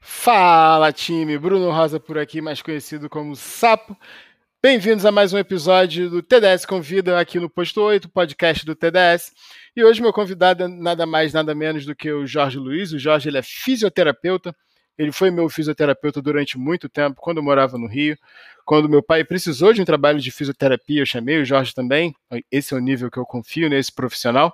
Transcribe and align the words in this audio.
Fala, 0.00 0.92
time! 0.92 1.36
Bruno 1.38 1.70
Rosa 1.70 1.98
por 1.98 2.18
aqui, 2.18 2.40
mais 2.40 2.62
conhecido 2.62 3.08
como 3.08 3.34
Sapo. 3.34 3.96
Bem-vindos 4.62 5.04
a 5.04 5.12
mais 5.12 5.32
um 5.32 5.38
episódio 5.38 6.08
do 6.08 6.22
TDS 6.22 6.64
Convida 6.64 7.18
aqui 7.18 7.38
no 7.38 7.50
Posto 7.50 7.80
8, 7.80 8.08
podcast 8.08 8.64
do 8.64 8.74
TDS. 8.74 9.32
E 9.76 9.84
hoje 9.84 10.00
meu 10.00 10.12
convidado 10.12 10.64
é 10.64 10.68
nada 10.68 11.04
mais, 11.04 11.32
nada 11.32 11.54
menos 11.54 11.84
do 11.84 11.94
que 11.96 12.10
o 12.12 12.26
Jorge 12.26 12.58
Luiz. 12.58 12.92
O 12.92 12.98
Jorge 12.98 13.28
ele 13.28 13.38
é 13.38 13.42
fisioterapeuta. 13.42 14.54
Ele 14.96 15.12
foi 15.12 15.30
meu 15.30 15.48
fisioterapeuta 15.48 16.20
durante 16.22 16.58
muito 16.58 16.88
tempo, 16.88 17.20
quando 17.20 17.38
eu 17.38 17.42
morava 17.42 17.76
no 17.76 17.86
Rio. 17.86 18.16
Quando 18.64 18.88
meu 18.88 19.02
pai 19.02 19.24
precisou 19.24 19.72
de 19.72 19.80
um 19.80 19.84
trabalho 19.84 20.20
de 20.20 20.30
fisioterapia, 20.30 21.00
eu 21.00 21.06
chamei 21.06 21.40
o 21.40 21.44
Jorge 21.44 21.74
também. 21.74 22.14
Esse 22.50 22.74
é 22.74 22.76
o 22.76 22.80
nível 22.80 23.10
que 23.10 23.18
eu 23.18 23.24
confio 23.24 23.68
nesse 23.68 23.92
profissional. 23.92 24.52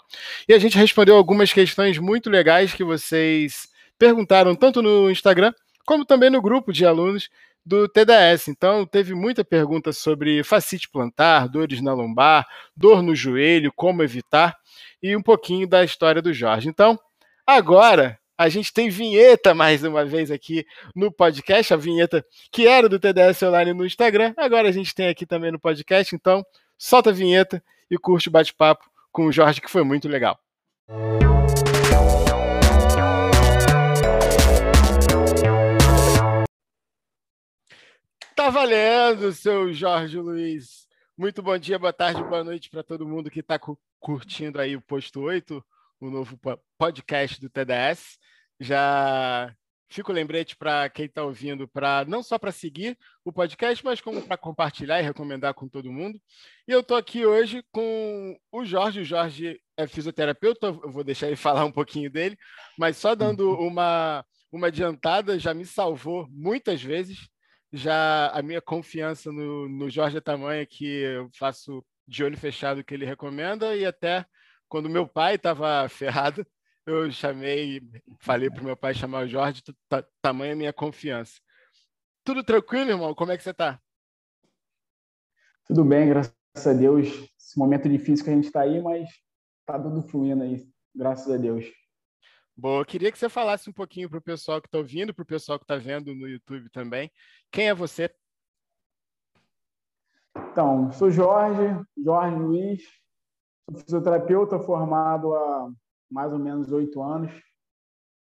E 0.49 0.55
a 0.55 0.59
gente 0.59 0.79
respondeu 0.79 1.17
algumas 1.17 1.53
questões 1.53 1.99
muito 1.99 2.31
legais 2.31 2.73
que 2.73 2.85
vocês 2.85 3.74
perguntaram 3.99 4.55
tanto 4.55 4.83
no 4.83 5.11
Instagram 5.11 5.53
como 5.87 6.05
também 6.05 6.31
no 6.31 6.41
grupo 6.41 6.73
de 6.73 6.85
alunos 6.85 7.29
do 7.65 7.89
TDS. 7.89 8.49
Então, 8.49 8.87
teve 8.87 9.15
muita 9.15 9.45
pergunta 9.45 9.93
sobre 9.93 10.43
facite 10.43 10.89
plantar, 10.89 11.49
dores 11.49 11.81
na 11.81 11.95
lombar, 11.95 12.47
dor 12.77 13.03
no 13.03 13.15
joelho, 13.15 13.73
como 13.75 14.03
evitar 14.03 14.57
e 15.03 15.17
um 15.17 15.23
pouquinho 15.23 15.67
da 15.67 15.85
história 15.85 16.21
do 16.21 16.33
Jorge. 16.33 16.69
Então, 16.69 16.99
agora 17.47 18.19
a 18.37 18.49
gente 18.49 18.73
tem 18.73 18.91
vinheta 18.91 19.55
mais 19.55 19.85
uma 19.85 20.05
vez 20.05 20.31
aqui 20.31 20.67
no 20.95 21.11
podcast, 21.11 21.73
a 21.73 21.77
vinheta 21.77 22.25
que 22.51 22.67
era 22.67 22.89
do 22.89 22.99
TDS 22.99 23.43
Online 23.45 23.73
no 23.73 23.87
Instagram, 23.87 24.35
agora 24.37 24.69
a 24.69 24.73
gente 24.73 24.95
tem 24.95 25.09
aqui 25.09 25.25
também 25.25 25.53
no 25.53 25.61
podcast. 25.61 26.15
Então, 26.15 26.45
solta 26.77 27.11
a 27.11 27.13
vinheta 27.13 27.63
e 27.91 27.97
curte 27.97 28.29
o 28.29 28.33
bate-papo 28.33 28.85
com 29.13 29.27
o 29.27 29.33
Jorge, 29.33 29.61
que 29.61 29.71
foi 29.71 29.85
muito 29.85 30.09
legal. 30.09 30.39
Tá 38.45 38.51
valendo, 38.51 39.33
seu 39.33 39.73
Jorge 39.73 40.19
Luiz. 40.19 40.87
Muito 41.17 41.43
bom 41.43 41.57
dia, 41.57 41.79
boa 41.79 41.95
tarde, 41.95 42.23
boa 42.23 42.45
noite 42.45 42.69
para 42.69 42.83
todo 42.83 43.09
mundo 43.09 43.31
que 43.31 43.41
está 43.41 43.59
curtindo 43.99 44.61
aí 44.61 44.77
o 44.77 44.83
Posto 44.83 45.23
8, 45.23 45.65
o 45.99 46.11
novo 46.11 46.39
podcast 46.77 47.41
do 47.41 47.49
TDS. 47.49 48.19
Já 48.61 49.51
fico 49.89 50.13
lembrete 50.13 50.57
para 50.57 50.91
quem 50.91 51.07
está 51.07 51.25
ouvindo, 51.25 51.67
para 51.67 52.05
não 52.07 52.23
só 52.23 52.39
para 52.39 52.53
seguir 52.53 52.99
o 53.25 53.33
podcast, 53.33 53.83
mas 53.83 54.03
como 54.03 54.21
para 54.21 54.37
compartilhar 54.37 55.01
e 55.01 55.05
recomendar 55.05 55.55
com 55.55 55.67
todo 55.67 55.91
mundo. 55.91 56.21
E 56.69 56.73
eu 56.73 56.81
estou 56.81 56.99
aqui 56.99 57.25
hoje 57.25 57.65
com 57.73 58.39
o 58.53 58.63
Jorge. 58.63 59.01
O 59.01 59.05
Jorge 59.07 59.59
é 59.75 59.87
fisioterapeuta, 59.87 60.67
eu 60.67 60.93
vou 60.93 61.03
deixar 61.03 61.29
ele 61.29 61.37
falar 61.41 61.65
um 61.65 61.73
pouquinho 61.73 62.11
dele, 62.11 62.37
mas 62.79 62.99
só 62.99 63.15
dando 63.15 63.53
uhum. 63.53 63.69
uma, 63.69 64.23
uma 64.53 64.67
adiantada, 64.67 65.39
já 65.39 65.55
me 65.55 65.65
salvou 65.65 66.29
muitas 66.29 66.83
vezes 66.83 67.27
já 67.75 68.29
a 68.29 68.41
minha 68.41 68.63
confiança 68.63 69.33
no, 69.33 69.69
no 69.69 69.91
Jorge 69.91 70.19
é 70.19 70.21
tamanha 70.21 70.65
que 70.65 70.87
eu 70.87 71.29
faço 71.37 71.85
de 72.07 72.23
olho 72.23 72.39
fechado 72.39 72.81
o 72.81 72.85
que 72.85 72.95
ele 72.95 73.05
recomenda 73.05 73.77
e 73.77 73.85
até 73.85 74.25
quando 74.69 74.89
meu 74.89 75.09
pai 75.09 75.35
estava 75.35 75.87
ferrado, 75.91 76.47
eu 76.87 77.11
chamei, 77.11 77.83
falei 78.21 78.49
para 78.49 78.63
meu 78.63 78.77
pai 78.77 78.95
chamar 78.95 79.25
o 79.25 79.29
Jorge, 79.29 79.63
tamanha 80.23 80.55
minha 80.55 80.73
confiança. 80.73 81.41
Tudo 82.23 82.45
tranquilo, 82.45 82.91
irmão? 82.91 83.15
Como 83.15 83.33
é 83.33 83.37
que 83.37 83.43
você 83.43 83.51
está? 83.51 83.81
Tudo 85.67 85.85
bem, 85.85 86.09
graças 86.09 86.35
a 86.67 86.73
Deus. 86.73 87.09
Esse 87.39 87.59
momento 87.59 87.89
difícil 87.89 88.25
que 88.25 88.31
a 88.31 88.35
gente 88.35 88.47
está 88.47 88.61
aí, 88.63 88.81
mas 88.81 89.09
está 89.61 89.81
tudo 89.81 90.01
fluindo 90.03 90.45
aí, 90.45 90.65
graças 90.95 91.33
a 91.33 91.37
Deus. 91.37 91.65
Boa, 92.57 92.81
eu 92.81 92.85
queria 92.85 93.11
que 93.11 93.19
você 93.19 93.29
falasse 93.29 93.69
um 93.69 93.73
pouquinho 93.73 94.09
para 94.09 94.19
o 94.19 94.23
pessoal 94.23 94.61
que 94.61 94.69
está 94.69 94.79
ouvindo, 94.79 95.13
para 95.13 95.23
o 95.25 95.27
pessoal 95.27 95.59
que 95.59 95.65
está 95.65 95.77
vendo 95.77 96.15
no 96.15 96.29
YouTube 96.29 96.71
também. 96.71 97.11
Quem 97.51 97.69
é 97.69 97.75
você? 97.75 98.15
Então, 100.37 100.93
sou 100.93 101.11
Jorge, 101.11 101.63
Jorge 101.97 102.37
Luiz, 102.37 102.83
sou 103.69 103.81
fisioterapeuta 103.81 104.61
formado 104.61 105.35
há 105.35 105.69
mais 106.09 106.33
ou 106.33 106.39
menos 106.39 106.71
oito 106.71 107.03
anos. 107.03 107.33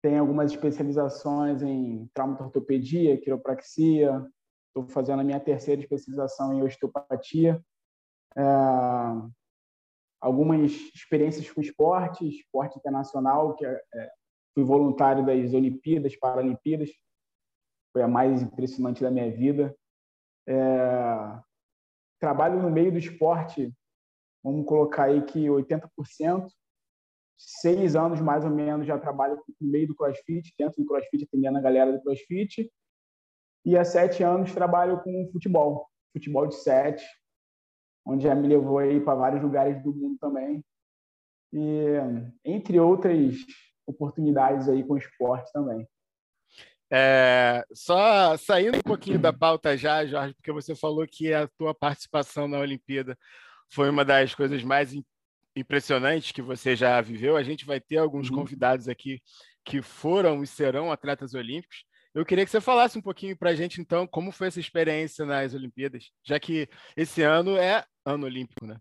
Tenho 0.02 0.20
algumas 0.20 0.52
especializações 0.52 1.62
em 1.62 2.10
traumatortopedia, 2.14 3.20
quiropraxia. 3.20 4.26
Estou 4.68 4.86
fazendo 4.94 5.22
a 5.22 5.24
minha 5.24 5.40
terceira 5.40 5.82
especialização 5.82 6.54
em 6.54 6.62
osteopatia. 6.62 7.64
É, 8.36 8.42
algumas 10.22 10.72
experiências 10.94 11.50
com 11.50 11.62
esporte, 11.62 12.28
esporte 12.28 12.78
internacional, 12.78 13.56
que 13.56 13.66
é, 13.66 13.82
é, 13.94 14.12
fui 14.54 14.64
voluntário 14.64 15.26
das 15.26 15.54
Olimpíadas, 15.54 16.16
Paralimpíadas, 16.16 16.90
foi 17.94 18.02
a 18.02 18.08
mais 18.08 18.42
impressionante 18.42 19.02
da 19.02 19.10
minha 19.10 19.32
vida. 19.32 19.76
É, 20.48 21.40
trabalho 22.20 22.62
no 22.62 22.70
meio 22.70 22.92
do 22.92 22.98
esporte, 22.98 23.74
vamos 24.44 24.66
colocar 24.66 25.06
aí 25.06 25.22
que 25.24 25.46
80%, 25.46 26.48
seis 27.38 27.96
anos 27.96 28.20
mais 28.20 28.44
ou 28.44 28.52
menos 28.52 28.86
já 28.86 29.00
trabalho 29.00 29.42
no 29.60 29.68
meio 29.70 29.88
do 29.88 29.96
CrossFit, 29.96 30.54
dentro 30.58 30.82
do 30.82 30.88
CrossFit, 30.88 31.24
atendendo 31.24 31.58
a 31.58 31.62
galera 31.62 31.94
do 31.94 32.02
CrossFit, 32.02 32.70
e 33.66 33.78
há 33.78 33.86
sete 33.86 34.24
anos 34.24 34.54
trabalho 34.54 35.02
com 35.02 35.30
futebol, 35.32 35.88
futebol 36.14 36.48
de 36.48 36.56
sete, 36.56 37.06
onde 38.06 38.24
já 38.24 38.36
me 38.36 38.48
levou 38.48 38.80
aí 38.80 39.00
para 39.00 39.16
vários 39.16 39.42
lugares 39.42 39.82
do 39.84 39.94
mundo 39.94 40.18
também. 40.20 40.64
E 41.52 41.86
entre 42.46 42.80
outras 42.80 43.36
oportunidades 43.86 44.70
aí 44.70 44.84
com 44.84 44.98
esporte 44.98 45.52
também. 45.52 45.88
É, 46.92 47.64
só 47.72 48.36
saindo 48.38 48.78
um 48.78 48.82
pouquinho 48.82 49.20
da 49.20 49.32
pauta 49.32 49.78
já, 49.78 50.06
Jorge, 50.06 50.34
porque 50.34 50.52
você 50.52 50.76
falou 50.76 51.06
que 51.08 51.32
a 51.34 51.48
tua 51.48 51.74
participação 51.74 52.48
na 52.48 52.60
Olimpíada 52.60 53.18
foi 53.72 53.90
uma 53.90 54.04
das 54.04 54.34
coisas 54.34 54.64
mais 54.64 54.92
impressionantes 55.56 56.32
que 56.32 56.42
você 56.42 56.76
já 56.76 57.00
viveu. 57.02 57.38
A 57.38 57.44
gente 57.44 57.66
vai 57.66 57.80
ter 57.80 57.98
alguns 57.98 58.30
uhum. 58.30 58.38
convidados 58.38 58.88
aqui 58.88 59.22
que 59.64 59.82
foram 59.82 60.42
e 60.42 60.48
serão 60.48 60.92
atletas 60.92 61.36
olímpicos. 61.36 61.84
Eu 62.14 62.26
queria 62.26 62.44
que 62.44 62.52
você 62.52 62.60
falasse 62.60 62.98
um 62.98 63.02
pouquinho 63.02 63.38
para 63.38 63.52
a 63.52 63.56
gente, 63.56 63.80
então, 63.80 64.08
como 64.08 64.32
foi 64.32 64.48
essa 64.48 64.60
experiência 64.60 65.26
nas 65.26 65.54
Olimpíadas, 65.54 66.12
já 66.24 66.40
que 66.40 66.68
esse 66.98 67.22
ano 67.22 67.56
é 67.56 67.86
ano 68.04 68.26
olímpico, 68.26 68.66
né? 68.66 68.78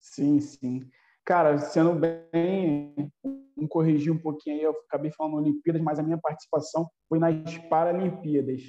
Sim, 0.00 0.40
sim. 0.40 0.88
Cara, 1.24 1.58
sendo 1.58 1.92
bem, 1.94 2.94
me 3.56 3.68
corrigir 3.68 4.12
um 4.12 4.18
pouquinho 4.18 4.56
aí, 4.56 4.62
eu 4.62 4.70
acabei 4.86 5.10
falando 5.10 5.36
Olimpíadas, 5.36 5.82
mas 5.82 5.98
a 5.98 6.02
minha 6.02 6.16
participação 6.16 6.88
foi 7.08 7.18
nas 7.18 7.58
Paralimpíadas. 7.68 8.62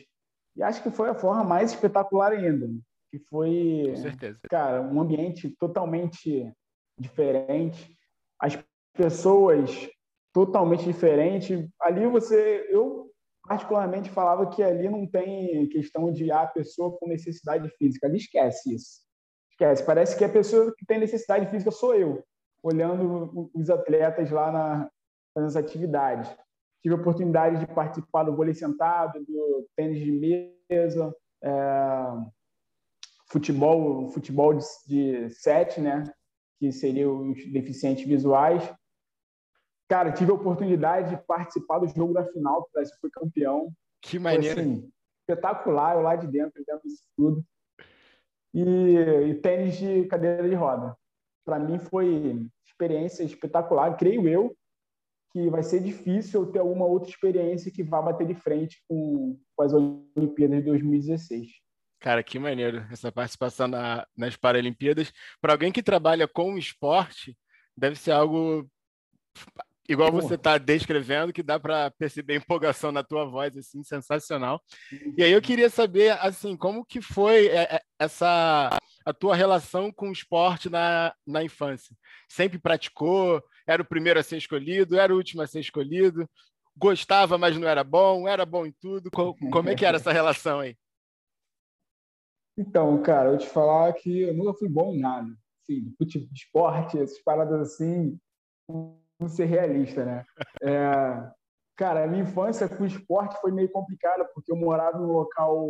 E 0.56 0.64
acho 0.64 0.82
que 0.84 0.90
foi 0.90 1.10
a 1.10 1.16
forma 1.16 1.44
mais 1.44 1.72
espetacular 1.72 2.34
ainda, 2.34 2.68
que 3.12 3.20
foi, 3.30 3.84
Com 3.92 3.96
certeza. 3.96 4.40
cara, 4.50 4.82
um 4.82 5.00
ambiente 5.00 5.56
totalmente 5.60 6.52
diferente, 7.00 7.96
as 8.40 8.62
pessoas 8.94 9.90
totalmente 10.34 10.84
diferentes. 10.84 11.66
Ali 11.80 12.06
você, 12.08 12.68
eu 12.70 13.09
particularmente 13.50 14.12
falava 14.12 14.48
que 14.48 14.62
ali 14.62 14.88
não 14.88 15.08
tem 15.08 15.68
questão 15.70 16.12
de 16.12 16.32
a 16.32 16.44
ah, 16.44 16.48
pessoa 16.48 16.96
com 16.96 17.08
necessidade 17.08 17.68
física. 17.80 18.06
Ali 18.06 18.18
esquece 18.18 18.76
isso. 18.76 19.02
Esquece. 19.50 19.84
Parece 19.84 20.16
que 20.16 20.24
a 20.24 20.30
pessoa 20.30 20.72
que 20.78 20.86
tem 20.86 21.00
necessidade 21.00 21.50
física 21.50 21.72
sou 21.72 21.96
eu, 21.96 22.24
olhando 22.62 23.50
os 23.52 23.72
atletas 23.72 24.30
lá 24.30 24.52
na, 24.52 24.92
nas 25.36 25.56
atividades. 25.56 26.30
Tive 26.84 26.94
a 26.94 27.00
oportunidade 27.00 27.60
de 27.60 27.74
participar 27.74 28.24
do 28.24 28.36
vôlei 28.36 28.54
sentado, 28.54 29.20
do 29.26 29.68
tênis 29.76 29.98
de 29.98 30.12
mesa, 30.70 31.12
é, 31.42 31.52
futebol, 33.32 34.10
futebol 34.10 34.54
de, 34.54 34.64
de 34.88 35.30
sete, 35.32 35.82
né? 35.82 36.04
que 36.60 36.72
seriam 36.72 37.32
os 37.32 37.52
deficientes 37.52 38.06
visuais. 38.06 38.64
Cara, 39.90 40.12
tive 40.12 40.30
a 40.30 40.36
oportunidade 40.36 41.10
de 41.10 41.22
participar 41.24 41.80
do 41.80 41.88
jogo 41.88 42.14
da 42.14 42.24
final, 42.24 42.62
o 42.62 42.70
Brasil 42.72 42.96
foi 43.02 43.10
campeão. 43.10 43.74
Que 44.00 44.20
maneiro. 44.20 44.62
Assim, 44.62 44.92
espetacular, 45.22 45.96
eu 45.96 46.04
lá 46.04 46.16
de 46.16 46.28
dentro, 46.28 46.64
dentro 46.64 46.88
disso 46.88 47.04
tudo. 47.18 47.44
E, 48.54 48.62
e 49.30 49.36
tênis 49.36 49.78
de 49.78 50.06
cadeira 50.06 50.48
de 50.48 50.54
roda. 50.54 50.96
Para 51.44 51.58
mim 51.58 51.80
foi 51.80 52.48
experiência 52.68 53.24
espetacular, 53.24 53.98
creio 53.98 54.28
eu, 54.28 54.56
que 55.32 55.50
vai 55.50 55.64
ser 55.64 55.82
difícil 55.82 56.42
eu 56.42 56.52
ter 56.52 56.60
alguma 56.60 56.86
outra 56.86 57.10
experiência 57.10 57.72
que 57.72 57.84
vá 57.84 58.00
bater 58.00 58.28
de 58.28 58.36
frente 58.36 58.84
com, 58.88 59.40
com 59.56 59.64
as 59.64 59.74
Olimpíadas 59.74 60.60
de 60.60 60.66
2016. 60.66 61.48
Cara, 62.00 62.24
que 62.24 62.38
maneiro 62.38 62.86
essa 62.92 63.12
participação 63.12 63.68
na, 63.68 64.08
nas 64.16 64.38
Paralimpíadas. 64.38 65.12
Para 65.42 65.54
alguém 65.54 65.72
que 65.72 65.84
trabalha 65.84 66.28
com 66.28 66.58
esporte, 66.58 67.36
deve 67.76 67.96
ser 67.96 68.12
algo 68.12 68.70
igual 69.90 70.12
você 70.12 70.36
está 70.36 70.58
descrevendo, 70.58 71.34
que 71.34 71.44
dá 71.44 71.60
para 71.60 71.92
perceber 71.92 72.36
empolgação 72.36 72.92
na 72.92 73.04
tua 73.04 73.26
voz, 73.26 73.58
assim, 73.58 73.84
sensacional. 73.84 74.62
E 75.18 75.24
aí 75.24 75.32
eu 75.32 75.42
queria 75.42 75.70
saber, 75.70 76.12
assim, 76.22 76.56
como 76.56 76.86
que 76.86 77.02
foi 77.02 77.48
é, 77.48 77.76
é, 77.76 77.82
essa 78.00 78.70
a 79.06 79.14
tua 79.14 79.36
relação 79.36 79.92
com 79.92 80.10
o 80.10 80.14
esporte 80.14 80.70
na, 80.70 81.14
na 81.26 81.44
infância? 81.44 81.96
Sempre 82.28 82.60
praticou? 82.60 83.42
Era 83.68 83.82
o 83.82 83.86
primeiro 83.86 84.20
a 84.20 84.24
ser 84.24 84.38
escolhido? 84.38 85.00
Era 85.00 85.14
o 85.14 85.18
último 85.18 85.42
a 85.42 85.48
ser 85.48 85.60
escolhido? 85.60 86.30
gostava, 86.80 87.38
mas 87.38 87.58
não 87.58 87.68
era 87.68 87.84
bom, 87.84 88.28
era 88.28 88.46
bom 88.46 88.66
em 88.66 88.72
tudo. 88.72 89.12
Como 89.12 89.70
é 89.70 89.76
que 89.76 89.86
era 89.86 89.98
essa 89.98 90.14
relação 90.14 90.62
aí? 90.62 90.78
Então, 92.58 93.02
cara, 93.02 93.30
eu 93.30 93.38
te 93.38 93.48
falar 93.48 93.94
que 93.94 94.22
eu 94.22 94.34
nunca 94.34 94.54
fui 94.54 94.70
bom 94.70 94.94
em 94.94 95.00
nada. 95.00 95.28
Assim, 95.62 95.94
de 96.00 96.34
esporte, 96.34 96.98
essas 96.98 97.22
paradas 97.22 97.60
assim, 97.60 98.18
não 99.20 99.28
ser 99.28 99.46
realista, 99.46 100.06
né? 100.06 100.26
É, 100.62 101.32
cara, 101.76 102.04
a 102.04 102.08
minha 102.08 102.24
infância 102.24 102.70
com 102.70 102.86
esporte 102.86 103.40
foi 103.42 103.52
meio 103.52 103.70
complicada, 103.70 104.26
porque 104.34 104.52
eu 104.52 104.56
morava 104.56 104.98
num 104.98 105.12
local 105.12 105.70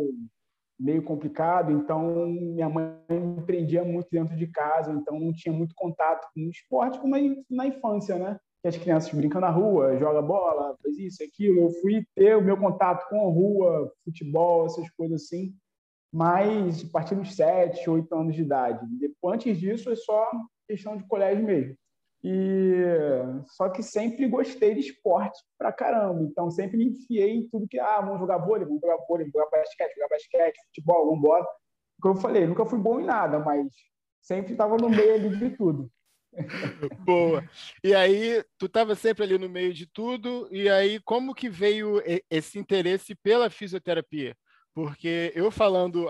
meio 0.78 1.02
complicado, 1.02 1.70
então 1.72 2.26
minha 2.26 2.68
mãe 2.68 2.94
me 3.10 3.42
prendia 3.42 3.84
muito 3.84 4.08
dentro 4.10 4.34
de 4.34 4.46
casa, 4.46 4.92
então 4.92 5.20
não 5.20 5.32
tinha 5.32 5.52
muito 5.52 5.74
contato 5.74 6.26
com 6.34 6.48
esporte 6.48 6.98
como 6.98 7.14
na 7.50 7.66
infância, 7.66 8.16
né? 8.16 8.38
As 8.64 8.76
crianças 8.76 9.12
brincam 9.12 9.40
na 9.40 9.50
rua, 9.50 9.98
joga 9.98 10.22
bola, 10.22 10.76
faz 10.82 10.98
isso, 10.98 11.22
aquilo. 11.22 11.60
Eu 11.60 11.70
fui 11.80 12.04
ter 12.14 12.36
o 12.36 12.42
meu 12.42 12.56
contato 12.56 13.08
com 13.08 13.20
a 13.20 13.32
rua, 13.32 13.92
futebol, 14.04 14.66
essas 14.66 14.88
coisas 14.90 15.22
assim, 15.22 15.54
mas 16.12 16.84
a 16.84 16.88
partir 16.90 17.14
dos 17.14 17.34
7, 17.34 17.88
8 17.88 18.14
anos 18.14 18.34
de 18.34 18.42
idade. 18.42 18.86
Depois, 18.98 19.36
antes 19.36 19.58
disso, 19.58 19.90
é 19.90 19.96
só 19.96 20.30
questão 20.68 20.96
de 20.96 21.04
colégio 21.04 21.44
mesmo. 21.44 21.74
E 22.22 22.82
só 23.46 23.70
que 23.70 23.82
sempre 23.82 24.28
gostei 24.28 24.74
de 24.74 24.80
esporte 24.80 25.38
pra 25.58 25.72
caramba. 25.72 26.22
Então 26.22 26.50
sempre 26.50 26.76
me 26.76 26.88
enfiei 26.88 27.30
em 27.30 27.48
tudo 27.48 27.68
que 27.68 27.78
ah, 27.78 28.00
vamos 28.00 28.20
jogar 28.20 28.38
vôlei, 28.38 28.66
vamos 28.66 28.80
jogar 28.80 28.98
vôlei, 29.08 29.30
vamos 29.30 29.32
jogar 29.32 29.62
basquete, 29.62 29.94
jogar 29.94 30.08
basquete, 30.08 30.64
futebol, 30.66 31.06
vamos 31.06 31.18
embora. 31.18 31.46
Como 32.00 32.14
eu 32.14 32.20
falei, 32.20 32.46
nunca 32.46 32.66
fui 32.66 32.78
bom 32.78 33.00
em 33.00 33.04
nada, 33.04 33.38
mas 33.38 33.66
sempre 34.20 34.52
estava 34.52 34.76
no 34.76 34.88
meio 34.88 35.14
ali 35.14 35.36
de 35.36 35.50
tudo. 35.56 35.90
Boa. 37.04 37.44
E 37.82 37.94
aí, 37.94 38.44
tu 38.58 38.66
estava 38.66 38.94
sempre 38.94 39.24
ali 39.24 39.38
no 39.38 39.48
meio 39.48 39.72
de 39.72 39.86
tudo, 39.86 40.48
e 40.50 40.68
aí 40.68 41.00
como 41.00 41.34
que 41.34 41.48
veio 41.48 42.02
esse 42.30 42.58
interesse 42.58 43.14
pela 43.14 43.50
fisioterapia? 43.50 44.36
Porque 44.74 45.32
eu 45.34 45.50
falando 45.50 46.06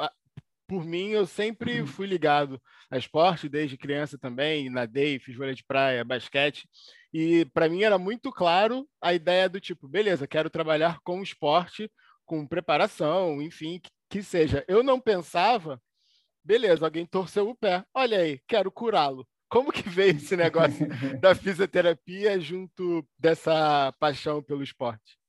por 0.71 0.85
mim, 0.85 1.09
eu 1.09 1.27
sempre 1.27 1.81
uhum. 1.81 1.87
fui 1.89 2.07
ligado 2.07 2.63
a 2.89 2.97
esporte, 2.97 3.49
desde 3.49 3.77
criança 3.77 4.17
também, 4.17 4.71
nadei, 4.71 5.19
fiz 5.19 5.37
vôlei 5.37 5.53
de 5.53 5.65
praia, 5.65 6.05
basquete, 6.05 6.69
e 7.13 7.45
para 7.47 7.69
mim 7.69 7.83
era 7.83 7.99
muito 7.99 8.31
claro 8.31 8.89
a 9.03 9.13
ideia 9.13 9.49
do 9.49 9.59
tipo, 9.59 9.89
beleza, 9.89 10.29
quero 10.29 10.49
trabalhar 10.49 11.01
com 11.03 11.21
esporte, 11.25 11.91
com 12.25 12.47
preparação, 12.47 13.43
enfim, 13.43 13.81
que, 13.81 13.91
que 14.09 14.23
seja. 14.23 14.65
Eu 14.69 14.85
não 14.85 15.01
pensava, 15.01 15.83
beleza, 16.45 16.87
alguém 16.87 17.05
torceu 17.05 17.49
o 17.49 17.57
pé, 17.57 17.85
olha 17.93 18.19
aí, 18.19 18.41
quero 18.47 18.71
curá-lo. 18.71 19.27
Como 19.49 19.73
que 19.73 19.89
veio 19.89 20.13
esse 20.13 20.37
negócio 20.37 20.87
da 21.21 21.35
fisioterapia 21.35 22.39
junto 22.39 23.05
dessa 23.19 23.93
paixão 23.99 24.41
pelo 24.41 24.63
esporte? 24.63 25.20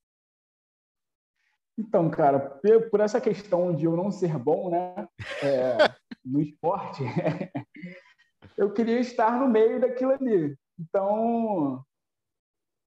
Então, 1.77 2.09
cara, 2.09 2.59
por 2.89 2.99
essa 2.99 3.21
questão 3.21 3.73
de 3.73 3.85
eu 3.85 3.95
não 3.95 4.11
ser 4.11 4.37
bom, 4.37 4.69
né, 4.69 5.07
é, 5.43 5.77
no 6.23 6.41
esporte, 6.41 7.03
eu 8.57 8.73
queria 8.73 8.99
estar 8.99 9.39
no 9.39 9.47
meio 9.47 9.79
daquilo 9.79 10.11
ali. 10.11 10.55
Então, 10.79 11.83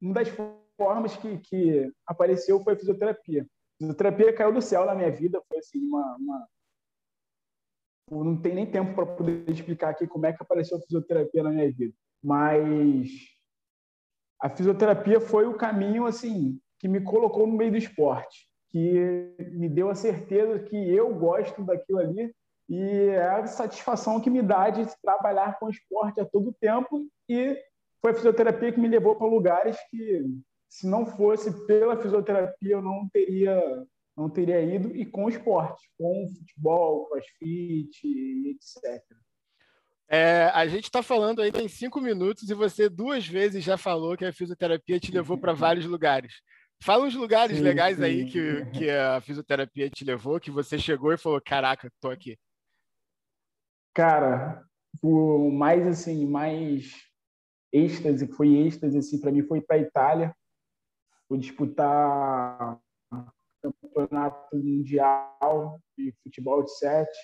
uma 0.00 0.14
das 0.14 0.28
formas 0.76 1.16
que, 1.16 1.38
que 1.38 1.92
apareceu 2.06 2.62
foi 2.62 2.74
a 2.74 2.76
fisioterapia. 2.76 3.42
A 3.42 3.78
fisioterapia 3.78 4.34
caiu 4.34 4.52
do 4.52 4.62
céu 4.62 4.84
na 4.84 4.94
minha 4.94 5.10
vida, 5.10 5.42
foi 5.48 5.58
assim, 5.58 5.80
uma, 5.80 6.16
uma... 6.16 6.48
não 8.10 8.40
tem 8.40 8.54
nem 8.54 8.70
tempo 8.70 8.94
para 8.94 9.06
poder 9.06 9.48
explicar 9.48 9.90
aqui 9.90 10.06
como 10.06 10.26
é 10.26 10.32
que 10.32 10.42
apareceu 10.42 10.76
a 10.76 10.80
fisioterapia 10.80 11.42
na 11.42 11.50
minha 11.50 11.72
vida, 11.72 11.94
mas 12.22 13.10
a 14.40 14.50
fisioterapia 14.50 15.20
foi 15.20 15.46
o 15.46 15.56
caminho 15.56 16.04
assim 16.06 16.60
que 16.78 16.86
me 16.86 17.00
colocou 17.02 17.46
no 17.46 17.56
meio 17.56 17.70
do 17.70 17.78
esporte 17.78 18.46
que 18.74 19.36
me 19.52 19.68
deu 19.68 19.88
a 19.88 19.94
certeza 19.94 20.58
que 20.58 20.76
eu 20.76 21.14
gosto 21.14 21.62
daquilo 21.62 22.00
ali 22.00 22.34
e 22.68 22.80
é 23.08 23.22
a 23.22 23.46
satisfação 23.46 24.20
que 24.20 24.28
me 24.28 24.42
dá 24.42 24.68
de 24.68 24.84
trabalhar 25.00 25.60
com 25.60 25.70
esporte 25.70 26.20
a 26.20 26.24
todo 26.24 26.56
tempo 26.60 27.06
e 27.28 27.56
foi 28.00 28.10
a 28.10 28.14
fisioterapia 28.14 28.72
que 28.72 28.80
me 28.80 28.88
levou 28.88 29.14
para 29.14 29.28
lugares 29.28 29.78
que 29.88 30.24
se 30.68 30.88
não 30.88 31.06
fosse 31.06 31.52
pela 31.68 31.96
fisioterapia 32.02 32.72
eu 32.72 32.82
não 32.82 33.08
teria 33.12 33.62
não 34.16 34.28
teria 34.28 34.60
ido 34.60 34.94
e 34.94 35.06
com 35.06 35.28
esporte, 35.28 35.88
com 35.96 36.28
futebol, 36.36 37.06
crossfit, 37.06 37.96
etc. 38.48 39.02
É, 40.08 40.50
a 40.52 40.66
gente 40.66 40.84
está 40.84 41.00
falando 41.00 41.42
aí 41.42 41.52
tem 41.52 41.68
cinco 41.68 42.00
minutos 42.00 42.50
e 42.50 42.54
você 42.54 42.88
duas 42.88 43.24
vezes 43.24 43.62
já 43.62 43.76
falou 43.76 44.16
que 44.16 44.24
a 44.24 44.32
fisioterapia 44.32 44.98
te 44.98 45.12
levou 45.12 45.38
para 45.38 45.52
vários 45.52 45.86
lugares. 45.86 46.42
Fala 46.84 47.06
uns 47.06 47.14
lugares 47.14 47.56
sim, 47.56 47.62
legais 47.62 47.96
sim. 47.96 48.04
aí 48.04 48.26
que, 48.26 48.66
que 48.66 48.90
a 48.90 49.18
fisioterapia 49.22 49.88
te 49.88 50.04
levou, 50.04 50.38
que 50.38 50.50
você 50.50 50.78
chegou 50.78 51.14
e 51.14 51.16
falou: 51.16 51.40
caraca, 51.40 51.90
tô 51.98 52.10
aqui. 52.10 52.36
Cara, 53.94 54.62
o 55.02 55.50
mais 55.50 55.86
assim, 55.86 56.26
mais 56.26 56.92
êxtase, 57.72 58.26
que 58.26 58.34
foi 58.34 58.54
êxtase 58.54 58.98
assim, 58.98 59.18
para 59.18 59.32
mim 59.32 59.42
foi 59.44 59.62
para 59.62 59.78
Itália. 59.78 60.36
Fui 61.26 61.38
disputar 61.38 62.78
campeonato 63.62 64.54
mundial 64.54 65.80
de 65.96 66.14
futebol 66.22 66.62
de 66.62 66.76
sete. 66.76 67.18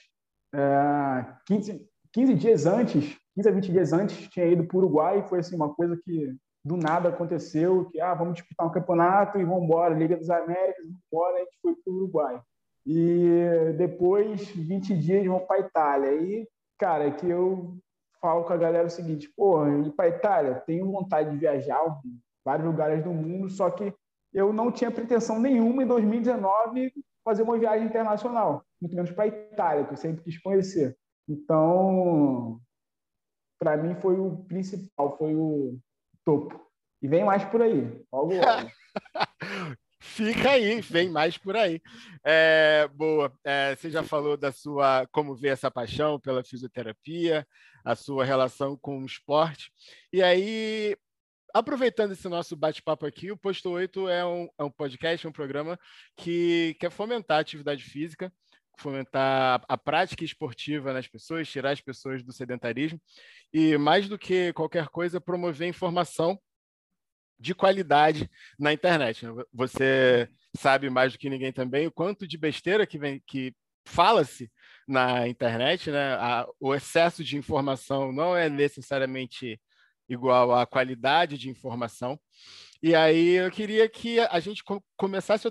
É, 0.54 1.36
15, 1.44 1.86
15 2.14 2.34
dias 2.34 2.64
antes, 2.64 3.18
15 3.34 3.48
a 3.50 3.52
20 3.52 3.72
dias 3.72 3.92
antes, 3.92 4.26
tinha 4.30 4.46
ido 4.46 4.66
para 4.66 4.76
o 4.76 4.78
Uruguai. 4.78 5.28
Foi 5.28 5.40
assim, 5.40 5.54
uma 5.54 5.74
coisa 5.74 6.00
que 6.02 6.34
do 6.64 6.76
nada 6.76 7.08
aconteceu 7.08 7.88
que 7.90 8.00
ah, 8.00 8.14
vamos 8.14 8.34
disputar 8.34 8.66
um 8.66 8.72
campeonato 8.72 9.38
e 9.38 9.44
vamos 9.44 9.64
embora, 9.64 9.94
Liga 9.94 10.16
dos 10.16 10.30
Américas, 10.30 10.84
vamos 10.84 11.00
embora, 11.10 11.36
a 11.36 11.40
gente 11.40 11.58
foi 11.62 11.74
para 11.74 11.92
o 11.92 11.96
Uruguai. 11.96 12.42
E 12.86 13.74
depois, 13.76 14.48
20 14.50 14.96
dias, 14.96 15.26
vamos 15.26 15.46
para 15.46 15.60
Itália. 15.60 16.14
E, 16.14 16.48
cara, 16.78 17.06
é 17.06 17.10
que 17.10 17.28
eu 17.28 17.76
falo 18.20 18.44
com 18.44 18.52
a 18.52 18.56
galera 18.56 18.86
o 18.86 18.90
seguinte, 18.90 19.30
pô, 19.34 19.66
ir 19.66 19.90
para 19.92 20.08
Itália, 20.08 20.62
tenho 20.66 20.90
vontade 20.90 21.30
de 21.30 21.36
viajar 21.38 21.80
vários 22.44 22.66
lugares 22.66 23.02
do 23.02 23.12
mundo, 23.12 23.48
só 23.48 23.70
que 23.70 23.92
eu 24.32 24.52
não 24.52 24.70
tinha 24.70 24.90
pretensão 24.90 25.40
nenhuma 25.40 25.82
em 25.82 25.86
2019 25.86 26.92
fazer 27.24 27.42
uma 27.42 27.58
viagem 27.58 27.86
internacional, 27.86 28.64
muito 28.80 28.94
menos 28.94 29.10
para 29.10 29.26
Itália, 29.26 29.84
que 29.84 29.92
eu 29.92 29.96
sempre 29.96 30.22
quis 30.22 30.38
conhecer. 30.40 30.96
Então, 31.28 32.60
para 33.58 33.76
mim 33.76 33.94
foi 33.96 34.18
o 34.18 34.38
principal, 34.44 35.16
foi 35.16 35.34
o, 35.34 35.78
topo. 36.30 36.60
E 37.02 37.08
vem 37.08 37.24
mais 37.24 37.44
por 37.44 37.62
aí, 37.62 37.80
logo, 38.12 38.34
logo. 38.34 38.70
Fica 40.02 40.52
aí, 40.52 40.80
vem 40.80 41.10
mais 41.10 41.36
por 41.36 41.56
aí. 41.56 41.80
É, 42.24 42.88
boa. 42.94 43.32
É, 43.44 43.74
você 43.74 43.90
já 43.90 44.02
falou 44.02 44.36
da 44.36 44.50
sua 44.50 45.06
como 45.12 45.34
vê 45.34 45.48
essa 45.48 45.70
paixão 45.70 46.18
pela 46.18 46.44
fisioterapia, 46.44 47.46
a 47.84 47.94
sua 47.94 48.24
relação 48.24 48.76
com 48.76 48.98
o 48.98 49.06
esporte. 49.06 49.70
E 50.12 50.22
aí, 50.22 50.96
aproveitando 51.52 52.12
esse 52.12 52.28
nosso 52.28 52.56
bate-papo 52.56 53.04
aqui, 53.04 53.30
o 53.30 53.36
Posto 53.36 53.70
8 53.70 54.08
é 54.08 54.24
um, 54.24 54.48
é 54.58 54.64
um 54.64 54.70
podcast, 54.70 55.26
um 55.26 55.32
programa 55.32 55.78
que 56.16 56.76
quer 56.80 56.90
fomentar 56.90 57.38
a 57.38 57.40
atividade 57.40 57.84
física, 57.84 58.32
fomentar 58.80 59.62
a 59.68 59.76
prática 59.76 60.24
esportiva 60.24 60.92
nas 60.92 61.06
pessoas, 61.06 61.48
tirar 61.48 61.70
as 61.70 61.80
pessoas 61.80 62.22
do 62.22 62.32
sedentarismo 62.32 63.00
e, 63.52 63.76
mais 63.76 64.08
do 64.08 64.18
que 64.18 64.52
qualquer 64.52 64.88
coisa, 64.88 65.20
promover 65.20 65.68
informação 65.68 66.40
de 67.38 67.54
qualidade 67.54 68.30
na 68.58 68.72
internet. 68.72 69.26
Você 69.52 70.28
sabe 70.56 70.90
mais 70.90 71.12
do 71.12 71.18
que 71.18 71.30
ninguém 71.30 71.52
também 71.52 71.86
o 71.86 71.92
quanto 71.92 72.26
de 72.26 72.36
besteira 72.36 72.86
que 72.86 72.98
vem 72.98 73.22
que 73.26 73.54
fala-se 73.86 74.50
na 74.86 75.26
internet, 75.26 75.90
né? 75.90 76.14
A, 76.14 76.46
o 76.60 76.74
excesso 76.74 77.24
de 77.24 77.36
informação 77.36 78.12
não 78.12 78.36
é 78.36 78.48
necessariamente 78.48 79.60
igual 80.08 80.52
à 80.54 80.66
qualidade 80.66 81.38
de 81.38 81.48
informação. 81.48 82.20
E 82.82 82.94
aí 82.94 83.36
eu 83.36 83.50
queria 83.50 83.88
que 83.88 84.20
a 84.20 84.40
gente 84.40 84.62
começasse 84.96 85.46
a 85.46 85.50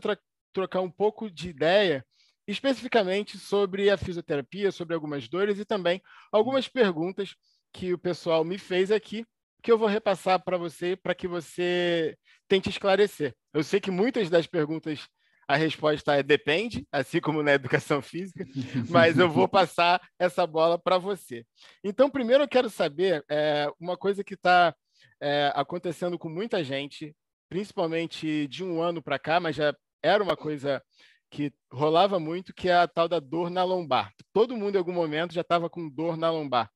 trocar 0.54 0.82
um 0.82 0.92
pouco 0.92 1.30
de 1.30 1.50
ideia 1.50 2.06
especificamente 2.50 3.38
sobre 3.38 3.92
a 3.92 3.98
fisioterapia, 3.98 4.72
sobre 4.72 4.96
algumas 4.96 5.28
dores 5.30 5.60
e 5.60 5.66
também 5.66 6.02
algumas 6.32 6.68
perguntas 6.68 7.36
que 7.72 7.94
o 7.94 7.98
pessoal 7.98 8.44
me 8.44 8.58
fez 8.58 8.92
aqui, 8.92 9.24
que 9.62 9.72
eu 9.72 9.78
vou 9.78 9.88
repassar 9.88 10.44
para 10.44 10.58
você, 10.58 10.96
para 10.96 11.14
que 11.14 11.28
você 11.28 12.18
tente 12.48 12.70
esclarecer. 12.70 13.36
Eu 13.54 13.64
sei 13.64 13.80
que 13.80 13.92
muitas 13.92 14.32
das 14.32 14.48
perguntas 14.48 15.08
a 15.48 15.56
resposta 15.56 16.16
é 16.16 16.24
depende, 16.24 16.88
assim 16.92 17.20
como 17.20 17.44
na 17.44 17.54
educação 17.54 18.02
física, 18.02 18.44
mas 18.90 19.20
eu 19.20 19.30
vou 19.30 19.48
passar 19.48 20.02
essa 20.18 20.46
bola 20.48 20.80
para 20.80 20.98
você. 20.98 21.46
Então, 21.84 22.10
primeiro 22.10 22.44
eu 22.44 22.48
quero 22.48 22.70
saber 22.70 23.24
é, 23.30 23.68
uma 23.80 23.96
coisa 23.96 24.24
que 24.24 24.34
está 24.34 24.76
é, 25.22 25.52
acontecendo 25.54 26.18
com 26.18 26.30
muita 26.30 26.64
gente, 26.64 27.16
principalmente 27.48 28.48
de 28.48 28.64
um 28.64 28.82
ano 28.82 29.04
para 29.04 29.20
cá, 29.20 29.40
mas 29.40 29.56
já 29.56 29.74
era 30.02 30.24
uma 30.24 30.36
coisa 30.36 30.82
que 31.30 31.54
rolava 31.72 32.20
muito, 32.20 32.54
que 32.54 32.70
é 32.70 32.76
a 32.76 32.88
tal 32.88 33.08
da 33.08 33.20
dor 33.20 33.50
na 33.50 33.64
lombar. 33.64 34.12
Todo 34.34 34.58
mundo 34.58 34.76
em 34.76 34.78
algum 34.80 34.94
momento 34.94 35.34
já 35.34 35.42
estava 35.42 35.70
com 35.70 35.90
dor 35.90 36.18
na 36.18 36.32
lombar. 36.32 36.70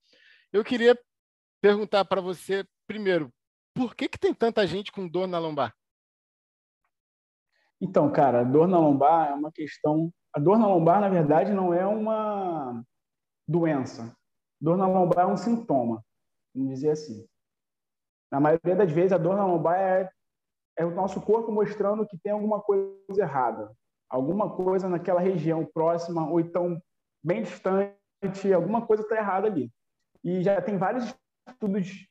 Eu 0.51 0.63
queria 0.63 0.98
perguntar 1.62 2.05
para 2.05 2.22
você, 2.22 2.65
primeiro, 2.88 3.31
por 3.74 3.95
que, 3.95 4.07
que 4.07 4.19
tem 4.19 4.33
tanta 4.33 4.67
gente 4.67 4.91
com 4.91 5.07
dor 5.07 5.27
na 5.27 5.39
lombar? 5.39 5.74
Então, 7.81 8.12
cara, 8.12 8.41
a 8.41 8.43
dor 8.43 8.67
na 8.67 8.79
lombar 8.79 9.31
é 9.31 9.33
uma 9.33 9.51
questão. 9.51 10.13
A 10.33 10.39
dor 10.39 10.57
na 10.57 10.67
lombar, 10.67 11.01
na 11.01 11.10
verdade, 11.10 11.51
não 11.51 11.74
é 11.74 11.86
uma 11.86 12.83
doença. 13.48 14.15
Dor 14.62 14.77
na 14.77 14.88
lombar 14.88 15.25
é 15.25 15.27
um 15.27 15.36
sintoma, 15.36 16.03
vamos 16.53 16.69
dizer 16.69 16.91
assim. 16.91 17.27
Na 18.31 18.39
maioria 18.39 18.75
das 18.75 18.91
vezes, 18.91 19.12
a 19.12 19.17
dor 19.17 19.36
na 19.36 19.45
lombar 19.45 19.77
é, 19.77 20.10
é 20.77 20.86
o 20.86 20.95
nosso 20.95 21.19
corpo 21.22 21.51
mostrando 21.51 22.07
que 22.07 22.17
tem 22.17 22.31
alguma 22.31 22.62
coisa 22.62 23.22
errada. 23.22 23.75
Alguma 24.13 24.55
coisa 24.55 24.88
naquela 24.88 25.20
região 25.20 25.65
próxima, 25.65 26.29
ou 26.29 26.39
então 26.39 26.79
bem 27.24 27.41
distante, 27.41 28.53
alguma 28.53 28.86
coisa 28.86 29.01
está 29.01 29.17
errada 29.17 29.48
ali. 29.48 29.72
E 30.24 30.43
já 30.43 30.62
tem 30.62 30.77
vários 30.77 31.15
estudos 31.50 32.08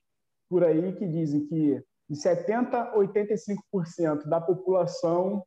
por 0.50 0.64
aí 0.64 0.96
que 0.96 1.06
dizem 1.06 1.46
que 1.46 1.80
de 2.10 2.18
70% 2.18 2.74
a 2.74 2.92
85% 2.96 4.26
da 4.26 4.40
população, 4.40 5.46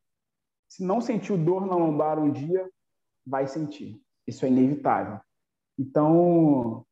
se 0.70 0.82
não 0.82 1.02
sentiu 1.02 1.38
dor 1.38 1.66
na 1.66 1.76
lombar 1.76 2.18
um 2.18 2.32
dia, 2.32 2.72
vai 3.28 3.48
sentir. 3.48 4.02
Isso 4.26 4.46
é 4.46 4.48
inevitável. 4.48 5.20
Então, 5.78 6.86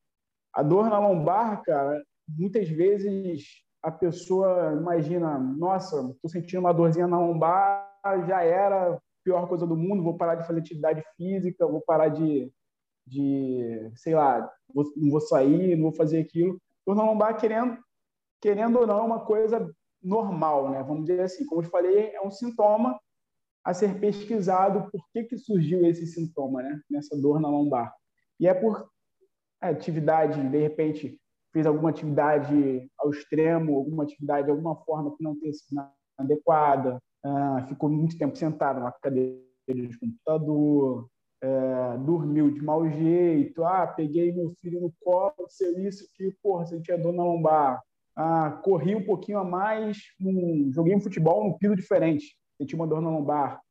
a 0.54 0.62
dor 0.62 0.90
na 0.90 1.00
lombar, 1.00 1.64
cara, 1.64 2.04
muitas 2.28 2.68
vezes 2.68 3.64
a 3.82 3.90
pessoa 3.90 4.74
imagina, 4.74 5.40
nossa, 5.40 6.02
estou 6.12 6.30
sentindo 6.30 6.60
uma 6.60 6.74
dorzinha 6.74 7.08
na 7.08 7.18
lombar, 7.18 7.90
já 8.28 8.44
era 8.44 9.02
pior 9.24 9.48
coisa 9.48 9.66
do 9.66 9.76
mundo, 9.76 10.04
vou 10.04 10.18
parar 10.18 10.36
de 10.36 10.46
fazer 10.46 10.60
atividade 10.60 11.04
física, 11.16 11.68
vou 11.68 11.82
parar 11.82 12.10
de, 12.10 12.52
de 13.06 13.92
sei 13.96 14.16
lá, 14.16 14.50
vou, 14.74 14.86
não 14.96 15.12
vou 15.12 15.22
sair, 15.22 15.76
não 15.76 15.84
vou 15.84 15.94
fazer 15.94 16.20
aquilo. 16.20 16.60
Dor 16.86 16.96
na 16.96 17.04
lombar, 17.04 17.38
querendo, 17.38 17.78
querendo 18.42 18.80
ou 18.80 18.88
não, 18.88 19.00
é 19.00 19.04
uma 19.04 19.26
coisa 19.26 19.74
normal, 20.02 20.70
né? 20.70 20.84
Vamos 20.84 21.06
dizer 21.06 21.22
assim, 21.22 21.46
como 21.46 21.62
eu 21.62 21.70
falei, 21.70 22.12
é 22.14 22.22
um 22.22 22.32
sintoma 22.32 23.00
a 23.64 23.74
ser 23.74 23.98
pesquisado 24.00 24.90
por 24.92 25.02
que, 25.14 25.24
que 25.24 25.38
surgiu 25.38 25.86
esse 25.86 26.06
sintoma, 26.06 26.62
né? 26.62 26.82
Nessa 26.90 27.16
dor 27.16 27.40
na 27.40 27.50
lombar. 27.50 27.94
E 28.40 28.48
é 28.48 28.54
por 28.54 28.90
atividade, 29.62 30.50
de 30.50 30.58
repente, 30.58 31.18
fez 31.54 31.66
alguma 31.66 31.92
atividade 31.92 32.90
ao 32.98 33.12
extremo, 33.12 33.78
alguma 33.78 34.04
atividade 34.04 34.46
de 34.46 34.52
alguma 34.52 34.76
forma 34.84 35.16
que 35.16 35.24
não 35.24 35.40
tenha 35.40 35.54
sido 35.54 35.82
adequada, 36.18 37.02
ah, 37.24 37.66
ficou 37.68 37.90
muito 37.90 38.18
tempo 38.18 38.36
sentado 38.36 38.80
na 38.80 38.92
cadeira 38.92 39.40
de 39.68 39.98
computador, 39.98 41.10
é, 41.42 41.98
dormiu 41.98 42.50
de 42.52 42.62
mau 42.62 42.88
jeito, 42.90 43.64
ah, 43.66 43.86
peguei 43.86 44.32
meu 44.32 44.54
filho 44.62 44.80
no 44.80 44.94
colo, 45.02 45.28
aconteceu 45.28 45.78
isso 45.80 46.08
que, 46.16 46.32
porra, 46.42 46.66
dor 47.02 47.14
na 47.14 47.24
lombar, 47.24 47.82
ah, 48.16 48.62
corri 48.64 48.96
um 48.96 49.04
pouquinho 49.04 49.40
a 49.40 49.44
mais, 49.44 49.98
um, 50.22 50.72
joguei 50.72 50.96
um 50.96 51.02
futebol 51.02 51.44
num 51.44 51.58
piso 51.58 51.76
diferente, 51.76 52.38
senti 52.58 52.76
uma 52.76 52.88
dor 52.88 53.02
na 53.02 53.10
lombar, 53.10 53.62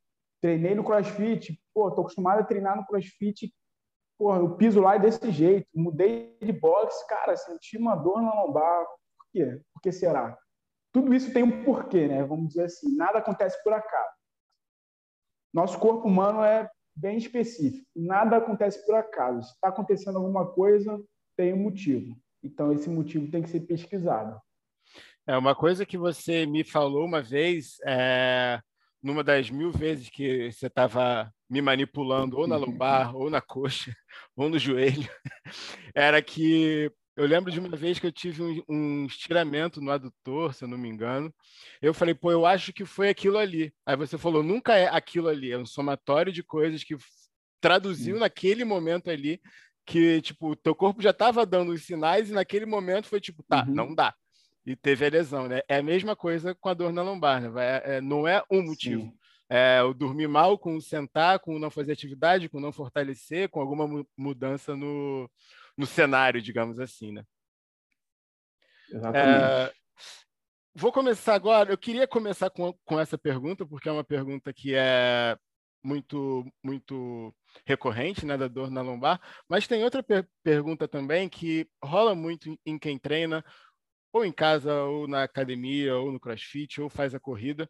treinei 0.41 0.75
no 0.75 0.85
crossfit, 0.85 1.59
pô, 1.73 1.91
tô 1.91 2.03
acostumado 2.03 2.41
a 2.41 2.45
treinar 2.45 2.77
no 2.77 2.85
crossfit, 2.85 3.51
pô, 4.19 4.35
o 4.35 4.57
piso 4.57 4.81
lá 4.81 4.97
é 4.97 4.99
desse 4.99 5.31
jeito, 5.31 5.67
mudei 5.75 6.37
de 6.43 6.53
boxe, 6.53 7.07
cara, 7.07 7.37
senti 7.37 7.79
uma 7.79 7.97
dor 7.97 8.21
na 8.21 8.35
lombar, 8.35 8.85
por 8.85 9.27
quê? 9.33 9.61
Por 9.73 9.81
que 9.81 9.93
será? 9.93 10.37
Tudo 10.93 11.15
isso 11.15 11.33
tem 11.33 11.43
um 11.43 11.65
porquê, 11.65 12.07
né? 12.07 12.23
Vamos 12.25 12.49
dizer 12.49 12.65
assim, 12.65 12.95
nada 12.95 13.19
acontece 13.19 13.63
por 13.65 13.73
acaso. 13.73 14.13
Nosso 15.53 15.79
corpo 15.79 16.07
humano 16.07 16.43
é 16.43 16.71
bem 16.95 17.17
específico, 17.17 17.87
nada 17.97 18.37
acontece 18.37 18.85
por 18.85 18.95
acaso. 18.95 19.43
Se 19.43 19.55
está 19.55 19.69
acontecendo 19.69 20.19
alguma 20.19 20.47
coisa, 20.53 21.03
tem 21.37 21.53
um 21.53 21.63
motivo. 21.63 22.17
Então, 22.43 22.73
esse 22.73 22.89
motivo 22.89 23.31
tem 23.31 23.43
que 23.43 23.49
ser 23.49 23.61
pesquisado. 23.61 24.41
É 25.27 25.37
uma 25.37 25.55
coisa 25.55 25.87
que 25.87 25.97
você 25.97 26.45
me 26.45 26.65
falou 26.65 27.05
uma 27.05 27.23
vez, 27.23 27.77
é, 27.87 28.61
numa 29.03 29.23
das 29.23 29.51
mil 29.51 29.71
vezes 29.71 30.11
que 30.11 30.51
você 30.51 30.67
estava 30.67 31.33
me 31.49 31.63
manipulando, 31.63 32.39
ou 32.39 32.47
na 32.47 32.57
lombar, 32.57 33.15
ou 33.15 33.31
na 33.31 33.41
coxa, 33.41 33.95
ou 34.37 34.49
no 34.49 34.59
joelho, 34.59 35.09
era 35.95 36.21
que 36.21 36.91
eu 37.17 37.27
lembro 37.27 37.53
de 37.53 37.61
uma 37.61 37.77
vez 37.77 37.99
que 37.99 38.07
eu 38.07 38.13
tive 38.13 38.43
um, 38.43 38.63
um, 38.69 39.07
estiramento 39.07 39.81
no 39.81 39.91
adutor, 39.91 40.55
se 40.55 40.65
eu 40.65 40.69
não 40.69 40.79
me 40.79 40.89
engano. 40.89 41.33
Eu 41.81 41.93
falei, 41.93 42.15
pô, 42.15 42.31
eu 42.31 42.47
acho 42.47 42.73
que 42.73 42.85
foi 42.85 43.11
aquilo 43.11 43.37
ali. 43.37 43.73
Aí 43.85 43.97
você 43.97 44.17
falou, 44.17 44.43
nunca 44.43 44.75
é 44.77 44.89
aquilo 44.89 45.29
ali, 45.29 45.53
é 45.53 45.59
um 45.59 45.67
somatório 45.67 46.33
de 46.33 46.43
coisas 46.43 46.83
que 46.83 46.97
traduziu 47.61 48.19
naquele 48.19 48.65
momento 48.65 49.11
ali 49.11 49.41
que, 49.85 50.23
tipo, 50.23 50.51
o 50.51 50.57
teu 50.57 50.75
corpo 50.75 51.03
já 51.03 51.11
estava 51.11 51.45
dando 51.45 51.73
os 51.73 51.85
sinais 51.85 52.31
e 52.31 52.33
naquele 52.33 52.65
momento 52.65 53.09
foi 53.09 53.21
tipo, 53.21 53.43
tá, 53.43 53.65
uhum. 53.67 53.75
não 53.75 53.95
dá. 53.95 54.15
E 54.65 54.77
teve 54.77 55.05
a 55.05 55.11
lesão, 55.11 55.49
né? 55.49 55.61
É 55.69 55.79
a 55.79 55.83
mesma 55.83 56.15
coisa 56.15 56.55
com 56.55 56.69
a 56.69 56.75
dor 56.75 56.93
na 56.93 57.03
lombar, 57.03 57.41
né? 57.43 57.51
É, 57.85 57.97
é, 57.97 58.01
não 58.01 58.27
é 58.27 58.43
um 58.51 58.63
motivo. 58.63 59.03
Sim. 59.03 59.13
É 59.51 59.83
o 59.83 59.93
dormir 59.93 60.29
mal 60.29 60.57
com 60.57 60.77
o 60.77 60.81
sentar, 60.81 61.39
com 61.41 61.57
o 61.57 61.59
não 61.59 61.71
fazer 61.71 61.93
atividade, 61.93 62.49
com 62.49 62.57
o 62.57 62.61
não 62.61 62.73
fortalecer, 62.73 63.51
com 63.51 63.61
alguma 63.61 64.07
mudança 64.17 64.75
no, 64.75 65.29
no 65.77 65.87
cenário, 65.87 66.43
digamos 66.43 66.79
assim, 66.79 67.13
né? 67.13 67.25
Exatamente. 68.91 69.45
É, 69.45 69.73
vou 70.75 70.93
começar 70.93 71.35
agora. 71.35 71.73
Eu 71.73 71.79
queria 71.79 72.07
começar 72.07 72.51
com, 72.51 72.73
com 72.85 73.01
essa 73.01 73.17
pergunta, 73.17 73.67
porque 73.67 73.89
é 73.89 73.93
uma 73.93 74.05
pergunta 74.05 74.53
que 74.53 74.75
é 74.75 75.37
muito 75.83 76.47
muito 76.63 77.35
recorrente, 77.67 78.25
né, 78.25 78.37
da 78.37 78.47
dor 78.47 78.71
na 78.71 78.83
lombar, 78.83 79.21
mas 79.49 79.67
tem 79.67 79.83
outra 79.83 80.03
per 80.03 80.27
pergunta 80.43 80.87
também 80.87 81.29
que 81.29 81.69
rola 81.83 82.15
muito 82.15 82.57
em 82.65 82.79
quem 82.79 82.99
treina, 82.99 83.45
ou 84.13 84.25
em 84.25 84.33
casa, 84.33 84.73
ou 84.85 85.09
na 85.09 85.25
academia, 85.25 85.97
ou 85.97 86.13
no 86.13 86.21
crossfit, 86.21 86.81
ou 86.81 86.89
faz 86.89 87.15
a 87.15 87.21
corrida, 87.21 87.69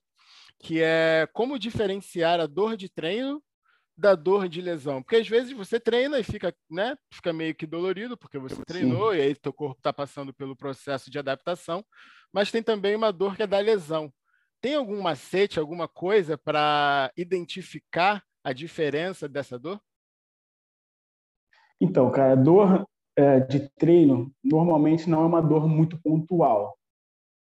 que 0.59 0.83
é 0.83 1.27
como 1.33 1.59
diferenciar 1.59 2.41
a 2.41 2.47
dor 2.47 2.77
de 2.77 2.89
treino 2.89 3.43
da 3.97 4.15
dor 4.15 4.49
de 4.49 4.61
lesão. 4.61 5.03
Porque 5.03 5.17
às 5.17 5.29
vezes 5.29 5.53
você 5.53 5.79
treina 5.79 6.19
e 6.19 6.25
fica, 6.25 6.55
né, 6.71 6.97
fica 7.13 7.33
meio 7.33 7.55
que 7.55 7.67
dolorido, 7.67 8.17
porque 8.17 8.39
você 8.39 8.57
Sim. 8.57 8.65
treinou 8.65 9.15
e 9.15 9.21
aí 9.21 9.35
teu 9.35 9.53
corpo 9.53 9.79
está 9.79 9.93
passando 9.93 10.33
pelo 10.33 10.57
processo 10.57 11.11
de 11.11 11.19
adaptação, 11.19 11.85
mas 12.33 12.51
tem 12.51 12.63
também 12.63 12.97
uma 12.97 13.13
dor 13.13 13.37
que 13.37 13.43
é 13.43 13.47
da 13.47 13.59
lesão. 13.59 14.13
Tem 14.61 14.75
algum 14.75 15.01
macete, 15.03 15.59
alguma 15.59 15.89
coisa 15.89 16.39
para 16.39 17.13
identificar 17.17 18.23
a 18.45 18.53
diferença 18.53 19.29
dessa 19.29 19.59
dor? 19.59 19.81
Então, 21.81 22.11
cara, 22.11 22.37
dor 22.37 22.87
é, 23.17 23.41
de 23.41 23.69
treino 23.71 24.33
normalmente 24.43 25.11
não 25.11 25.23
é 25.23 25.27
uma 25.27 25.41
dor 25.43 25.69
muito 25.69 26.01
pontual. 26.01 26.79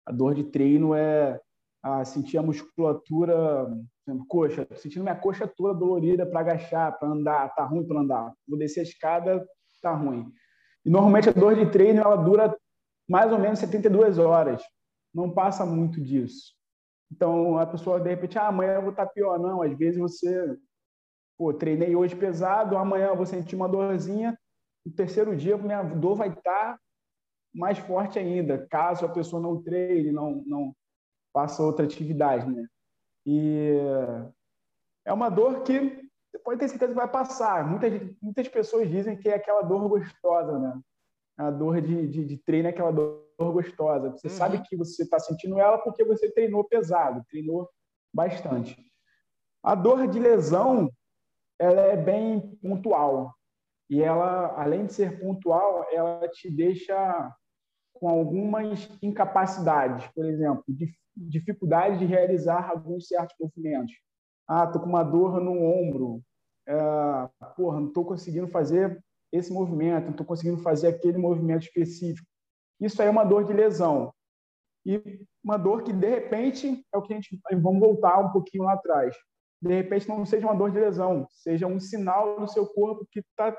A 0.07 0.13
dor 0.13 0.35
de 0.35 0.45
treino 0.45 0.95
é 0.95 1.39
a 1.83 2.05
sentir 2.05 2.39
a 2.39 2.43
musculatura, 2.43 3.69
exemplo, 4.11 4.27
coxa, 4.27 4.67
sentindo 4.77 5.03
minha 5.03 5.17
coxa 5.17 5.47
toda 5.47 5.79
dolorida 5.79 6.27
para 6.27 6.41
agachar, 6.41 6.99
para 6.99 7.09
andar, 7.09 7.55
tá 7.55 7.65
ruim 7.65 7.87
para 7.87 8.01
andar. 8.01 8.35
Vou 8.47 8.59
descer 8.59 8.81
a 8.81 8.83
escada, 8.83 9.47
tá 9.81 9.93
ruim. 9.93 10.31
E 10.85 10.91
normalmente 10.91 11.29
a 11.29 11.33
dor 11.33 11.55
de 11.55 11.71
treino 11.71 12.01
ela 12.01 12.17
dura 12.17 12.57
mais 13.09 13.33
ou 13.33 13.39
menos 13.39 13.59
72 13.59 14.19
horas. 14.19 14.63
Não 15.13 15.31
passa 15.31 15.67
muito 15.67 16.01
disso. 16.01 16.55
Então, 17.11 17.59
a 17.59 17.67
pessoa, 17.67 18.01
de 18.01 18.09
repente, 18.09 18.39
ah, 18.39 18.47
amanhã 18.47 18.75
eu 18.75 18.83
vou 18.83 18.91
estar 18.91 19.07
pior. 19.07 19.39
Não, 19.39 19.63
às 19.63 19.77
vezes 19.77 19.99
você, 19.99 20.57
pô, 21.37 21.53
treinei 21.53 21.97
hoje 21.97 22.15
pesado, 22.15 22.77
amanhã 22.77 23.09
eu 23.09 23.17
vou 23.17 23.27
sentir 23.27 23.57
uma 23.57 23.69
dorzinha, 23.69 24.39
no 24.87 24.93
terceiro 24.93 25.37
dia 25.37 25.59
minha 25.59 25.83
dor 25.83 26.15
vai 26.15 26.29
estar 26.29 26.79
mais 27.53 27.79
forte 27.79 28.19
ainda, 28.19 28.67
caso 28.71 29.05
a 29.05 29.09
pessoa 29.09 29.43
não 29.43 29.61
treine, 29.61 30.13
não, 30.13 30.43
não 30.47 30.75
faça 31.33 31.63
outra 31.63 31.85
atividade, 31.85 32.49
né? 32.49 32.65
E 33.27 33.73
é 35.05 35.13
uma 35.13 35.29
dor 35.29 35.63
que 35.63 36.01
você 36.31 36.39
pode 36.39 36.61
ter 36.61 36.69
certeza 36.69 36.93
que 36.93 36.99
vai 36.99 37.09
passar. 37.09 37.69
Muitas, 37.69 37.93
muitas 38.23 38.49
pessoas 38.49 38.89
dizem 38.89 39.17
que 39.17 39.29
é 39.29 39.35
aquela 39.35 39.63
dor 39.63 39.89
gostosa, 39.89 40.59
né? 40.59 40.81
A 41.37 41.51
dor 41.51 41.81
de, 41.81 42.07
de, 42.07 42.25
de 42.25 42.37
treino 42.37 42.69
é 42.69 42.71
aquela 42.71 42.93
dor 42.93 43.25
gostosa. 43.39 44.11
Você 44.11 44.29
uhum. 44.29 44.35
sabe 44.35 44.63
que 44.63 44.77
você 44.77 45.03
está 45.03 45.19
sentindo 45.19 45.59
ela 45.59 45.79
porque 45.79 46.05
você 46.05 46.31
treinou 46.31 46.65
pesado, 46.65 47.25
treinou 47.29 47.69
bastante. 48.13 48.77
A 49.63 49.75
dor 49.75 50.07
de 50.07 50.19
lesão, 50.19 50.91
ela 51.59 51.81
é 51.81 51.97
bem 51.97 52.57
pontual. 52.63 53.35
E 53.89 54.01
ela, 54.01 54.55
além 54.57 54.87
de 54.87 54.93
ser 54.93 55.21
pontual, 55.21 55.87
ela 55.91 56.29
te 56.29 56.51
deixa 56.51 57.35
com 58.01 58.09
algumas 58.09 58.89
incapacidades. 59.03 60.07
Por 60.15 60.25
exemplo, 60.25 60.65
dificuldade 61.15 61.99
de 61.99 62.07
realizar 62.07 62.71
alguns 62.71 63.07
certos 63.07 63.37
movimentos. 63.39 63.93
Ah, 64.49 64.67
tô 64.67 64.81
com 64.81 64.87
uma 64.87 65.05
dor 65.05 65.39
no 65.41 65.63
ombro. 65.63 66.23
É, 66.67 66.75
porra, 67.57 67.79
não 67.79 67.89
estou 67.89 68.05
conseguindo 68.05 68.49
fazer 68.49 68.99
esse 69.31 69.53
movimento, 69.53 70.05
não 70.05 70.11
estou 70.13 70.27
conseguindo 70.27 70.63
fazer 70.63 70.89
aquele 70.89 71.19
movimento 71.19 71.65
específico. 71.65 72.27
Isso 72.81 73.01
aí 73.01 73.09
é 73.09 73.11
uma 73.11 73.25
dor 73.25 73.45
de 73.45 73.53
lesão. 73.53 74.13
E 74.85 75.23
uma 75.45 75.59
dor 75.59 75.83
que, 75.83 75.93
de 75.93 76.09
repente, 76.09 76.83
é 76.93 76.97
o 76.97 77.03
que 77.03 77.13
a 77.13 77.17
gente. 77.17 77.39
Vamos 77.53 77.81
voltar 77.81 78.19
um 78.19 78.33
pouquinho 78.33 78.65
lá 78.65 78.73
atrás. 78.73 79.15
De 79.61 79.75
repente, 79.75 80.09
não 80.09 80.25
seja 80.25 80.47
uma 80.47 80.57
dor 80.57 80.71
de 80.71 80.81
lesão, 80.81 81.27
seja 81.31 81.67
um 81.67 81.79
sinal 81.79 82.41
do 82.41 82.49
seu 82.49 82.67
corpo 82.67 83.07
que 83.11 83.23
tá, 83.37 83.55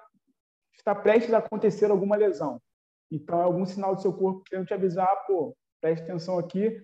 está 0.75 0.95
prestes 0.95 1.31
a 1.31 1.37
acontecer 1.37 1.91
alguma 1.91 2.15
lesão. 2.15 2.59
Então, 3.11 3.39
é 3.41 3.43
algum 3.43 3.65
sinal 3.65 3.95
do 3.95 4.01
seu 4.01 4.13
corpo 4.13 4.43
querendo 4.45 4.67
te 4.67 4.73
avisar, 4.73 5.25
pô, 5.27 5.55
preste 5.81 6.03
atenção 6.03 6.39
aqui, 6.39 6.81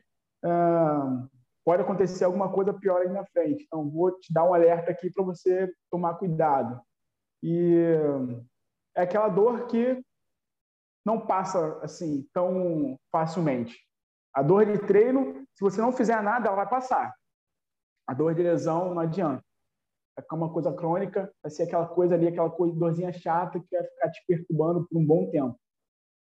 pode 1.63 1.81
acontecer 1.81 2.25
alguma 2.25 2.51
coisa 2.51 2.74
pior 2.74 3.01
aí 3.01 3.10
na 3.10 3.25
frente. 3.25 3.63
Então, 3.65 3.89
vou 3.89 4.12
te 4.19 4.34
dar 4.34 4.43
um 4.43 4.53
alerta 4.53 4.91
aqui 4.91 5.10
para 5.10 5.24
você 5.24 5.72
tomar 5.89 6.15
cuidado. 6.15 6.81
E 7.41 7.77
é 8.96 9.03
aquela 9.03 9.29
dor 9.29 9.67
que 9.67 10.03
não 11.05 11.25
passa 11.25 11.79
assim 11.81 12.27
tão 12.34 12.98
facilmente. 13.12 13.77
A 14.34 14.41
dor 14.41 14.65
de 14.65 14.77
treino, 14.79 15.46
se 15.53 15.62
você 15.62 15.79
não 15.79 15.91
fizer 15.91 16.22
nada, 16.22 16.48
ela 16.48 16.57
vai 16.57 16.69
passar. 16.69 17.13
A 18.05 18.13
dor 18.13 18.36
de 18.36 18.43
lesão 18.43 18.93
não 18.93 19.00
adianta. 19.01 19.41
É 20.17 20.34
uma 20.34 20.51
coisa 20.51 20.74
crônica, 20.74 21.31
vai 21.41 21.51
ser 21.51 21.63
aquela 21.63 21.88
coisa 21.88 22.15
ali, 22.15 22.27
aquela 22.27 22.50
dorzinha 22.50 23.13
chata 23.13 23.60
que 23.60 23.67
vai 23.72 23.84
ficar 23.86 24.10
te 24.10 24.24
perturbando 24.27 24.88
por 24.88 24.98
um 24.98 25.05
bom 25.05 25.29
tempo. 25.29 25.57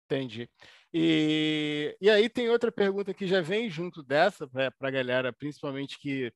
Entendi. 0.10 0.50
E, 0.94 1.98
e 2.00 2.10
aí 2.10 2.30
tem 2.30 2.50
outra 2.50 2.72
pergunta 2.72 3.14
que 3.14 3.28
já 3.28 3.42
vem 3.42 3.70
junto 3.70 4.02
dessa 4.02 4.48
para 4.48 4.74
a 4.80 4.92
galera, 4.92 5.34
principalmente 5.34 6.00
que 6.00 6.34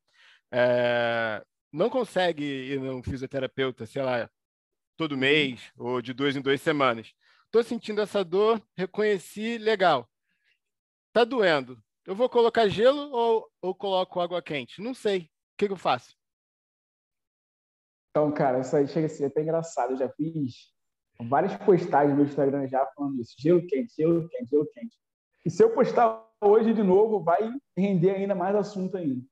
é, 0.51 1.41
não 1.71 1.89
consegue 1.89 2.43
ir 2.43 2.79
no 2.79 3.01
fisioterapeuta, 3.01 3.85
sei 3.85 4.03
lá, 4.03 4.29
todo 4.97 5.13
uhum. 5.13 5.19
mês 5.19 5.71
ou 5.77 6.01
de 6.01 6.13
duas 6.13 6.35
em 6.35 6.41
duas 6.41 6.61
semanas. 6.61 7.13
Estou 7.45 7.63
sentindo 7.63 8.01
essa 8.01 8.25
dor, 8.25 8.61
reconheci, 8.77 9.57
legal. 9.57 10.09
Tá 11.13 11.23
doendo. 11.23 11.81
Eu 12.05 12.15
vou 12.15 12.29
colocar 12.29 12.67
gelo 12.67 13.09
ou, 13.11 13.49
ou 13.61 13.73
coloco 13.73 14.19
água 14.19 14.41
quente? 14.41 14.81
Não 14.81 14.93
sei. 14.93 15.21
O 15.21 15.29
que, 15.57 15.67
que 15.67 15.73
eu 15.73 15.77
faço? 15.77 16.13
Então, 18.09 18.33
cara, 18.33 18.59
isso 18.59 18.75
aí 18.75 18.87
chega 18.87 19.05
a 19.05 19.09
ser 19.09 19.25
até 19.25 19.41
engraçado. 19.41 19.91
Eu 19.91 19.97
já 19.97 20.09
fiz 20.09 20.73
várias 21.27 21.55
postagens 21.57 22.17
no 22.17 22.23
Instagram 22.23 22.67
já 22.67 22.85
falando 22.95 23.21
isso. 23.21 23.35
Gelo 23.39 23.65
quente, 23.67 23.93
gelo 23.95 24.27
quente, 24.29 24.49
gelo 24.49 24.67
quente. 24.73 24.97
E 25.45 25.49
se 25.49 25.63
eu 25.63 25.73
postar 25.73 26.27
hoje 26.41 26.73
de 26.73 26.83
novo, 26.83 27.23
vai 27.23 27.51
render 27.77 28.11
ainda 28.11 28.35
mais 28.35 28.55
assunto 28.55 28.97
ainda. 28.97 29.23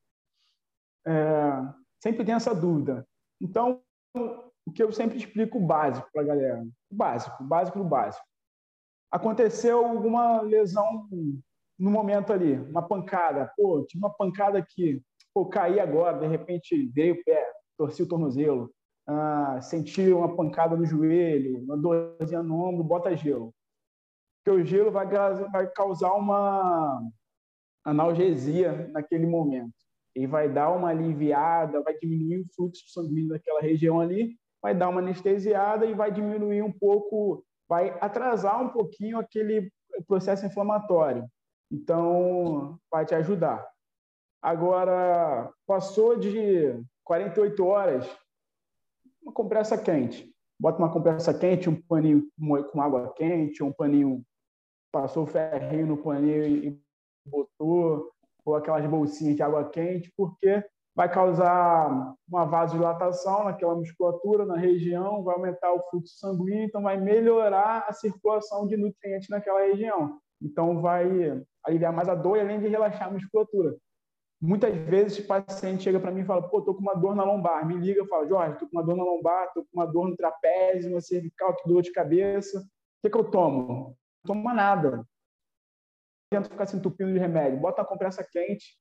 É, 1.07 1.73
sempre 2.01 2.25
tem 2.25 2.35
essa 2.35 2.53
dúvida. 2.53 3.07
Então, 3.41 3.81
o 4.15 4.71
que 4.71 4.83
eu 4.83 4.91
sempre 4.91 5.17
explico 5.17 5.57
o 5.57 5.65
básico 5.65 6.09
para 6.11 6.21
a 6.21 6.25
galera. 6.25 6.63
O 6.91 6.95
básico, 6.95 7.43
o 7.43 7.47
básico 7.47 7.79
do 7.79 7.85
básico. 7.85 8.25
Aconteceu 9.11 9.85
alguma 9.85 10.41
lesão 10.41 11.07
no 11.77 11.89
momento 11.89 12.31
ali, 12.31 12.53
uma 12.53 12.87
pancada. 12.87 13.51
Pô, 13.55 13.83
tive 13.85 14.03
uma 14.03 14.13
pancada 14.13 14.57
aqui. 14.59 15.01
Pô, 15.33 15.45
caí 15.45 15.79
agora, 15.79 16.19
de 16.19 16.27
repente 16.27 16.87
veio 16.93 17.15
o 17.15 17.23
pé, 17.23 17.51
torci 17.77 18.03
o 18.03 18.07
tornozelo 18.07 18.71
ah, 19.09 19.59
sentir 19.59 20.13
uma 20.13 20.35
pancada 20.35 20.75
no 20.75 20.85
joelho, 20.85 21.63
uma 21.63 21.75
dorzinha 21.75 22.43
no 22.43 22.63
ombro, 22.63 22.83
bota 22.83 23.15
gelo. 23.15 23.51
Porque 24.37 24.61
o 24.61 24.63
gelo 24.63 24.91
vai, 24.91 25.07
vai 25.51 25.67
causar 25.71 26.13
uma 26.13 27.01
analgesia 27.83 28.87
naquele 28.93 29.25
momento. 29.25 29.73
E 30.15 30.27
vai 30.27 30.47
dar 30.47 30.69
uma 30.69 30.89
aliviada, 30.89 31.81
vai 31.81 31.97
diminuir 31.97 32.41
o 32.41 32.53
fluxo 32.55 32.83
sanguíneo 32.89 33.29
daquela 33.29 33.61
região 33.61 33.99
ali, 33.99 34.37
vai 34.61 34.75
dar 34.75 34.89
uma 34.89 35.01
anestesiada 35.01 35.87
e 35.87 35.93
vai 35.95 36.11
diminuir 36.11 36.61
um 36.61 36.71
pouco, 36.71 37.43
vai 37.67 37.97
atrasar 37.99 38.61
um 38.61 38.69
pouquinho 38.69 39.17
aquele 39.17 39.71
processo 40.07 40.45
inflamatório. 40.45 41.27
Então, 41.71 42.79
vai 42.91 43.07
te 43.07 43.15
ajudar. 43.15 43.67
Agora, 44.39 45.51
passou 45.65 46.15
de 46.15 46.79
48 47.03 47.65
horas, 47.65 48.19
uma 49.29 49.33
compressa 49.33 49.77
quente. 49.77 50.33
Bota 50.59 50.79
uma 50.79 50.91
compressa 50.91 51.33
quente, 51.33 51.69
um 51.69 51.81
paninho 51.81 52.27
com 52.71 52.81
água 52.81 53.13
quente, 53.13 53.63
um 53.63 53.71
paninho 53.71 54.23
passou 54.91 55.25
ferrinho 55.25 55.87
no 55.87 55.97
paninho 55.97 56.45
e 56.45 56.81
botou, 57.25 58.09
ou 58.43 58.55
aquelas 58.55 58.85
bolsinhas 58.87 59.35
de 59.35 59.43
água 59.43 59.69
quente, 59.69 60.11
porque 60.17 60.63
vai 60.95 61.09
causar 61.09 62.15
uma 62.27 62.45
vasodilatação 62.45 63.45
naquela 63.45 63.75
musculatura, 63.75 64.45
na 64.45 64.57
região, 64.57 65.23
vai 65.23 65.35
aumentar 65.35 65.71
o 65.71 65.83
fluxo 65.89 66.17
sanguíneo, 66.17 66.63
então 66.63 66.81
vai 66.81 66.97
melhorar 66.97 67.85
a 67.87 67.93
circulação 67.93 68.67
de 68.67 68.75
nutrientes 68.75 69.29
naquela 69.29 69.61
região. 69.61 70.19
Então 70.41 70.81
vai 70.81 71.07
aliviar 71.63 71.93
mais 71.93 72.09
a 72.09 72.15
dor 72.15 72.37
e 72.37 72.41
além 72.41 72.59
de 72.59 72.67
relaxar 72.67 73.07
a 73.07 73.11
musculatura. 73.11 73.77
Muitas 74.41 74.73
vezes 74.73 75.19
o 75.19 75.27
paciente 75.27 75.83
chega 75.83 75.99
para 75.99 76.11
mim 76.11 76.21
e 76.21 76.25
fala: 76.25 76.47
pô, 76.47 76.61
tô 76.61 76.73
com 76.73 76.79
uma 76.79 76.93
dor 76.93 77.13
na 77.13 77.25
lombar. 77.25 77.67
Me 77.67 77.75
liga 77.75 78.05
fala: 78.05 78.27
Jorge, 78.27 78.57
tô 78.57 78.67
com 78.69 78.77
uma 78.77 78.83
dor 78.83 78.95
na 78.95 79.03
lombar, 79.03 79.51
tô 79.53 79.63
com 79.63 79.69
uma 79.73 79.85
dor 79.85 80.07
no 80.07 80.15
trapézio, 80.15 80.91
na 80.91 81.01
cervical, 81.01 81.53
tô 81.55 81.63
com 81.63 81.69
dor 81.69 81.81
de 81.81 81.91
cabeça. 81.91 82.59
O 82.59 83.01
que, 83.01 83.09
que 83.09 83.17
eu 83.17 83.29
tomo? 83.29 83.97
Não 84.23 84.35
toma 84.35 84.53
nada. 84.53 85.05
Tento 86.31 86.49
ficar 86.49 86.67
se 86.67 86.77
entupindo 86.77 87.11
de 87.11 87.19
remédio. 87.19 87.59
Bota 87.59 87.81
uma 87.81 87.87
compressa 87.87 88.23
quente 88.23 88.77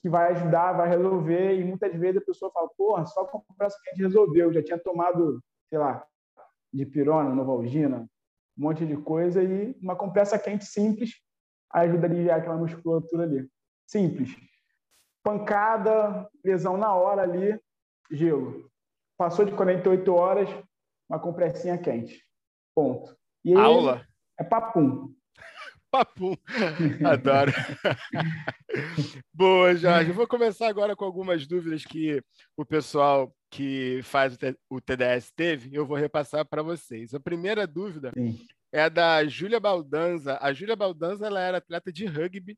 que 0.00 0.08
vai 0.08 0.32
ajudar, 0.32 0.72
vai 0.72 0.88
resolver. 0.88 1.60
E 1.60 1.64
muitas 1.64 1.94
vezes 1.94 2.22
a 2.22 2.24
pessoa 2.24 2.50
fala: 2.50 2.70
porra, 2.74 3.04
só 3.04 3.26
com 3.26 3.42
compressa 3.42 3.76
quente 3.84 4.00
resolveu. 4.00 4.46
Eu 4.46 4.52
já 4.54 4.62
tinha 4.62 4.78
tomado, 4.78 5.42
sei 5.68 5.78
lá, 5.78 6.06
de 6.72 6.86
pirona, 6.86 7.34
novalgina, 7.34 8.08
um 8.56 8.62
monte 8.62 8.86
de 8.86 8.96
coisa. 8.96 9.42
E 9.42 9.76
uma 9.82 9.94
compressa 9.94 10.38
quente 10.38 10.64
simples 10.64 11.20
ajuda 11.70 12.06
a 12.06 12.10
aliviar 12.10 12.38
aquela 12.38 12.56
musculatura 12.56 13.24
ali. 13.24 13.46
Simples 13.86 14.34
pancada, 15.22 16.28
lesão 16.44 16.76
na 16.76 16.92
hora 16.92 17.22
ali, 17.22 17.58
gelo. 18.10 18.70
Passou 19.16 19.44
de 19.44 19.52
48 19.52 20.12
horas, 20.12 20.48
uma 21.08 21.18
compressinha 21.18 21.78
quente. 21.78 22.24
Ponto. 22.74 23.16
E 23.44 23.52
aí, 23.52 23.60
Aula? 23.60 24.06
É 24.38 24.44
papum. 24.44 25.14
papum. 25.90 26.34
Adoro. 27.04 27.52
Boa, 29.32 29.74
Jorge. 29.74 30.10
Eu 30.10 30.14
vou 30.14 30.26
começar 30.26 30.68
agora 30.68 30.96
com 30.96 31.04
algumas 31.04 31.46
dúvidas 31.46 31.84
que 31.84 32.22
o 32.56 32.64
pessoal 32.64 33.32
que 33.50 34.00
faz 34.02 34.36
o 34.70 34.80
TDS 34.80 35.30
teve, 35.36 35.76
eu 35.76 35.84
vou 35.84 35.96
repassar 35.96 36.46
para 36.46 36.62
vocês. 36.62 37.12
A 37.12 37.20
primeira 37.20 37.66
dúvida 37.66 38.10
Sim. 38.16 38.38
é 38.72 38.84
a 38.84 38.88
da 38.88 39.24
Júlia 39.26 39.60
Baldanza. 39.60 40.38
A 40.40 40.54
Júlia 40.54 40.74
Baldanza 40.74 41.26
ela 41.26 41.40
era 41.40 41.58
atleta 41.58 41.92
de 41.92 42.06
rugby 42.06 42.56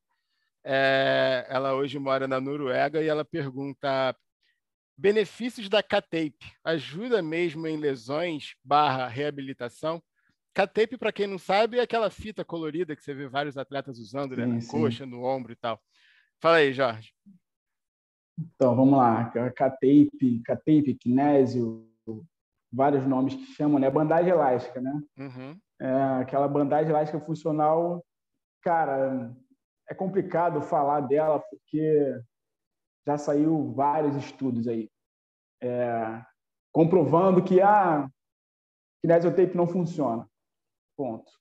é, 0.64 1.46
ela 1.48 1.74
hoje 1.74 1.98
mora 1.98 2.27
na 2.27 2.40
Noruega 2.40 3.03
e 3.03 3.09
ela 3.09 3.24
pergunta 3.24 4.16
benefícios 4.96 5.68
da 5.68 5.83
K-tape. 5.83 6.53
Ajuda 6.64 7.22
mesmo 7.22 7.66
em 7.66 7.77
lesões 7.77 8.57
barra 8.64 9.07
reabilitação? 9.07 10.03
K-tape, 10.55 10.96
para 10.96 11.12
quem 11.12 11.27
não 11.27 11.38
sabe, 11.38 11.79
é 11.79 11.83
aquela 11.83 12.11
fita 12.11 12.44
colorida 12.44 12.94
que 12.94 13.03
você 13.03 13.12
vê 13.12 13.29
vários 13.29 13.59
atletas 13.59 13.98
usando 13.98 14.37
né, 14.37 14.44
sim, 14.44 14.53
na 14.53 14.61
sim. 14.61 14.70
coxa, 14.70 15.05
no 15.05 15.24
ombro 15.24 15.53
e 15.53 15.57
tal. 15.57 15.81
Fala 16.40 16.57
aí, 16.57 16.72
Jorge. 16.72 17.12
Então, 18.38 18.74
vamos 18.74 18.96
lá. 18.96 19.31
K-tape, 19.31 20.42
K-tape, 20.44 20.94
kinésio, 20.94 21.88
vários 22.72 23.07
nomes 23.07 23.35
que 23.35 23.46
chamam, 23.55 23.79
né? 23.79 23.90
Bandagem 23.90 24.31
elástica, 24.31 24.81
né? 24.81 25.03
Uhum. 25.18 25.59
É, 25.81 25.92
aquela 26.20 26.46
bandagem 26.46 26.90
elástica 26.90 27.20
funcional, 27.20 28.05
cara, 28.62 29.35
é 29.88 29.94
complicado 29.94 30.62
falar 30.62 31.01
dela 31.01 31.40
porque 31.40 32.20
já 33.07 33.18
saiu 33.18 33.73
vários 33.73 34.16
estudos 34.16 34.66
aí 34.66 34.90
é, 35.64 36.23
comprovando 36.70 37.42
que 37.42 37.61
a 37.61 38.07
kinesiotape 39.03 39.57
não 39.57 39.66
funciona. 39.66 40.29
Ponto. 40.97 41.33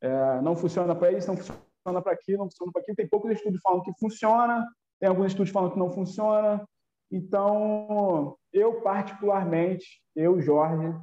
É, 0.00 0.40
não 0.40 0.56
funciona 0.56 0.94
para 0.94 1.12
isso, 1.12 1.28
não 1.28 1.36
funciona 1.36 2.02
para 2.02 2.12
aquilo, 2.12 2.38
não 2.38 2.50
funciona 2.50 2.72
para 2.72 2.82
aquilo. 2.82 2.96
Tem 2.96 3.08
poucos 3.08 3.30
estudos 3.32 3.60
falando 3.62 3.82
que 3.82 3.92
funciona, 3.98 4.66
tem 4.98 5.08
alguns 5.08 5.26
estudos 5.26 5.52
falando 5.52 5.72
que 5.72 5.78
não 5.78 5.90
funciona. 5.90 6.66
Então, 7.10 8.36
eu 8.52 8.80
particularmente, 8.82 10.02
eu, 10.14 10.40
Jorge, 10.40 10.94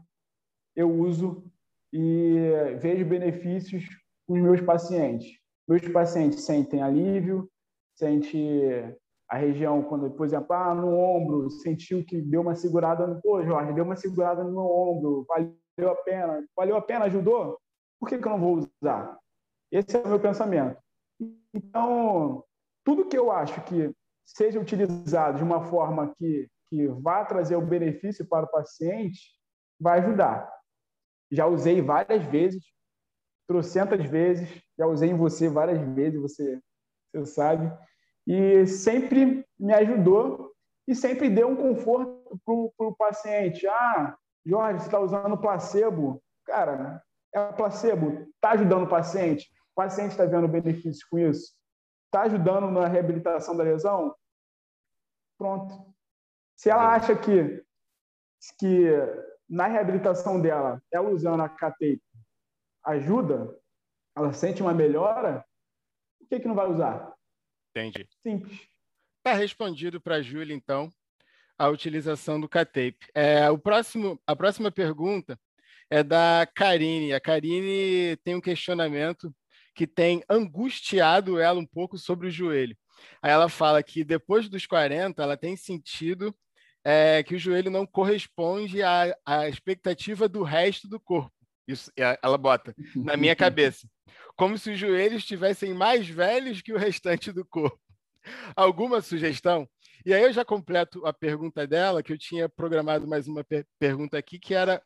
eu 0.76 0.92
uso 0.92 1.44
e 1.92 2.76
vejo 2.80 3.06
benefícios 3.06 3.86
com 4.28 4.34
os 4.34 4.42
meus 4.42 4.62
pacientes. 4.62 5.40
Meus 5.68 5.88
pacientes 5.90 6.44
sentem 6.44 6.82
alívio, 6.82 7.50
sente 7.96 8.38
a 9.28 9.38
região, 9.38 9.82
quando, 9.82 10.12
por 10.12 10.26
exemplo, 10.26 10.54
ah, 10.54 10.76
no 10.76 10.96
ombro, 10.98 11.50
sentiu 11.50 12.06
que 12.06 12.22
deu 12.22 12.42
uma 12.42 12.56
segurada 12.56 13.08
no. 13.08 13.20
Pô, 13.22 13.44
Jorge, 13.44 13.74
deu 13.74 13.84
uma 13.84 13.96
segurada 13.96 14.44
no 14.44 14.52
meu 14.52 14.70
ombro, 14.70 15.26
valeu 15.28 15.92
a 15.92 15.96
pena. 15.96 16.48
Valeu 16.56 16.78
a 16.78 16.82
pena, 16.82 17.06
ajudou? 17.06 17.60
Por 18.00 18.10
que, 18.10 18.18
que 18.18 18.28
eu 18.28 18.32
não 18.32 18.40
vou 18.40 18.68
usar? 18.82 19.18
Esse 19.72 19.98
é 19.98 20.02
o 20.02 20.08
meu 20.08 20.20
pensamento. 20.20 20.78
Então, 21.54 22.44
tudo 22.84 23.08
que 23.08 23.18
eu 23.18 23.32
acho 23.32 23.62
que 23.64 23.92
seja 24.26 24.60
utilizado 24.60 25.38
de 25.38 25.44
uma 25.44 25.64
forma 25.66 26.14
que, 26.18 26.48
que 26.70 26.88
vá 26.88 27.26
trazer 27.26 27.56
o 27.56 27.66
benefício 27.66 28.28
para 28.28 28.46
o 28.46 28.52
paciente, 28.52 29.20
vai 29.80 30.00
ajudar. 30.00 30.52
Já 31.32 31.48
usei 31.48 31.82
várias 31.82 32.24
vezes, 32.26 32.64
trocentas 33.48 34.04
vezes, 34.06 34.50
já 34.78 34.86
usei 34.86 35.10
em 35.10 35.18
você 35.18 35.48
várias 35.48 35.80
vezes, 35.94 36.20
você, 36.20 36.60
você 37.14 37.26
sabe, 37.26 37.72
e 38.28 38.66
sempre 38.66 39.46
me 39.60 39.74
ajudou 39.74 40.52
e 40.88 40.96
sempre 40.96 41.30
deu 41.30 41.48
um 41.48 41.56
conforto 41.56 42.40
para 42.44 42.88
o 42.88 42.96
paciente. 42.96 43.68
Ah, 43.68 44.18
Jorge, 44.46 44.80
você 44.80 44.86
está 44.86 45.00
usando 45.00 45.38
placebo. 45.38 46.22
Cara, 46.46 47.04
é 47.34 47.52
placebo, 47.52 48.28
está 48.36 48.52
ajudando 48.52 48.84
o 48.84 48.90
paciente, 48.90 49.50
o 49.72 49.76
paciente 49.76 50.12
está 50.12 50.26
vendo 50.26 50.48
benefícios 50.48 51.04
com 51.04 51.18
isso, 51.20 51.54
está 52.06 52.24
ajudando 52.24 52.72
na 52.72 52.88
reabilitação 52.88 53.58
da 53.58 53.64
lesão. 53.64 54.16
Pronto. 55.38 55.94
Se 56.56 56.70
ela 56.70 56.94
acha 56.94 57.16
que, 57.16 57.62
que 58.58 58.90
na 59.50 59.68
reabilitação 59.68 60.40
dela, 60.40 60.82
ela 60.92 61.10
usando 61.10 61.42
a 61.42 61.50
K-tape 61.50 62.02
ajuda, 62.86 63.58
ela 64.16 64.32
sente 64.34 64.62
uma 64.62 64.74
melhora, 64.74 65.46
por 66.20 66.28
que, 66.30 66.40
que 66.40 66.48
não 66.48 66.56
vai 66.56 66.70
usar? 66.70 67.14
Entendi. 67.72 68.08
Simples. 68.22 68.68
Está 69.18 69.34
respondido 69.34 70.00
para 70.00 70.16
a 70.16 70.22
Júlia, 70.22 70.54
então, 70.54 70.92
a 71.58 71.68
utilização 71.68 72.40
do 72.40 72.48
K-tape. 72.48 73.00
É, 73.14 73.50
o 73.50 73.58
próximo, 73.58 74.22
a 74.26 74.36
próxima 74.36 74.72
pergunta 74.72 75.40
é 75.90 76.04
da 76.04 76.48
Karine. 76.56 77.14
A 77.14 77.20
Karine 77.20 78.18
tem 78.24 78.36
um 78.36 78.42
questionamento 78.42 79.34
que 79.74 79.86
tem 79.86 80.24
angustiado 80.30 81.40
ela 81.40 81.60
um 81.60 81.66
pouco 81.66 81.98
sobre 81.98 82.28
o 82.28 82.32
joelho. 82.32 82.78
Aí 83.22 83.32
ela 83.32 83.50
fala 83.50 83.84
que 83.84 84.04
depois 84.04 84.48
dos 84.48 84.66
40, 84.66 85.22
ela 85.22 85.36
tem 85.36 85.58
sentido 85.58 86.34
é, 86.84 87.24
que 87.24 87.36
o 87.36 87.40
joelho 87.40 87.70
não 87.70 87.86
corresponde 87.86 88.82
à, 88.82 89.16
à 89.26 89.50
expectativa 89.50 90.30
do 90.30 90.44
resto 90.44 90.88
do 90.88 91.00
corpo. 91.00 91.35
Isso, 91.68 91.92
ela 91.96 92.38
bota 92.38 92.76
na 92.96 93.18
minha 93.18 93.36
cabeça. 93.36 93.88
Como 94.36 94.58
se 94.58 94.72
os 94.72 94.80
joelhos 94.80 95.20
estivessem 95.20 95.74
mais 95.74 96.08
velhos 96.08 96.62
que 96.62 96.74
o 96.74 96.78
restante 96.78 97.32
do 97.32 97.46
corpo. 97.46 97.80
Alguma 98.56 99.02
sugestão? 99.02 99.68
E 100.06 100.14
aí 100.14 100.24
eu 100.24 100.34
já 100.34 100.44
completo 100.44 101.06
a 101.06 101.14
pergunta 101.14 101.66
dela, 101.66 102.04
que 102.04 102.14
eu 102.14 102.18
tinha 102.18 102.50
programado 102.50 103.08
mais 103.08 103.28
uma 103.28 103.44
per 103.44 103.66
pergunta 103.80 104.18
aqui, 104.18 104.40
que 104.40 104.54
era: 104.54 104.82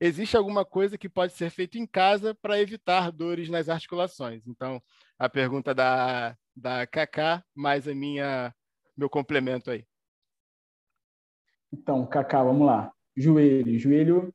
existe 0.00 0.36
alguma 0.36 0.64
coisa 0.64 0.98
que 0.98 1.08
pode 1.08 1.32
ser 1.32 1.50
feita 1.50 1.78
em 1.78 1.86
casa 1.86 2.34
para 2.34 2.60
evitar 2.60 3.10
dores 3.10 3.48
nas 3.48 3.68
articulações? 3.68 4.46
Então, 4.46 4.82
a 5.18 5.28
pergunta 5.28 5.74
da, 5.74 6.36
da 6.56 6.86
Kaká, 6.86 7.44
mais 7.54 7.86
a 7.86 7.94
minha 7.94 8.54
meu 8.96 9.10
complemento 9.10 9.70
aí. 9.70 9.84
Então, 11.72 12.06
Kaká, 12.06 12.42
vamos 12.42 12.66
lá. 12.66 12.92
Joelho. 13.16 13.78
Joelho, 13.78 14.34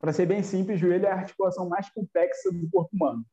para 0.00 0.12
ser 0.14 0.24
bem 0.24 0.42
simples, 0.42 0.80
joelho 0.80 1.04
é 1.04 1.10
a 1.10 1.16
articulação 1.16 1.68
mais 1.68 1.90
complexa 1.90 2.50
do 2.50 2.68
corpo 2.70 2.88
humano. 2.96 3.24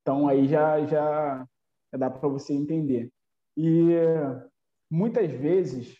Então, 0.00 0.28
aí 0.28 0.46
já, 0.46 0.84
já, 0.86 1.46
já 1.92 1.98
dá 1.98 2.08
para 2.08 2.28
você 2.28 2.54
entender. 2.54 3.10
E 3.56 3.90
muitas 4.88 5.30
vezes, 5.32 5.98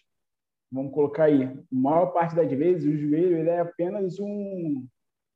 vamos 0.71 0.95
colocar 0.95 1.25
aí, 1.25 1.45
a 1.45 1.55
maior 1.71 2.07
parte 2.07 2.35
das 2.35 2.51
vezes, 2.51 2.85
o 2.85 2.97
joelho 2.97 3.39
ele 3.39 3.51
é 3.51 3.59
apenas 3.59 4.21
um 4.21 4.87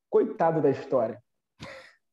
coitado 0.09 0.63
da 0.63 0.71
história. 0.71 1.21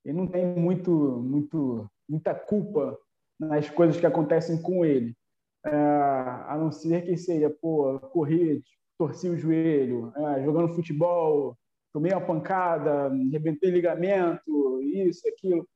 Ele 0.04 0.18
não 0.18 0.28
tem 0.28 0.46
muito, 0.46 0.92
muito, 0.92 1.88
muita 2.10 2.34
culpa 2.34 2.98
nas 3.40 3.70
coisas 3.70 4.00
que 4.00 4.06
acontecem 4.06 4.62
com 4.62 4.84
ele. 4.84 5.16
É, 5.66 5.70
a 5.70 6.58
não 6.60 6.72
ser 6.72 7.06
que 7.06 7.16
seja, 7.16 7.50
pô, 7.50 8.00
correr, 8.12 8.62
torci 8.98 9.30
o 9.30 9.38
joelho, 9.38 10.12
é, 10.16 10.44
jogando 10.44 10.74
futebol, 10.74 11.58
tomei 11.94 12.12
uma 12.12 12.26
pancada, 12.26 13.10
rebentei 13.32 13.70
ligamento, 13.70 14.82
isso, 14.82 15.28
aquilo. 15.28 15.68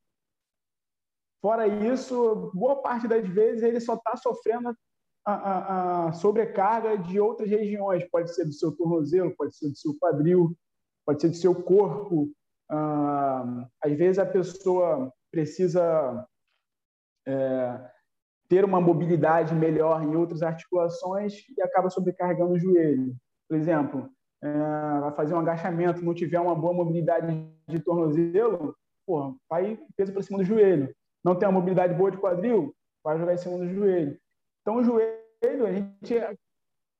Fora 1.39 1.67
isso, 1.67 2.51
boa 2.53 2.81
parte 2.81 3.07
das 3.07 3.25
vezes 3.27 3.61
ele 3.61 3.79
só 3.79 3.93
está 3.93 4.17
sofrendo 4.17 4.75
a, 5.23 5.33
a, 5.33 6.07
a, 6.07 6.13
sobrecarga 6.13 6.97
de 6.97 7.19
outras 7.19 7.49
regiões. 7.49 8.03
Pode 8.09 8.33
ser 8.33 8.45
do 8.45 8.51
seu 8.51 8.75
tornozelo, 8.75 9.35
pode 9.37 9.55
ser 9.55 9.69
do 9.69 9.77
seu 9.77 9.95
quadril, 9.99 10.57
pode 11.05 11.21
ser 11.21 11.29
do 11.29 11.35
seu 11.35 11.53
corpo. 11.53 12.31
Ah, 12.69 13.69
às 13.83 13.93
vezes 13.93 14.17
a 14.17 14.25
pessoa 14.25 15.13
precisa 15.31 16.27
é, 17.27 17.91
ter 18.49 18.65
uma 18.65 18.81
mobilidade 18.81 19.53
melhor 19.53 20.01
em 20.03 20.15
outras 20.15 20.41
articulações 20.41 21.47
e 21.55 21.61
acaba 21.61 21.89
sobrecarregando 21.89 22.53
o 22.53 22.59
joelho. 22.59 23.15
Por 23.47 23.57
exemplo, 23.57 24.09
vai 24.41 25.11
fazer 25.13 25.33
um 25.33 25.39
agachamento, 25.39 26.03
não 26.03 26.13
tiver 26.13 26.39
uma 26.39 26.55
boa 26.55 26.73
mobilidade 26.73 27.45
de 27.67 27.79
tornozelo, 27.79 28.75
porra, 29.05 29.35
vai 29.49 29.79
peso 29.95 30.13
para 30.13 30.21
cima 30.21 30.39
do 30.39 30.43
joelho. 30.43 30.93
Não 31.23 31.35
tem 31.35 31.47
uma 31.47 31.59
mobilidade 31.59 31.93
boa 31.93 32.11
de 32.11 32.17
quadril, 32.17 32.73
vai 33.03 33.17
jogar 33.17 33.33
em 33.33 33.37
cima 33.37 33.57
do 33.57 33.67
joelho. 33.67 34.17
Então, 34.61 34.77
o 34.77 34.83
joelho, 34.83 35.65
a 35.65 35.71
gente 35.71 36.15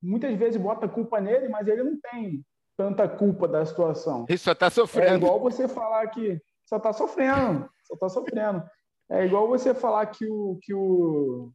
muitas 0.02 0.36
vezes 0.38 0.62
bota 0.62 0.88
culpa 0.88 1.20
nele, 1.20 1.50
mas 1.50 1.68
ele 1.68 1.84
não 1.84 2.00
tem 2.00 2.44
tanta 2.76 3.08
culpa 3.08 3.48
da 3.48 3.66
situação. 3.66 4.26
Ele 4.30 4.38
só 4.38 4.52
está 4.52 4.70
sofrendo. 4.70 5.14
É 5.14 5.18
igual 5.18 5.40
você 5.40 5.68
falar 5.68 6.08
que 6.08 6.40
só 6.66 6.78
está 6.78 6.94
sofrendo, 6.94 7.70
só 7.84 7.96
está 7.96 8.10
sofrendo. 8.10 8.64
É 9.10 9.26
igual 9.26 9.48
você 9.48 9.74
falar 9.74 10.06
que 10.08 10.26
o, 10.30 10.60
que 10.62 10.74
o, 10.74 11.52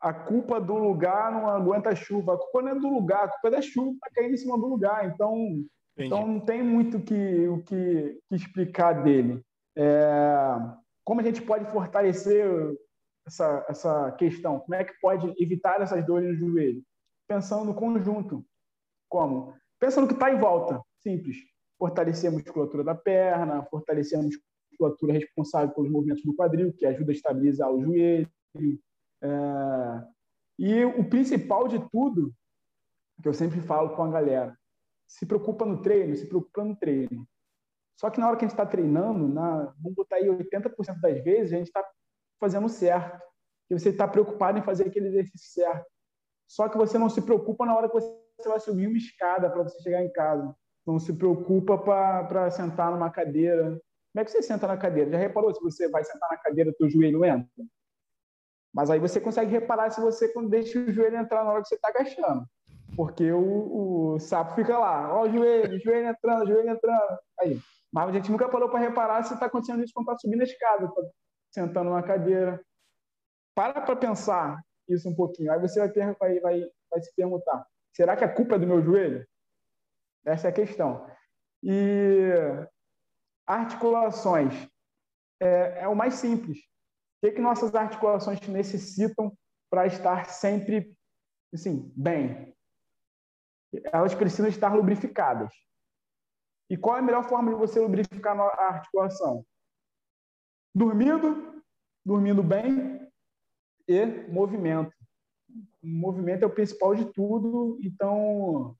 a 0.00 0.14
culpa 0.14 0.58
do 0.60 0.76
lugar 0.78 1.30
não 1.30 1.46
aguenta 1.46 1.94
chuva. 1.94 2.34
A 2.34 2.38
culpa 2.38 2.62
não 2.62 2.70
é 2.70 2.74
do 2.74 2.88
lugar, 2.88 3.24
a 3.24 3.28
culpa 3.28 3.48
é 3.48 3.50
da 3.50 3.62
chuva 3.62 3.90
que 3.90 3.96
está 3.96 4.10
caindo 4.14 4.34
em 4.34 4.38
cima 4.38 4.58
do 4.58 4.66
lugar. 4.66 5.06
Então, 5.06 5.64
então 5.96 6.26
não 6.26 6.40
tem 6.40 6.62
muito 6.62 7.00
que, 7.00 7.46
o 7.48 7.62
que, 7.62 8.18
que 8.28 8.34
explicar 8.34 9.02
dele. 9.02 9.44
É, 9.76 10.56
como 11.04 11.20
a 11.20 11.24
gente 11.24 11.42
pode 11.42 11.70
fortalecer 11.70 12.46
essa, 13.26 13.66
essa 13.68 14.12
questão? 14.12 14.60
Como 14.60 14.74
é 14.74 14.84
que 14.84 14.98
pode 15.00 15.34
evitar 15.42 15.80
essas 15.82 16.04
dores 16.06 16.40
no 16.40 16.52
joelho? 16.52 16.82
Pensando 17.28 17.66
no 17.66 17.74
conjunto. 17.74 18.44
Como? 19.08 19.54
Pensando 19.78 20.08
que 20.08 20.14
está 20.14 20.32
em 20.32 20.38
volta. 20.38 20.80
Simples. 21.02 21.36
Fortalecer 21.78 22.30
a 22.30 22.32
musculatura 22.32 22.82
da 22.82 22.94
perna, 22.94 23.62
fortalecer 23.64 24.18
a 24.18 24.22
musculatura 24.22 25.12
responsável 25.12 25.74
pelos 25.74 25.90
movimentos 25.90 26.24
do 26.24 26.34
quadril, 26.34 26.72
que 26.72 26.86
ajuda 26.86 27.12
a 27.12 27.14
estabilizar 27.14 27.70
o 27.70 27.82
joelho. 27.82 28.28
É... 29.22 29.28
E 30.58 30.84
o 30.84 31.08
principal 31.08 31.68
de 31.68 31.78
tudo, 31.90 32.34
que 33.22 33.28
eu 33.28 33.34
sempre 33.34 33.60
falo 33.60 33.96
com 33.96 34.02
a 34.02 34.10
galera, 34.10 34.56
se 35.06 35.26
preocupa 35.26 35.64
no 35.64 35.80
treino, 35.82 36.16
se 36.16 36.26
preocupa 36.26 36.62
no 36.64 36.76
treino. 36.76 37.26
Só 37.96 38.08
que 38.10 38.20
na 38.20 38.28
hora 38.28 38.36
que 38.36 38.44
a 38.44 38.48
gente 38.48 38.54
está 38.54 38.64
treinando, 38.64 39.28
na, 39.28 39.74
vamos 39.78 39.94
botar 39.94 40.16
aí 40.16 40.26
80% 40.26 41.00
das 41.00 41.22
vezes, 41.22 41.52
a 41.52 41.56
gente 41.56 41.66
está 41.66 41.84
fazendo 42.38 42.68
certo. 42.68 43.20
E 43.70 43.78
você 43.78 43.90
está 43.90 44.08
preocupado 44.08 44.58
em 44.58 44.62
fazer 44.62 44.86
aquele 44.86 45.08
exercício 45.08 45.52
certo. 45.52 45.86
Só 46.48 46.68
que 46.68 46.76
você 46.76 46.98
não 46.98 47.08
se 47.08 47.22
preocupa 47.22 47.66
na 47.66 47.76
hora 47.76 47.88
que 47.88 47.94
você 47.94 48.48
vai 48.48 48.58
subir 48.58 48.86
uma 48.86 48.96
escada 48.96 49.50
para 49.50 49.62
você 49.62 49.80
chegar 49.82 50.02
em 50.02 50.12
casa. 50.12 50.54
Não 50.86 50.98
se 50.98 51.12
preocupa 51.12 51.78
para 51.78 52.50
sentar 52.50 52.90
numa 52.90 53.10
cadeira. 53.10 53.64
Como 54.12 54.22
é 54.22 54.24
que 54.24 54.30
você 54.30 54.42
senta 54.42 54.66
na 54.66 54.76
cadeira? 54.76 55.10
Já 55.10 55.18
reparou 55.18 55.54
se 55.54 55.60
você 55.60 55.88
vai 55.88 56.02
sentar 56.02 56.28
na 56.30 56.38
cadeira, 56.38 56.74
teu 56.76 56.88
joelho 56.90 57.24
entra? 57.24 57.48
Mas 58.72 58.90
aí 58.90 58.98
você 58.98 59.20
consegue 59.20 59.50
reparar 59.50 59.90
se 59.90 60.00
você 60.00 60.32
deixa 60.48 60.78
o 60.78 60.92
joelho 60.92 61.16
entrar 61.16 61.44
na 61.44 61.50
hora 61.50 61.62
que 61.62 61.68
você 61.68 61.74
está 61.74 61.88
agachando. 61.88 62.46
Porque 62.96 63.30
o, 63.32 64.14
o, 64.14 64.18
sapo 64.18 64.54
fica 64.54 64.78
lá, 64.78 65.14
ó, 65.14 65.22
o 65.22 65.30
joelho, 65.30 65.80
joelho 65.80 66.08
entrando, 66.08 66.46
joelho 66.46 66.70
entrando. 66.70 67.18
Aí. 67.40 67.60
Mas 67.92 68.08
a 68.08 68.12
gente 68.12 68.30
nunca 68.30 68.48
parou 68.48 68.68
para 68.68 68.80
reparar 68.80 69.22
se 69.24 69.34
está 69.34 69.46
acontecendo 69.46 69.82
isso 69.82 69.92
quando 69.94 70.08
está 70.08 70.18
subindo 70.18 70.40
a 70.40 70.44
escada, 70.44 70.86
tá 70.86 71.02
sentando 71.50 71.90
na 71.90 72.02
cadeira. 72.02 72.60
Para 73.54 73.80
para 73.80 73.96
pensar 73.96 74.60
isso 74.88 75.08
um 75.08 75.14
pouquinho. 75.14 75.52
Aí 75.52 75.60
você 75.60 75.80
vai, 75.80 76.14
vai, 76.14 76.40
vai, 76.40 76.60
vai 76.90 77.00
se 77.00 77.14
perguntar: 77.14 77.66
será 77.92 78.16
que 78.16 78.24
a 78.24 78.32
culpa 78.32 78.54
é 78.54 78.58
do 78.58 78.66
meu 78.66 78.82
joelho? 78.82 79.26
Essa 80.24 80.48
é 80.48 80.50
a 80.50 80.54
questão. 80.54 81.06
E 81.62 82.32
articulações 83.46 84.68
é, 85.40 85.82
é 85.82 85.88
o 85.88 85.96
mais 85.96 86.14
simples. 86.14 86.58
O 87.22 87.26
que, 87.26 87.32
que 87.32 87.40
nossas 87.40 87.74
articulações 87.74 88.40
necessitam 88.48 89.36
para 89.70 89.86
estar 89.86 90.24
sempre 90.24 90.96
assim, 91.52 91.92
bem? 91.94 92.56
Elas 93.92 94.14
precisam 94.14 94.48
estar 94.48 94.74
lubrificadas. 94.74 95.52
E 96.70 96.76
qual 96.78 96.96
é 96.96 97.00
a 97.00 97.02
melhor 97.02 97.28
forma 97.28 97.50
de 97.50 97.58
você 97.58 97.78
lubrificar 97.78 98.38
a 98.38 98.68
articulação? 98.68 99.44
Dormindo, 100.74 101.62
dormindo 102.04 102.42
bem 102.42 103.06
e 103.86 104.06
movimento. 104.28 104.94
O 105.82 105.86
movimento 105.86 106.44
é 106.44 106.46
o 106.46 106.54
principal 106.54 106.94
de 106.94 107.12
tudo, 107.12 107.78
então 107.82 108.76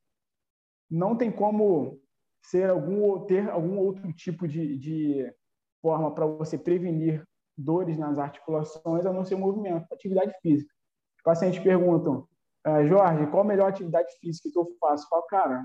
não 0.89 1.17
tem 1.17 1.31
como 1.31 2.01
ser 2.43 2.71
algum 2.71 3.27
ter 3.27 3.51
algum 3.51 3.77
outro 3.79 4.13
tipo 4.13 4.49
de, 4.49 4.79
de 4.79 5.35
forma 5.83 6.15
para 6.15 6.27
você 6.27 6.57
prevenir 6.57 7.27
dores 7.61 7.99
nas 7.99 8.19
articulações 8.19 9.07
a 9.07 9.13
não 9.13 9.25
ser 9.25 9.37
movimento, 9.37 9.93
atividade 9.93 10.33
física. 10.41 10.73
Os 11.17 11.23
pacientes 11.23 11.63
perguntam, 11.63 12.27
ah, 12.65 12.85
Jorge, 12.85 13.27
qual 13.27 13.43
a 13.43 13.47
melhor 13.47 13.69
atividade 13.69 14.13
física 14.21 14.51
que 14.51 14.59
eu 14.59 14.77
faço? 14.81 15.05
Eu 15.05 15.09
falo, 15.09 15.23
cara, 15.25 15.65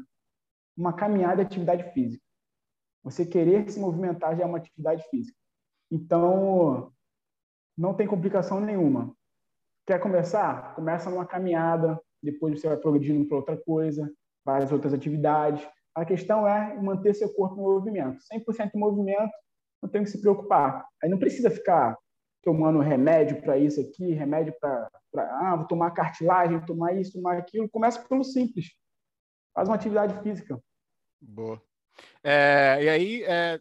uma 0.77 0.93
caminhada 0.93 1.41
é 1.41 1.45
atividade 1.45 1.91
física. 1.93 2.23
Você 3.03 3.25
querer 3.25 3.69
se 3.69 3.79
movimentar 3.79 4.35
já 4.35 4.43
é 4.43 4.45
uma 4.45 4.57
atividade 4.57 5.03
física. 5.09 5.37
Então, 5.91 6.91
não 7.77 7.93
tem 7.93 8.07
complicação 8.07 8.59
nenhuma. 8.59 9.15
Quer 9.85 9.99
começar? 9.99 10.73
Começa 10.75 11.09
numa 11.09 11.25
caminhada, 11.25 11.99
depois 12.21 12.59
você 12.59 12.67
vai 12.67 12.77
progredindo 12.77 13.27
para 13.27 13.37
outra 13.37 13.57
coisa, 13.57 14.11
várias 14.43 14.71
outras 14.71 14.93
atividades. 14.93 15.65
A 15.93 16.03
questão 16.03 16.47
é 16.47 16.75
manter 16.81 17.13
seu 17.13 17.31
corpo 17.33 17.55
em 17.55 17.63
movimento. 17.63 18.19
100% 18.33 18.71
em 18.73 18.79
movimento, 18.79 19.31
não 19.81 19.89
tem 19.89 20.03
que 20.03 20.09
se 20.09 20.21
preocupar. 20.21 20.85
Aí 21.01 21.09
não 21.09 21.19
precisa 21.19 21.49
ficar 21.49 21.97
tomando 22.43 22.79
remédio 22.79 23.41
para 23.41 23.57
isso 23.57 23.81
aqui, 23.81 24.13
remédio 24.13 24.53
para. 24.59 24.89
Ah, 25.17 25.55
vou 25.55 25.67
tomar 25.67 25.91
cartilagem, 25.91 26.63
tomar 26.65 26.93
isso, 26.93 27.13
tomar 27.13 27.37
aquilo. 27.37 27.69
Começa 27.69 28.01
pelo 28.07 28.23
simples. 28.23 28.67
Faz 29.53 29.67
uma 29.67 29.75
atividade 29.75 30.21
física. 30.21 30.61
Boa. 31.19 31.61
É, 32.23 32.77
e 32.81 32.89
aí, 32.89 33.23
é, 33.23 33.59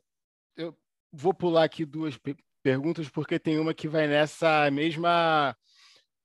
eu 0.57 0.77
vou 1.13 1.33
pular 1.33 1.65
aqui 1.65 1.85
duas 1.85 2.19
perguntas, 2.63 3.09
porque 3.09 3.39
tem 3.39 3.59
uma 3.59 3.73
que 3.73 3.89
vai 3.89 4.07
nessa 4.07 4.71
mesma. 4.71 5.57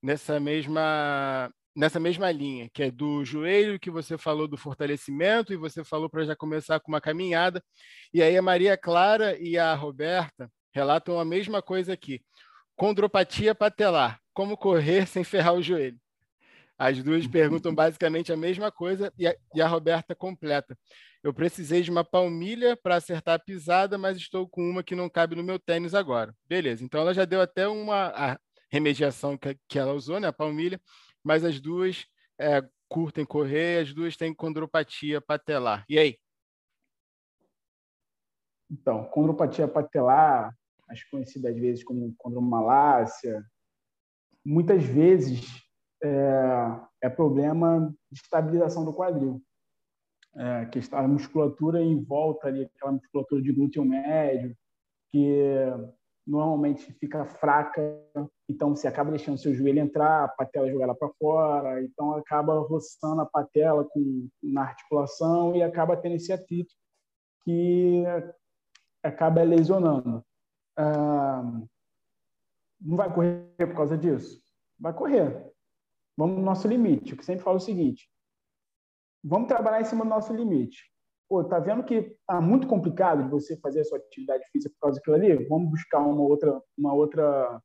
Nessa 0.02 0.40
mesma 0.40 1.52
nessa 1.74 2.00
mesma 2.00 2.30
linha, 2.30 2.68
que 2.72 2.82
é 2.82 2.90
do 2.90 3.24
joelho, 3.24 3.78
que 3.78 3.90
você 3.90 4.18
falou 4.18 4.48
do 4.48 4.56
fortalecimento, 4.56 5.52
e 5.52 5.56
você 5.56 5.84
falou 5.84 6.08
para 6.08 6.24
já 6.24 6.36
começar 6.36 6.80
com 6.80 6.90
uma 6.90 7.00
caminhada. 7.00 7.62
E 8.12 8.22
aí 8.22 8.36
a 8.36 8.42
Maria 8.42 8.76
Clara 8.76 9.38
e 9.38 9.56
a 9.56 9.74
Roberta 9.74 10.50
relatam 10.72 11.18
a 11.18 11.24
mesma 11.24 11.62
coisa 11.62 11.92
aqui. 11.92 12.20
Condropatia 12.76 13.54
patelar, 13.54 14.20
como 14.32 14.56
correr 14.56 15.06
sem 15.06 15.22
ferrar 15.22 15.54
o 15.54 15.62
joelho? 15.62 15.98
As 16.78 17.02
duas 17.02 17.26
perguntam 17.26 17.74
basicamente 17.74 18.32
a 18.32 18.36
mesma 18.36 18.72
coisa 18.72 19.12
e 19.18 19.26
a, 19.26 19.36
e 19.54 19.60
a 19.60 19.68
Roberta 19.68 20.14
completa. 20.14 20.76
Eu 21.22 21.34
precisei 21.34 21.82
de 21.82 21.90
uma 21.90 22.02
palmilha 22.02 22.74
para 22.74 22.96
acertar 22.96 23.34
a 23.34 23.38
pisada, 23.38 23.98
mas 23.98 24.16
estou 24.16 24.48
com 24.48 24.62
uma 24.62 24.82
que 24.82 24.94
não 24.94 25.08
cabe 25.08 25.36
no 25.36 25.42
meu 25.42 25.58
tênis 25.58 25.94
agora. 25.94 26.34
Beleza, 26.48 26.82
então 26.82 27.02
ela 27.02 27.12
já 27.12 27.26
deu 27.26 27.42
até 27.42 27.68
uma 27.68 28.38
remediação 28.70 29.36
que, 29.36 29.58
que 29.68 29.78
ela 29.78 29.92
usou, 29.92 30.18
né, 30.18 30.28
a 30.28 30.32
palmilha, 30.32 30.80
mas 31.24 31.44
as 31.44 31.60
duas 31.60 32.06
é, 32.38 32.62
curtem 32.88 33.24
correr, 33.24 33.82
as 33.82 33.94
duas 33.94 34.16
têm 34.16 34.34
condropatia 34.34 35.20
patelar. 35.20 35.84
E 35.88 35.98
aí? 35.98 36.18
Então, 38.70 39.04
condropatia 39.06 39.66
patelar, 39.66 40.54
mais 40.86 41.02
conhecida 41.04 41.50
às 41.50 41.56
vezes 41.56 41.84
como 41.84 42.14
condromalácia, 42.16 43.44
muitas 44.44 44.82
vezes 44.82 45.44
é, 46.02 46.80
é 47.02 47.08
problema 47.08 47.94
de 48.10 48.20
estabilização 48.20 48.84
do 48.84 48.94
quadril. 48.94 49.42
É, 50.36 50.66
que 50.66 50.78
a 50.92 51.08
musculatura 51.08 51.82
em 51.82 52.00
volta 52.04 52.46
ali, 52.46 52.64
aquela 52.64 52.92
musculatura 52.92 53.42
de 53.42 53.52
glúteo 53.52 53.84
médio, 53.84 54.56
que 55.10 55.66
normalmente 56.30 56.92
fica 56.92 57.24
fraca, 57.24 57.82
então 58.48 58.76
você 58.76 58.86
acaba 58.86 59.10
deixando 59.10 59.38
seu 59.38 59.52
joelho 59.52 59.80
entrar, 59.80 60.24
a 60.24 60.28
patela 60.28 60.70
jogar 60.70 60.94
para 60.94 61.10
fora, 61.18 61.82
então 61.82 62.14
acaba 62.14 62.60
roçando 62.60 63.20
a 63.20 63.26
patela 63.26 63.84
com, 63.84 64.28
na 64.40 64.62
articulação 64.62 65.56
e 65.56 65.62
acaba 65.62 65.96
tendo 65.96 66.14
esse 66.14 66.32
atrito 66.32 66.72
que 67.42 68.04
acaba 69.02 69.42
lesionando. 69.42 70.24
Ah, 70.76 71.42
não 72.80 72.96
vai 72.96 73.12
correr 73.12 73.44
por 73.58 73.74
causa 73.74 73.98
disso? 73.98 74.40
Vai 74.78 74.94
correr. 74.94 75.52
Vamos 76.16 76.36
no 76.36 76.42
nosso 76.42 76.68
limite. 76.68 77.16
Eu 77.16 77.22
sempre 77.24 77.42
falo 77.42 77.56
o 77.56 77.60
seguinte: 77.60 78.08
vamos 79.22 79.48
trabalhar 79.48 79.80
em 79.80 79.84
cima 79.84 80.04
do 80.04 80.10
nosso 80.10 80.32
limite 80.32 80.90
pô, 81.30 81.44
tá 81.44 81.60
vendo 81.60 81.84
que 81.84 82.16
tá 82.26 82.40
muito 82.40 82.66
complicado 82.66 83.22
de 83.22 83.30
você 83.30 83.56
fazer 83.60 83.82
a 83.82 83.84
sua 83.84 83.98
atividade 83.98 84.44
física 84.50 84.74
por 84.74 84.80
causa 84.80 84.96
daquilo 84.96 85.14
ali? 85.14 85.46
Vamos 85.46 85.70
buscar 85.70 86.00
uma 86.00 86.22
outra, 86.22 86.60
uma 86.76 86.92
outra, 86.92 87.62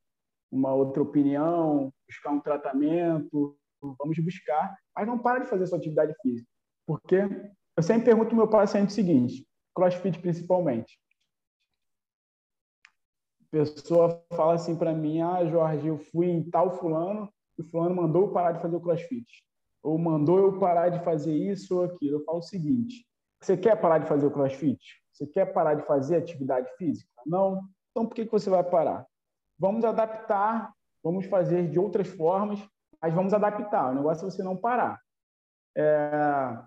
uma 0.51 0.71
outra 0.71 1.01
opinião, 1.01 1.91
buscar 2.07 2.29
um 2.29 2.39
tratamento, 2.39 3.57
vamos 3.81 4.19
buscar, 4.19 4.77
mas 4.95 5.07
não 5.07 5.17
para 5.17 5.39
de 5.39 5.49
fazer 5.49 5.63
a 5.63 5.67
sua 5.67 5.79
atividade 5.79 6.13
física, 6.21 6.47
porque 6.85 7.15
eu 7.75 7.81
sempre 7.81 8.05
pergunto 8.05 8.29
ao 8.29 8.35
meu 8.35 8.47
paciente 8.47 8.89
o 8.89 8.93
seguinte, 8.93 9.47
CrossFit 9.73 10.19
principalmente. 10.19 10.99
A 13.41 13.49
pessoa 13.49 14.23
fala 14.35 14.53
assim 14.53 14.77
para 14.77 14.93
mim, 14.93 15.21
ah, 15.21 15.43
Jorge, 15.43 15.87
eu 15.87 15.97
fui 15.97 16.27
em 16.27 16.47
tal 16.51 16.77
fulano, 16.77 17.33
e 17.57 17.63
o 17.63 17.65
fulano 17.65 17.95
mandou 17.95 18.27
eu 18.27 18.31
parar 18.31 18.51
de 18.51 18.61
fazer 18.61 18.75
o 18.75 18.81
CrossFit, 18.81 19.43
ou 19.81 19.97
mandou 19.97 20.37
eu 20.37 20.59
parar 20.59 20.89
de 20.89 21.03
fazer 21.03 21.33
isso 21.33 21.77
ou 21.77 21.85
aquilo. 21.85 22.17
Eu 22.17 22.23
falo 22.23 22.39
o 22.39 22.43
seguinte, 22.43 23.03
você 23.41 23.57
quer 23.57 23.79
parar 23.79 23.99
de 23.99 24.07
fazer 24.07 24.25
o 24.25 24.31
crossfit? 24.31 24.79
Você 25.11 25.25
quer 25.25 25.45
parar 25.53 25.75
de 25.75 25.85
fazer 25.85 26.17
atividade 26.17 26.69
física? 26.77 27.09
Não? 27.25 27.61
Então, 27.91 28.05
por 28.05 28.15
que, 28.15 28.25
que 28.25 28.31
você 28.31 28.49
vai 28.49 28.63
parar? 28.63 29.05
Vamos 29.57 29.85
adaptar, 29.85 30.73
vamos 31.03 31.25
fazer 31.27 31.69
de 31.69 31.79
outras 31.79 32.07
formas, 32.07 32.59
mas 33.01 33.13
vamos 33.13 33.33
adaptar. 33.33 33.91
O 33.91 33.95
negócio 33.95 34.27
é 34.27 34.31
você 34.31 34.43
não 34.43 34.57
parar. 34.57 34.99
É... 35.77 36.59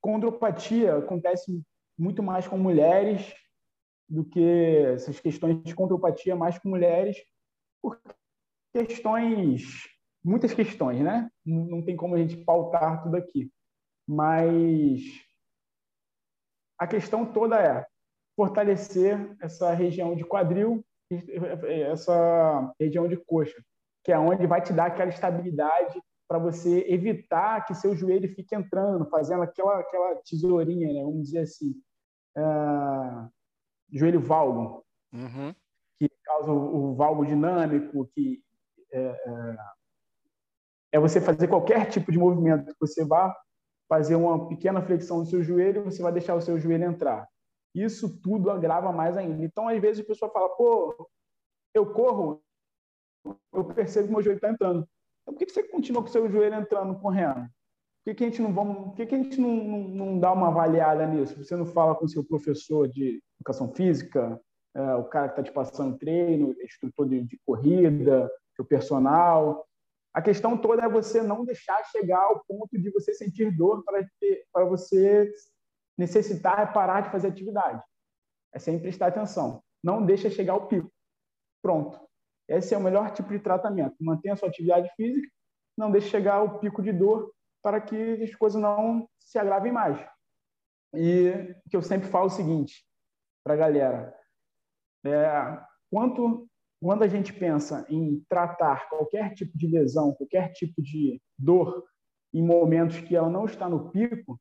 Condropatia 0.00 0.98
acontece 0.98 1.62
muito 1.96 2.22
mais 2.22 2.48
com 2.48 2.58
mulheres 2.58 3.32
do 4.08 4.24
que 4.24 4.84
essas 4.94 5.20
questões 5.20 5.62
de 5.62 5.74
condropatia 5.74 6.34
mais 6.34 6.58
com 6.58 6.68
mulheres 6.68 7.16
por 7.80 8.00
questões, 8.72 9.62
muitas 10.22 10.52
questões, 10.52 11.00
né? 11.00 11.30
Não 11.44 11.82
tem 11.82 11.96
como 11.96 12.14
a 12.14 12.18
gente 12.18 12.36
pautar 12.44 13.02
tudo 13.02 13.16
aqui. 13.16 13.50
Mas 14.06 15.02
a 16.84 16.86
questão 16.86 17.24
toda 17.24 17.56
é 17.60 17.86
fortalecer 18.36 19.34
essa 19.40 19.72
região 19.72 20.14
de 20.14 20.22
quadril, 20.22 20.84
essa 21.90 22.74
região 22.78 23.08
de 23.08 23.16
coxa, 23.16 23.62
que 24.04 24.12
é 24.12 24.18
onde 24.18 24.46
vai 24.46 24.60
te 24.60 24.72
dar 24.72 24.86
aquela 24.86 25.08
estabilidade 25.08 25.98
para 26.28 26.38
você 26.38 26.84
evitar 26.88 27.64
que 27.64 27.74
seu 27.74 27.96
joelho 27.96 28.28
fique 28.34 28.54
entrando, 28.54 29.08
fazendo 29.08 29.42
aquela, 29.42 29.80
aquela 29.80 30.16
tesourinha, 30.16 30.92
né? 30.92 31.02
vamos 31.02 31.22
dizer 31.22 31.40
assim, 31.40 31.70
uh, 32.36 33.30
joelho 33.90 34.20
valgo, 34.20 34.84
uhum. 35.12 35.54
que 35.98 36.08
causa 36.22 36.52
o, 36.52 36.92
o 36.92 36.94
valgo 36.94 37.24
dinâmico, 37.24 38.06
que 38.14 38.42
é, 38.92 39.00
é, 39.00 39.56
é, 40.92 41.00
você 41.00 41.20
fazer 41.20 41.48
qualquer 41.48 41.88
tipo 41.88 42.12
de 42.12 42.18
movimento 42.18 42.66
que 42.66 42.80
você 42.80 43.04
vá 43.04 43.34
fazer 43.94 44.16
uma 44.16 44.48
pequena 44.48 44.82
flexão 44.82 45.18
no 45.18 45.26
seu 45.26 45.40
joelho, 45.40 45.84
você 45.84 46.02
vai 46.02 46.10
deixar 46.10 46.34
o 46.34 46.40
seu 46.40 46.58
joelho 46.58 46.82
entrar. 46.82 47.28
Isso 47.72 48.20
tudo 48.20 48.50
agrava 48.50 48.90
mais 48.90 49.16
ainda. 49.16 49.44
Então, 49.44 49.68
às 49.68 49.80
vezes, 49.80 50.02
a 50.02 50.06
pessoa 50.06 50.30
fala, 50.32 50.48
pô, 50.48 51.08
eu 51.72 51.92
corro, 51.92 52.42
eu 53.52 53.64
percebo 53.64 54.08
que 54.08 54.14
meu 54.14 54.22
joelho 54.22 54.38
está 54.38 54.50
entrando. 54.50 54.88
Então, 55.22 55.34
por 55.34 55.38
que 55.38 55.48
você 55.48 55.62
continua 55.62 56.02
com 56.02 56.08
o 56.08 56.12
seu 56.12 56.28
joelho 56.28 56.56
entrando, 56.56 56.98
correndo? 56.98 57.48
Por 58.04 58.10
que, 58.10 58.14
que 58.14 58.24
a 58.24 58.28
gente 58.28 58.42
não 58.42 58.52
vamos, 58.52 58.88
por 58.88 58.96
que, 58.96 59.06
que 59.06 59.14
a 59.14 59.18
gente 59.18 59.40
não, 59.40 59.54
não, 59.54 59.88
não, 59.88 60.18
dá 60.18 60.32
uma 60.32 60.48
avaliada 60.48 61.06
nisso? 61.06 61.42
Você 61.42 61.54
não 61.54 61.64
fala 61.64 61.94
com 61.94 62.04
o 62.04 62.08
seu 62.08 62.24
professor 62.24 62.88
de 62.88 63.22
educação 63.38 63.72
física, 63.72 64.40
é, 64.74 64.94
o 64.96 65.04
cara 65.04 65.28
que 65.28 65.40
está 65.40 65.42
te 65.44 65.52
passando 65.52 65.96
treino, 65.98 66.54
instrutor 66.62 67.08
de, 67.08 67.22
de 67.22 67.38
corrida, 67.46 68.28
seu 68.56 68.64
personal, 68.64 69.64
a 70.14 70.22
questão 70.22 70.56
toda 70.56 70.84
é 70.84 70.88
você 70.88 71.20
não 71.20 71.44
deixar 71.44 71.82
chegar 71.86 72.22
ao 72.22 72.44
ponto 72.44 72.78
de 72.78 72.88
você 72.90 73.12
sentir 73.12 73.50
dor 73.50 73.82
para, 73.84 74.64
você 74.64 75.28
necessitar 75.98 76.72
parar 76.72 77.00
de 77.00 77.10
fazer 77.10 77.26
atividade. 77.26 77.82
É 78.52 78.60
sempre 78.60 78.82
prestar 78.82 79.08
atenção. 79.08 79.60
Não 79.82 80.06
deixa 80.06 80.30
chegar 80.30 80.52
ao 80.52 80.68
pico. 80.68 80.88
Pronto. 81.60 82.00
Esse 82.48 82.74
é 82.74 82.78
o 82.78 82.80
melhor 82.80 83.10
tipo 83.10 83.30
de 83.30 83.40
tratamento. 83.40 83.96
Mantenha 84.00 84.34
a 84.34 84.36
sua 84.36 84.48
atividade 84.48 84.88
física, 84.94 85.28
não 85.76 85.90
deixe 85.90 86.08
chegar 86.10 86.34
ao 86.34 86.60
pico 86.60 86.80
de 86.80 86.92
dor 86.92 87.32
para 87.60 87.80
que 87.80 88.22
as 88.22 88.34
coisas 88.36 88.60
não 88.60 89.08
se 89.18 89.36
agravem 89.36 89.72
mais. 89.72 89.98
E 90.94 91.56
que 91.68 91.76
eu 91.76 91.82
sempre 91.82 92.08
falo 92.08 92.26
o 92.26 92.30
seguinte 92.30 92.86
para 93.42 93.54
a 93.54 93.56
galera: 93.56 94.16
é, 95.04 95.60
quanto 95.90 96.48
quando 96.84 97.02
a 97.02 97.08
gente 97.08 97.32
pensa 97.32 97.86
em 97.88 98.22
tratar 98.28 98.90
qualquer 98.90 99.32
tipo 99.32 99.56
de 99.56 99.66
lesão, 99.66 100.12
qualquer 100.12 100.52
tipo 100.52 100.82
de 100.82 101.18
dor, 101.38 101.82
em 102.30 102.42
momentos 102.42 103.00
que 103.00 103.16
ela 103.16 103.30
não 103.30 103.46
está 103.46 103.70
no 103.70 103.90
pico, 103.90 104.38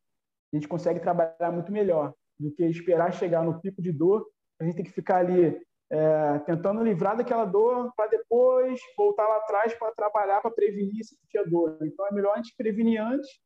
a 0.51 0.57
gente 0.57 0.67
consegue 0.67 0.99
trabalhar 0.99 1.53
muito 1.53 1.71
melhor 1.71 2.13
do 2.37 2.51
que 2.51 2.65
esperar 2.65 3.13
chegar 3.13 3.45
no 3.45 3.61
pico 3.61 3.81
de 3.81 3.93
dor. 3.93 4.27
A 4.59 4.65
gente 4.65 4.75
tem 4.75 4.83
que 4.83 4.91
ficar 4.91 5.19
ali 5.19 5.57
é, 5.89 6.39
tentando 6.39 6.83
livrar 6.83 7.15
daquela 7.15 7.45
dor 7.45 7.93
para 7.95 8.09
depois 8.09 8.77
voltar 8.97 9.25
lá 9.25 9.37
atrás 9.37 9.73
para 9.75 9.93
trabalhar, 9.93 10.41
para 10.41 10.51
prevenir 10.51 11.01
se 11.05 11.17
tinha 11.29 11.45
dor. 11.45 11.77
Então 11.81 12.05
é 12.05 12.11
melhor 12.11 12.33
a 12.33 12.37
gente 12.41 12.53
prevenir 12.57 13.01
antes 13.01 13.39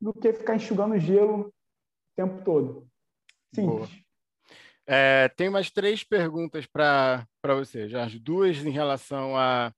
do 0.00 0.14
que 0.14 0.32
ficar 0.32 0.54
enxugando 0.54 0.96
gelo 1.00 1.48
o 1.48 1.52
tempo 2.14 2.44
todo. 2.44 2.86
Simples. 3.52 3.90
Boa. 3.90 4.05
É, 4.86 5.28
tem 5.30 5.48
umas 5.48 5.68
três 5.68 6.04
perguntas 6.04 6.64
para 6.64 7.26
você, 7.42 7.88
Jorge. 7.88 8.20
Duas 8.20 8.58
em 8.58 8.70
relação 8.70 9.36
à 9.36 9.72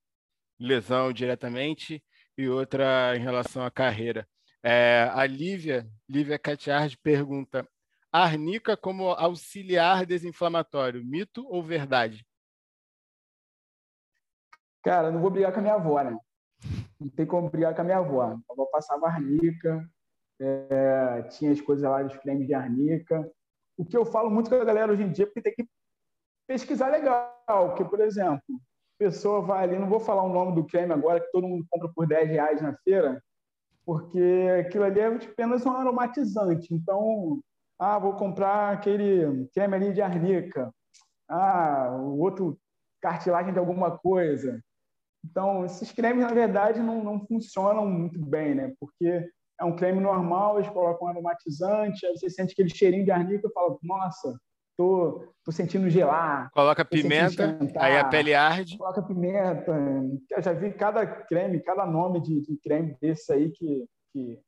lesão 0.59 1.11
diretamente 1.11 2.03
e 2.37 2.47
outra 2.47 3.15
em 3.15 3.19
relação 3.19 3.63
à 3.63 3.71
carreira. 3.71 4.27
É, 4.61 5.09
a 5.13 5.25
Lívia, 5.25 5.87
Lívia 6.07 6.37
Catiard 6.37 6.95
pergunta: 7.01 7.67
arnica 8.11 8.77
como 8.77 9.09
auxiliar 9.11 10.05
desinflamatório, 10.05 11.03
mito 11.03 11.43
ou 11.47 11.63
verdade? 11.63 12.23
Cara, 14.83 15.11
não 15.11 15.21
vou 15.21 15.31
brigar 15.31 15.51
com 15.51 15.59
a 15.59 15.61
minha 15.61 15.73
avó, 15.73 16.03
né? 16.03 16.15
Não 16.99 17.09
tem 17.09 17.25
como 17.25 17.49
brigar 17.49 17.73
com 17.73 17.81
a 17.81 17.83
minha 17.83 17.97
avó. 17.97 18.21
A 18.21 18.39
avó 18.51 18.65
passava 18.71 19.07
arnica, 19.07 19.89
é, 20.39 21.23
tinha 21.31 21.51
as 21.51 21.59
coisas 21.61 21.89
lá 21.89 22.03
dos 22.03 22.15
cremes 22.17 22.45
de 22.45 22.53
arnica 22.53 23.29
o 23.79 23.85
que 23.85 23.95
eu 23.95 24.05
falo 24.05 24.29
muito 24.29 24.49
com 24.49 24.57
a 24.57 24.65
galera 24.65 24.91
hoje 24.91 25.03
em 25.03 25.11
dia, 25.11 25.25
porque 25.25 25.41
tem 25.41 25.55
que 25.55 25.65
pesquisar 26.45 26.89
legal. 26.89 27.33
Porque, 27.47 27.85
por 27.85 28.01
exemplo, 28.01 28.43
pessoa 28.97 29.41
vai 29.41 29.63
ali, 29.63 29.79
não 29.79 29.87
vou 29.87 30.01
falar 30.01 30.21
o 30.23 30.33
nome 30.33 30.53
do 30.53 30.65
creme 30.65 30.91
agora, 30.91 31.21
que 31.21 31.31
todo 31.31 31.47
mundo 31.47 31.65
compra 31.69 31.89
por 31.95 32.05
10 32.05 32.29
reais 32.29 32.61
na 32.61 32.75
feira, 32.83 33.23
porque 33.85 34.49
aquilo 34.59 34.83
ali 34.83 34.99
é 34.99 35.07
apenas 35.07 35.65
um 35.65 35.71
aromatizante. 35.71 36.73
Então, 36.73 37.39
ah, 37.79 37.97
vou 37.97 38.17
comprar 38.17 38.73
aquele 38.73 39.47
creme 39.53 39.75
ali 39.75 39.93
de 39.93 40.01
arnica. 40.01 40.73
Ah, 41.29 41.97
o 42.01 42.19
outro 42.19 42.59
cartilagem 43.01 43.53
de 43.53 43.59
alguma 43.59 43.97
coisa. 43.97 44.61
Então, 45.23 45.65
esses 45.65 45.89
cremes, 45.93 46.25
na 46.25 46.33
verdade, 46.33 46.81
não, 46.81 47.01
não 47.01 47.25
funcionam 47.25 47.85
muito 47.87 48.19
bem, 48.19 48.55
né? 48.55 48.73
Porque 48.77 49.29
é 49.59 49.65
um 49.65 49.75
creme 49.75 49.99
normal, 49.99 50.57
eles 50.57 50.71
colocam 50.71 51.07
um 51.07 51.09
aromatizante, 51.11 52.05
aí 52.05 52.17
você 52.17 52.29
sente 52.29 52.53
aquele 52.53 52.69
cheirinho 52.69 53.03
de 53.03 53.11
arnica 53.11 53.47
e 53.47 53.51
fala, 53.51 53.77
nossa, 53.83 54.39
tô, 54.77 55.33
tô 55.43 55.51
sentindo 55.51 55.89
gelar. 55.89 56.49
Coloca 56.51 56.85
pimenta, 56.85 57.57
aí 57.77 57.97
a 57.97 58.05
pele 58.05 58.33
arde. 58.33 58.77
Coloca 58.77 59.03
pimenta. 59.03 59.73
Eu 60.31 60.41
já 60.41 60.53
vi 60.53 60.71
cada 60.71 61.05
creme, 61.05 61.59
cada 61.59 61.85
nome 61.85 62.21
de, 62.21 62.41
de 62.41 62.57
creme 62.57 62.95
desse 63.01 63.33
aí 63.33 63.51
que, 63.51 63.85
que... 64.13 64.39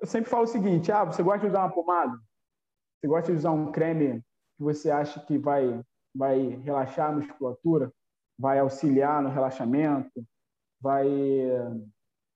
Eu 0.00 0.06
sempre 0.06 0.30
falo 0.30 0.44
o 0.44 0.48
seguinte, 0.48 0.90
ah, 0.90 1.04
você 1.04 1.22
gosta 1.22 1.40
de 1.40 1.48
usar 1.48 1.60
uma 1.60 1.72
pomada? 1.72 2.18
Você 2.98 3.06
gosta 3.06 3.30
de 3.30 3.38
usar 3.38 3.50
um 3.50 3.70
creme 3.70 4.22
que 4.56 4.62
você 4.62 4.90
acha 4.90 5.20
que 5.20 5.36
vai, 5.36 5.82
vai 6.14 6.60
relaxar 6.64 7.10
a 7.10 7.12
musculatura? 7.12 7.92
Vai 8.38 8.58
auxiliar 8.58 9.22
no 9.22 9.28
relaxamento? 9.28 10.24
Vai, 10.80 11.06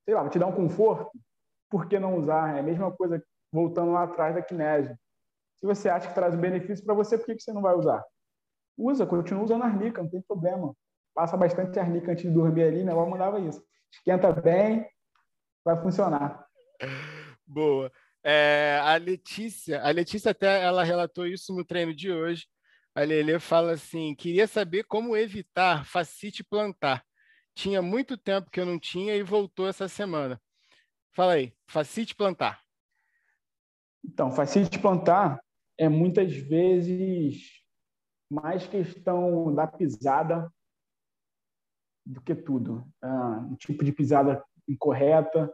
sei 0.05 0.15
lá, 0.15 0.23
vai 0.23 0.31
te 0.31 0.39
dar 0.39 0.47
um 0.47 0.53
conforto? 0.53 1.11
Por 1.71 1.87
que 1.89 1.99
não 1.99 2.17
usar? 2.17 2.57
É 2.57 2.61
a 2.61 2.63
mesma 2.63 2.91
coisa 2.91 3.23
voltando 3.53 3.93
lá 3.93 4.05
atrás 4.05 4.35
da 4.35 4.43
kinésio 4.43 4.97
se 5.59 5.67
você 5.67 5.89
acha 5.89 6.09
que 6.09 6.15
traz 6.15 6.35
um 6.35 6.41
benefício 6.41 6.85
para 6.85 6.95
você, 6.95 7.19
por 7.19 7.27
que, 7.27 7.35
que 7.35 7.43
você 7.43 7.53
não 7.53 7.63
vai 7.63 7.75
usar? 7.75 8.05
Usa, 8.77 9.05
continua 9.05 9.43
usando 9.43 9.65
arnica, 9.65 10.03
não 10.03 10.09
tem 10.09 10.23
problema. 10.23 10.73
Passa 11.13 11.37
bastante 11.37 11.79
arnica 11.81 12.13
antes 12.13 12.23
de 12.23 12.31
dormir 12.31 12.63
ali, 12.63 12.83
minha 12.83 12.93
avó 12.93 13.05
mandava 13.07 13.41
isso. 13.41 13.61
Esquenta 13.93 14.33
bem, 14.33 14.89
vai 15.65 15.77
funcionar. 15.83 16.47
Boa. 17.45 17.91
É, 18.23 18.81
a 18.85 18.97
Letícia, 18.97 19.83
a 19.83 19.91
Letícia 19.91 20.31
até 20.31 20.63
ela 20.63 20.85
relatou 20.85 21.27
isso 21.27 21.53
no 21.53 21.65
treino 21.65 21.95
de 21.95 22.13
hoje. 22.13 22.47
A 22.95 23.01
Lele 23.01 23.39
fala 23.41 23.73
assim: 23.73 24.15
queria 24.15 24.47
saber 24.47 24.85
como 24.85 25.17
evitar 25.17 25.85
facite 25.85 26.45
plantar. 26.45 27.05
Tinha 27.55 27.83
muito 27.83 28.17
tempo 28.17 28.51
que 28.51 28.61
eu 28.61 28.67
não 28.67 28.79
tinha 28.79 29.17
e 29.17 29.23
voltou 29.23 29.67
essa 29.67 29.89
semana. 29.89 30.41
Fala 31.19 31.33
aí, 31.33 31.53
facite 31.67 32.15
plantar. 32.15 32.63
Então, 34.05 34.31
facite 34.31 34.79
plantar 34.79 35.43
é 35.77 35.89
muitas 35.89 36.33
vezes 36.33 37.43
mais 38.31 38.69
questão 38.69 39.53
da 39.53 39.67
pisada 39.67 40.49
do 42.07 42.23
que 42.23 42.37
tudo. 42.37 42.87
Ah, 43.03 43.49
o 43.51 43.57
tipo 43.57 43.85
de 43.85 43.91
pisada 43.91 44.45
incorreta, 44.69 45.53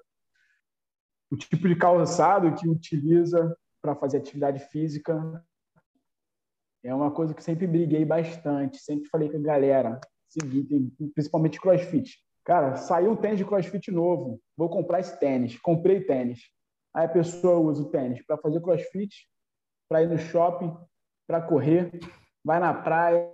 o 1.30 1.36
tipo 1.38 1.66
de 1.66 1.74
calçado 1.76 2.54
que 2.56 2.68
utiliza 2.68 3.56
para 3.80 3.96
fazer 3.96 4.18
atividade 4.18 4.58
física. 4.66 5.42
É 6.82 6.94
uma 6.94 7.10
coisa 7.10 7.32
que 7.32 7.42
sempre 7.42 7.66
briguei 7.66 8.04
bastante, 8.04 8.76
sempre 8.76 9.08
falei 9.08 9.30
com 9.30 9.38
a 9.38 9.40
galera, 9.40 9.98
seguinte, 10.28 10.92
principalmente 11.14 11.58
crossfit. 11.58 12.22
Cara, 12.44 12.76
saiu 12.76 13.12
um 13.12 13.16
tênis 13.16 13.38
de 13.38 13.44
crossfit 13.44 13.90
novo, 13.90 14.38
vou 14.56 14.68
comprar 14.68 15.00
esse 15.00 15.18
tênis. 15.18 15.58
Comprei 15.58 16.00
tênis. 16.02 16.40
Aí 16.94 17.06
a 17.06 17.08
pessoa 17.08 17.58
usa 17.58 17.82
o 17.82 17.90
tênis 17.90 18.24
para 18.24 18.36
fazer 18.36 18.60
crossfit, 18.60 19.26
para 19.88 20.02
ir 20.02 20.08
no 20.08 20.18
shopping, 20.18 20.76
para 21.26 21.40
correr, 21.40 21.90
vai 22.44 22.60
na 22.60 22.74
praia, 22.74 23.32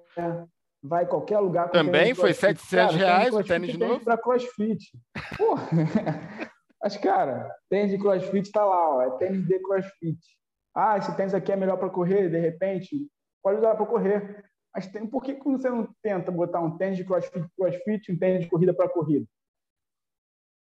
vai 0.82 1.06
qualquer 1.06 1.40
lugar. 1.40 1.70
Também 1.70 2.14
foi 2.14 2.32
700 2.32 2.94
reais 2.94 3.34
o 3.34 3.42
tênis 3.42 3.76
novo? 3.76 4.04
Para 4.04 4.16
crossfit. 4.16 4.92
Pô, 5.36 5.56
mas, 6.80 6.96
cara, 6.96 7.52
tênis 7.68 7.90
de 7.90 7.98
crossfit 7.98 8.46
está 8.46 8.64
lá, 8.64 8.96
ó, 8.96 9.02
é 9.02 9.10
tênis 9.18 9.44
de 9.46 9.58
crossfit. 9.58 10.18
Ah, 10.74 10.96
esse 10.96 11.14
tênis 11.16 11.34
aqui 11.34 11.50
é 11.50 11.56
melhor 11.56 11.76
para 11.76 11.90
correr, 11.90 12.30
de 12.30 12.38
repente, 12.38 13.08
pode 13.42 13.58
usar 13.58 13.74
para 13.74 13.86
correr. 13.86 14.44
Mas 14.74 14.86
tem, 14.86 15.06
por 15.06 15.22
que 15.22 15.34
você 15.34 15.68
não 15.68 15.92
tenta 16.02 16.30
botar 16.30 16.60
um 16.60 16.76
tênis 16.76 16.96
de 16.96 17.04
crossfit 17.04 17.44
crossfit 17.56 18.12
um 18.12 18.18
tênis 18.18 18.44
de 18.44 18.50
corrida 18.50 18.72
para 18.72 18.88
corrida? 18.88 19.26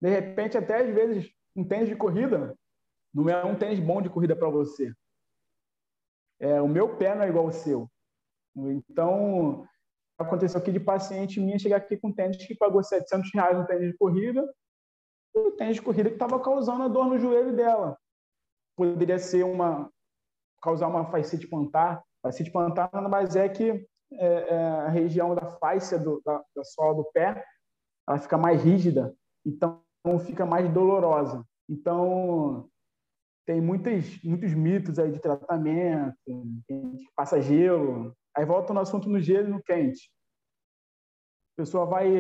De 0.01 0.09
repente, 0.09 0.59
até 0.59 0.83
às 0.83 0.93
vezes, 0.93 1.33
um 1.55 1.65
tênis 1.65 1.89
de 1.89 1.97
corrida 1.97 2.57
não 3.15 3.29
é 3.29 3.45
um 3.45 3.55
tênis 3.55 3.79
bom 3.79 4.03
de 4.03 4.11
corrida 4.11 4.35
para 4.35 4.49
você 4.49 4.93
é, 6.43 6.61
o 6.61 6.67
meu 6.67 6.97
pé 6.97 7.15
não 7.15 7.23
é 7.23 7.29
igual 7.29 7.47
ao 7.47 7.53
seu. 7.53 7.89
Então, 8.57 9.65
aconteceu 10.19 10.61
aqui 10.61 10.73
de 10.73 10.81
paciente 10.81 11.41
minha 11.41 11.59
chegar 11.59 11.77
aqui 11.77 11.97
com 11.97 12.13
tênis 12.13 12.45
que 12.45 12.55
pagou 12.57 12.83
700 12.83 13.31
reais 13.33 13.57
no 13.57 13.65
tênis 13.65 13.93
de 13.93 13.97
corrida, 13.97 14.45
e 15.35 15.39
o 15.39 15.53
tênis 15.53 15.77
de 15.77 15.83
corrida 15.83 16.09
que 16.09 16.17
estava 16.17 16.41
causando 16.41 16.83
a 16.83 16.89
dor 16.89 17.07
no 17.07 17.19
joelho 17.19 17.55
dela. 17.55 17.97
Poderia 18.77 19.21
ser 19.21 19.45
uma 19.45 19.89
causar 20.61 20.89
uma 20.89 21.11
fascite 21.11 21.47
plantar. 21.47 22.03
Fascite 22.21 22.51
plantar 22.51 22.91
nada 22.93 23.09
mais 23.09 23.37
é 23.37 23.49
que 23.49 23.87
é, 24.19 24.49
é, 24.49 24.57
a 24.57 24.89
região 24.89 25.35
da 25.35 25.51
fáscia 25.59 25.99
do, 25.99 26.21
da, 26.25 26.43
da 26.55 26.65
sola 26.65 26.95
do 26.95 27.05
pé 27.13 27.45
ela 28.09 28.19
fica 28.19 28.37
mais 28.37 28.63
rígida, 28.63 29.15
então 29.47 29.81
fica 30.27 30.45
mais 30.45 30.69
dolorosa. 30.73 31.45
Então, 31.69 32.69
tem 33.47 33.61
muitos, 33.61 34.23
muitos 34.23 34.53
mitos 34.55 34.99
aí 34.99 35.11
de 35.13 35.21
tratamento, 35.21 36.17
passa 37.15 37.41
gelo. 37.41 38.15
Aí 38.37 38.45
volta 38.45 38.73
no 38.73 38.81
assunto 38.81 39.09
no 39.09 39.21
gelo 39.21 39.49
e 39.49 39.51
no 39.51 39.63
quente. 39.63 40.11
A 41.55 41.63
pessoa 41.63 41.87
vai 41.87 42.11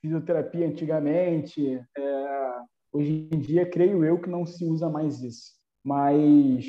fisioterapia 0.00 0.66
antigamente, 0.66 1.84
é, 1.96 2.56
hoje 2.92 3.28
em 3.32 3.38
dia, 3.38 3.68
creio 3.68 4.04
eu 4.04 4.20
que 4.20 4.28
não 4.28 4.46
se 4.46 4.64
usa 4.64 4.88
mais 4.88 5.22
isso. 5.22 5.52
Mas 5.84 6.64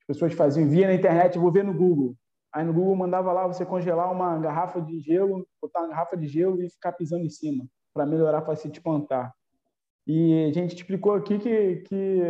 as 0.00 0.06
pessoas 0.06 0.34
faziam, 0.34 0.68
via 0.68 0.86
na 0.86 0.94
internet, 0.94 1.38
vou 1.38 1.52
ver 1.52 1.64
no 1.64 1.74
Google. 1.74 2.16
Aí 2.54 2.64
no 2.64 2.72
Google 2.72 2.94
mandava 2.94 3.32
lá 3.32 3.48
você 3.48 3.66
congelar 3.66 4.12
uma 4.12 4.38
garrafa 4.38 4.80
de 4.80 5.00
gelo, 5.00 5.44
botar 5.60 5.80
uma 5.80 5.88
garrafa 5.88 6.16
de 6.16 6.28
gelo 6.28 6.62
e 6.62 6.70
ficar 6.70 6.92
pisando 6.92 7.24
em 7.24 7.30
cima, 7.30 7.66
para 7.92 8.06
melhorar 8.06 8.38
a 8.38 8.44
facite 8.44 8.80
plantar. 8.80 9.34
E 10.06 10.44
a 10.44 10.52
gente 10.52 10.76
explicou 10.76 11.14
aqui 11.14 11.38
que, 11.40 11.76
que 11.76 12.20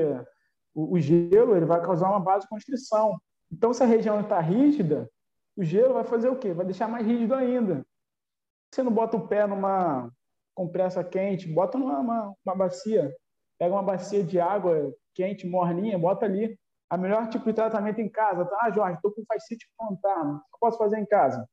o, 0.74 0.98
gelo 0.98 1.54
ele 1.54 1.66
vai 1.66 1.82
causar 1.82 2.08
uma 2.08 2.20
vasoconstrição. 2.20 3.18
Então, 3.52 3.74
se 3.74 3.82
a 3.82 3.86
região 3.86 4.20
está 4.20 4.40
rígida, 4.40 5.10
o 5.54 5.62
gelo 5.62 5.92
vai 5.92 6.04
fazer 6.04 6.30
o 6.30 6.36
quê? 6.36 6.54
Vai 6.54 6.64
deixar 6.64 6.88
mais 6.88 7.06
rígido 7.06 7.34
ainda. 7.34 7.84
Você 8.72 8.82
não 8.82 8.92
bota 8.92 9.18
o 9.18 9.28
pé 9.28 9.46
numa 9.46 10.10
compressa 10.54 11.04
quente, 11.04 11.52
bota 11.52 11.76
numa 11.76 11.98
uma, 11.98 12.34
uma 12.46 12.54
bacia, 12.54 13.14
pega 13.58 13.74
uma 13.74 13.82
bacia 13.82 14.24
de 14.24 14.40
água 14.40 14.90
quente, 15.14 15.46
morninha, 15.46 15.98
bota 15.98 16.24
ali. 16.24 16.58
A 16.90 16.96
melhor 16.96 17.28
tipo 17.28 17.44
de 17.46 17.54
tratamento 17.54 18.00
em 18.00 18.08
casa. 18.08 18.44
Tá? 18.44 18.58
Ah, 18.62 18.70
Jorge, 18.70 18.96
estou 18.96 19.12
com 19.12 19.24
fascite 19.26 19.66
plantar, 19.76 20.22
o 20.22 20.38
que 20.38 20.54
eu 20.54 20.60
posso 20.60 20.78
fazer 20.78 20.98
em 20.98 21.06
casa? 21.06 21.48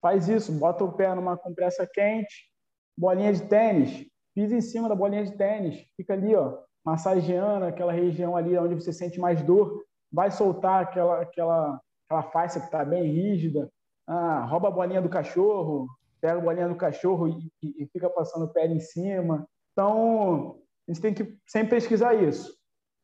Faz 0.00 0.28
isso, 0.28 0.52
bota 0.52 0.84
o 0.84 0.92
pé 0.92 1.12
numa 1.14 1.36
compressa 1.36 1.86
quente, 1.86 2.52
bolinha 2.96 3.32
de 3.32 3.42
tênis, 3.48 4.06
pisa 4.34 4.54
em 4.54 4.60
cima 4.60 4.88
da 4.88 4.94
bolinha 4.94 5.24
de 5.24 5.36
tênis, 5.36 5.84
fica 5.96 6.12
ali, 6.12 6.34
ó, 6.36 6.58
massageando 6.84 7.64
aquela 7.64 7.92
região 7.92 8.36
ali 8.36 8.56
onde 8.56 8.74
você 8.74 8.92
sente 8.92 9.18
mais 9.18 9.42
dor, 9.42 9.84
vai 10.12 10.30
soltar 10.30 10.82
aquela, 10.84 11.22
aquela, 11.22 11.80
aquela 12.06 12.22
face 12.30 12.60
que 12.60 12.66
está 12.66 12.84
bem 12.84 13.02
rígida, 13.02 13.68
ah, 14.06 14.44
rouba 14.46 14.68
a 14.68 14.70
bolinha 14.70 15.02
do 15.02 15.08
cachorro, 15.08 15.88
pega 16.20 16.38
a 16.38 16.42
bolinha 16.42 16.68
do 16.68 16.76
cachorro 16.76 17.28
e, 17.28 17.52
e, 17.62 17.82
e 17.82 17.86
fica 17.88 18.08
passando 18.08 18.44
o 18.44 18.52
pé 18.52 18.66
em 18.66 18.80
cima. 18.80 19.46
Então, 19.72 20.60
a 20.88 20.92
gente 20.92 21.02
tem 21.02 21.14
que 21.14 21.38
sempre 21.46 21.70
pesquisar 21.70 22.14
isso. 22.14 22.56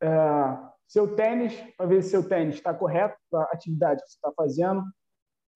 É, 0.02 0.08
seu 0.86 1.14
tênis, 1.14 1.54
para 1.76 1.86
ver 1.86 2.02
se 2.02 2.10
seu 2.10 2.28
tênis 2.28 2.56
está 2.56 2.72
correto 2.74 3.16
para 3.30 3.42
a 3.44 3.52
atividade 3.52 4.02
que 4.02 4.08
você 4.08 4.16
está 4.16 4.32
fazendo, 4.36 4.82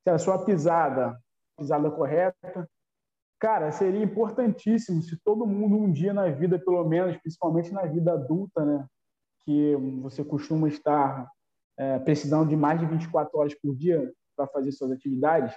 se 0.03 0.11
a 0.11 0.19
sua 0.19 0.45
pisada, 0.45 1.19
pisada 1.57 1.91
correta, 1.91 2.68
Cara, 3.39 3.70
seria 3.70 4.03
importantíssimo 4.03 5.01
se 5.01 5.16
todo 5.22 5.47
mundo 5.47 5.76
um 5.76 5.93
dia 5.93 6.12
na 6.12 6.29
vida, 6.29 6.59
pelo 6.59 6.85
menos, 6.85 7.16
principalmente 7.18 7.72
na 7.72 7.87
vida 7.87 8.12
adulta, 8.12 8.64
né, 8.64 8.85
que 9.45 9.76
você 10.03 10.24
costuma 10.24 10.66
estar 10.66 11.31
é, 11.79 12.01
precisando 12.01 12.49
de 12.49 12.57
mais 12.57 12.81
de 12.81 12.87
24 12.87 13.39
horas 13.39 13.55
por 13.55 13.76
dia 13.76 14.12
para 14.37 14.49
fazer 14.49 14.72
suas 14.72 14.91
atividades, 14.91 15.55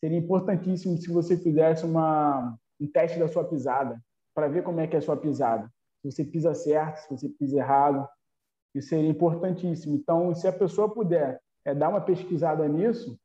seria 0.00 0.18
importantíssimo 0.18 0.98
se 0.98 1.10
você 1.10 1.38
fizesse 1.38 1.86
uma, 1.86 2.54
um 2.78 2.86
teste 2.86 3.18
da 3.18 3.26
sua 3.26 3.44
pisada, 3.44 3.98
para 4.34 4.48
ver 4.48 4.62
como 4.62 4.80
é 4.80 4.86
que 4.86 4.94
é 4.94 4.98
a 4.98 5.02
sua 5.02 5.16
pisada. 5.16 5.70
Se 6.02 6.12
você 6.12 6.24
pisa 6.24 6.52
certo, 6.52 6.98
se 6.98 7.08
você 7.08 7.28
pisa 7.30 7.56
errado, 7.56 8.06
isso 8.74 8.88
seria 8.88 9.10
importantíssimo. 9.10 9.94
Então, 9.94 10.34
se 10.34 10.48
a 10.48 10.52
pessoa 10.52 10.92
puder 10.92 11.40
é, 11.64 11.74
dar 11.74 11.88
uma 11.88 12.00
pesquisada 12.00 12.66
nisso, 12.68 13.18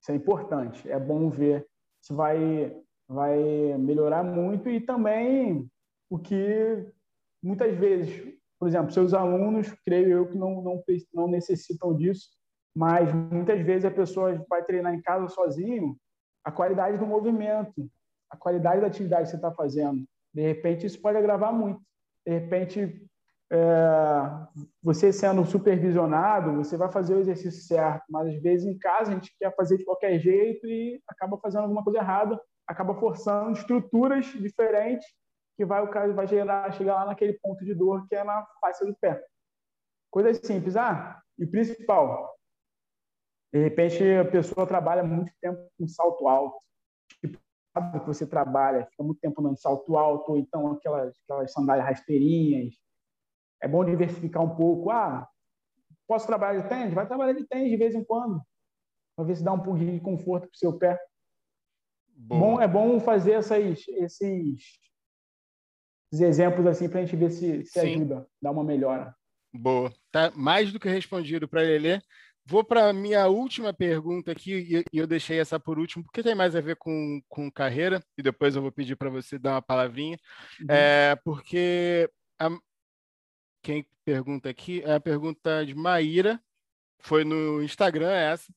isso 0.00 0.12
é 0.12 0.14
importante. 0.14 0.90
É 0.90 0.98
bom 0.98 1.30
ver 1.30 1.66
isso 2.04 2.14
vai, 2.14 2.76
vai 3.08 3.38
melhorar 3.78 4.22
muito 4.22 4.68
e 4.68 4.78
também 4.78 5.66
o 6.10 6.18
que 6.18 6.86
muitas 7.42 7.74
vezes, 7.78 8.38
por 8.58 8.68
exemplo, 8.68 8.92
seus 8.92 9.14
alunos, 9.14 9.72
creio 9.86 10.10
eu 10.10 10.28
que 10.28 10.36
não, 10.36 10.60
não, 10.60 10.84
não 11.14 11.26
necessitam 11.26 11.96
disso, 11.96 12.28
mas 12.76 13.10
muitas 13.14 13.58
vezes 13.62 13.86
a 13.86 13.90
pessoa 13.90 14.44
vai 14.50 14.62
treinar 14.62 14.94
em 14.94 15.00
casa 15.00 15.28
sozinho 15.28 15.96
a 16.44 16.52
qualidade 16.52 16.98
do 16.98 17.06
movimento, 17.06 17.90
a 18.28 18.36
qualidade 18.36 18.82
da 18.82 18.88
atividade 18.88 19.24
que 19.24 19.30
você 19.30 19.36
está 19.36 19.50
fazendo. 19.50 20.04
De 20.34 20.42
repente, 20.42 20.84
isso 20.84 21.00
pode 21.00 21.16
agravar 21.16 21.54
muito. 21.54 21.80
De 22.26 22.38
repente, 22.38 23.06
é, 23.54 24.64
você 24.82 25.12
sendo 25.12 25.44
supervisionado, 25.44 26.56
você 26.56 26.76
vai 26.76 26.90
fazer 26.90 27.14
o 27.14 27.20
exercício 27.20 27.62
certo, 27.62 28.02
mas 28.10 28.26
às 28.26 28.42
vezes 28.42 28.66
em 28.66 28.76
casa 28.76 29.12
a 29.12 29.14
gente 29.14 29.32
quer 29.38 29.54
fazer 29.54 29.78
de 29.78 29.84
qualquer 29.84 30.18
jeito 30.18 30.66
e 30.66 31.00
acaba 31.06 31.38
fazendo 31.38 31.62
alguma 31.62 31.84
coisa 31.84 32.00
errada, 32.00 32.40
acaba 32.66 32.94
forçando 32.96 33.52
estruturas 33.52 34.26
diferentes 34.26 35.06
que 35.56 35.64
vai 35.64 35.84
o 35.84 35.88
cara 35.88 36.12
vai 36.12 36.26
gerar, 36.26 36.72
chegar 36.72 36.94
lá 36.96 37.06
naquele 37.06 37.34
ponto 37.34 37.64
de 37.64 37.74
dor 37.74 38.04
que 38.08 38.16
é 38.16 38.24
na 38.24 38.44
face 38.60 38.84
do 38.84 38.96
pé. 38.96 39.24
Coisas 40.10 40.38
simples. 40.38 40.76
Ah, 40.76 41.22
e 41.38 41.46
principal, 41.46 42.34
de 43.52 43.62
repente 43.62 44.02
a 44.16 44.24
pessoa 44.24 44.66
trabalha 44.66 45.04
muito 45.04 45.32
tempo 45.40 45.64
com 45.78 45.86
salto 45.86 46.26
alto. 46.26 46.58
Tipo, 47.20 47.38
que 48.00 48.06
você 48.06 48.26
trabalha, 48.26 48.86
fica 48.90 49.02
muito 49.02 49.20
tempo 49.20 49.48
de 49.48 49.60
salto 49.60 49.96
alto, 49.96 50.32
ou 50.32 50.38
então 50.38 50.72
aquelas, 50.72 51.14
aquelas 51.22 51.52
sandálias 51.52 51.86
rasteirinhas. 51.86 52.74
É 53.64 53.68
bom 53.68 53.82
diversificar 53.82 54.42
um 54.42 54.54
pouco. 54.54 54.90
Ah, 54.90 55.26
posso 56.06 56.26
trabalhar 56.26 56.60
de 56.60 56.68
tênis? 56.68 56.92
Vai 56.92 57.06
trabalhar 57.06 57.32
de 57.32 57.46
tênis 57.46 57.70
de 57.70 57.76
vez 57.78 57.94
em 57.94 58.04
quando, 58.04 58.42
para 59.16 59.24
ver 59.24 59.36
se 59.36 59.42
dá 59.42 59.54
um 59.54 59.62
pouquinho 59.62 59.94
de 59.94 60.00
conforto 60.00 60.42
para 60.42 60.54
o 60.54 60.58
seu 60.58 60.78
pé. 60.78 61.00
Bom. 62.14 62.38
bom. 62.38 62.60
é 62.60 62.68
bom 62.68 63.00
fazer 63.00 63.32
essas, 63.32 63.88
esses, 63.88 64.78
exemplos 66.12 66.66
assim 66.66 66.90
para 66.90 67.00
a 67.00 67.04
gente 67.06 67.16
ver 67.16 67.30
se, 67.30 67.64
se 67.64 67.80
ajuda, 67.80 68.28
dá 68.40 68.50
uma 68.50 68.62
melhora. 68.62 69.16
Boa. 69.50 69.90
Tá 70.12 70.30
mais 70.36 70.70
do 70.70 70.78
que 70.78 70.88
respondido 70.88 71.48
para 71.48 71.62
Lelê. 71.62 72.02
Vou 72.44 72.62
para 72.62 72.90
a 72.90 72.92
minha 72.92 73.26
última 73.28 73.72
pergunta 73.72 74.30
aqui, 74.30 74.84
e 74.92 74.98
eu 74.98 75.06
deixei 75.06 75.40
essa 75.40 75.58
por 75.58 75.78
último, 75.78 76.04
porque 76.04 76.22
tem 76.22 76.34
mais 76.34 76.54
a 76.54 76.60
ver 76.60 76.76
com, 76.76 77.22
com 77.30 77.50
carreira, 77.50 78.04
e 78.18 78.22
depois 78.22 78.54
eu 78.54 78.60
vou 78.60 78.70
pedir 78.70 78.94
para 78.96 79.08
você 79.08 79.38
dar 79.38 79.52
uma 79.52 79.62
palavrinha. 79.62 80.18
Uhum. 80.60 80.66
É, 80.68 81.16
porque 81.24 82.10
a, 82.38 82.50
quem 83.64 83.86
pergunta 84.04 84.50
aqui 84.50 84.82
é 84.82 84.92
a 84.94 85.00
pergunta 85.00 85.64
de 85.64 85.74
Maíra, 85.74 86.40
foi 87.00 87.24
no 87.24 87.62
Instagram 87.62 88.12
essa. 88.12 88.54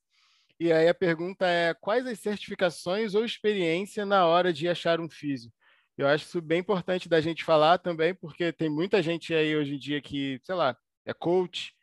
E 0.60 0.72
aí 0.72 0.88
a 0.90 0.94
pergunta 0.94 1.48
é: 1.48 1.74
quais 1.74 2.06
as 2.06 2.20
certificações 2.20 3.16
ou 3.16 3.24
experiência 3.24 4.06
na 4.06 4.28
hora 4.28 4.52
de 4.52 4.68
achar 4.68 5.00
um 5.00 5.10
físico? 5.10 5.54
Eu 5.98 6.08
acho 6.08 6.26
isso 6.26 6.42
bem 6.42 6.60
importante 6.60 7.10
da 7.10 7.22
gente 7.22 7.44
falar 7.44 7.80
também, 7.80 8.14
porque 8.14 8.52
tem 8.52 8.70
muita 8.70 9.02
gente 9.02 9.34
aí 9.34 9.56
hoje 9.56 9.76
em 9.76 9.80
dia 9.80 10.02
que, 10.02 10.40
sei 10.44 10.56
lá, 10.56 10.78
é 11.06 11.14
coach, 11.14 11.74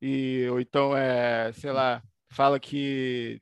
e, 0.00 0.46
ou 0.50 0.60
então, 0.60 0.96
é, 0.96 1.52
sei 1.54 1.72
lá, 1.72 2.02
fala 2.30 2.60
que 2.60 3.40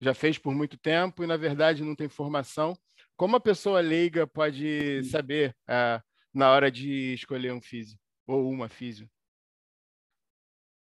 já 0.00 0.14
fez 0.14 0.38
por 0.38 0.54
muito 0.54 0.76
tempo 0.78 1.24
e, 1.24 1.26
na 1.26 1.36
verdade, 1.36 1.82
não 1.82 1.96
tem 1.96 2.08
formação. 2.08 2.76
Como 3.16 3.36
a 3.36 3.40
pessoa 3.40 3.80
leiga 3.80 4.26
pode 4.26 5.02
saber 5.04 5.56
é, 5.68 6.00
na 6.32 6.50
hora 6.52 6.70
de 6.70 7.14
escolher 7.14 7.52
um 7.52 7.60
físico 7.60 7.99
ou 8.34 8.48
uma 8.48 8.68
físico? 8.68 9.10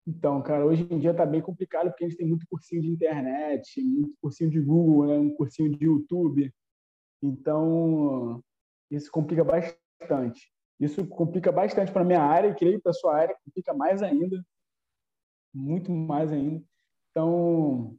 Então, 0.06 0.42
cara, 0.42 0.66
hoje 0.66 0.88
em 0.90 1.00
dia 1.00 1.12
está 1.12 1.26
bem 1.26 1.42
complicado 1.42 1.90
porque 1.90 2.04
a 2.04 2.10
gente 2.10 2.18
tem 2.18 2.28
muito 2.28 2.46
cursinho 2.48 2.82
de 2.82 2.90
internet, 2.90 3.82
muito 3.82 4.16
cursinho 4.20 4.50
de 4.50 4.60
Google, 4.60 5.08
né? 5.08 5.18
um 5.18 5.34
cursinho 5.36 5.70
de 5.70 5.86
YouTube. 5.86 6.54
Então, 7.22 8.44
isso 8.90 9.12
complica 9.12 9.44
bastante. 9.44 10.52
Isso 10.80 11.06
complica 11.06 11.52
bastante 11.52 11.92
para 11.92 12.04
minha 12.04 12.22
área, 12.22 12.50
e 12.50 12.56
creio 12.56 12.82
para 12.82 12.94
sua 12.94 13.16
área, 13.16 13.38
complica 13.46 13.74
mais 13.74 14.02
ainda. 14.02 14.44
Muito 15.54 15.92
mais 15.92 16.32
ainda. 16.32 16.64
Então, 17.12 17.96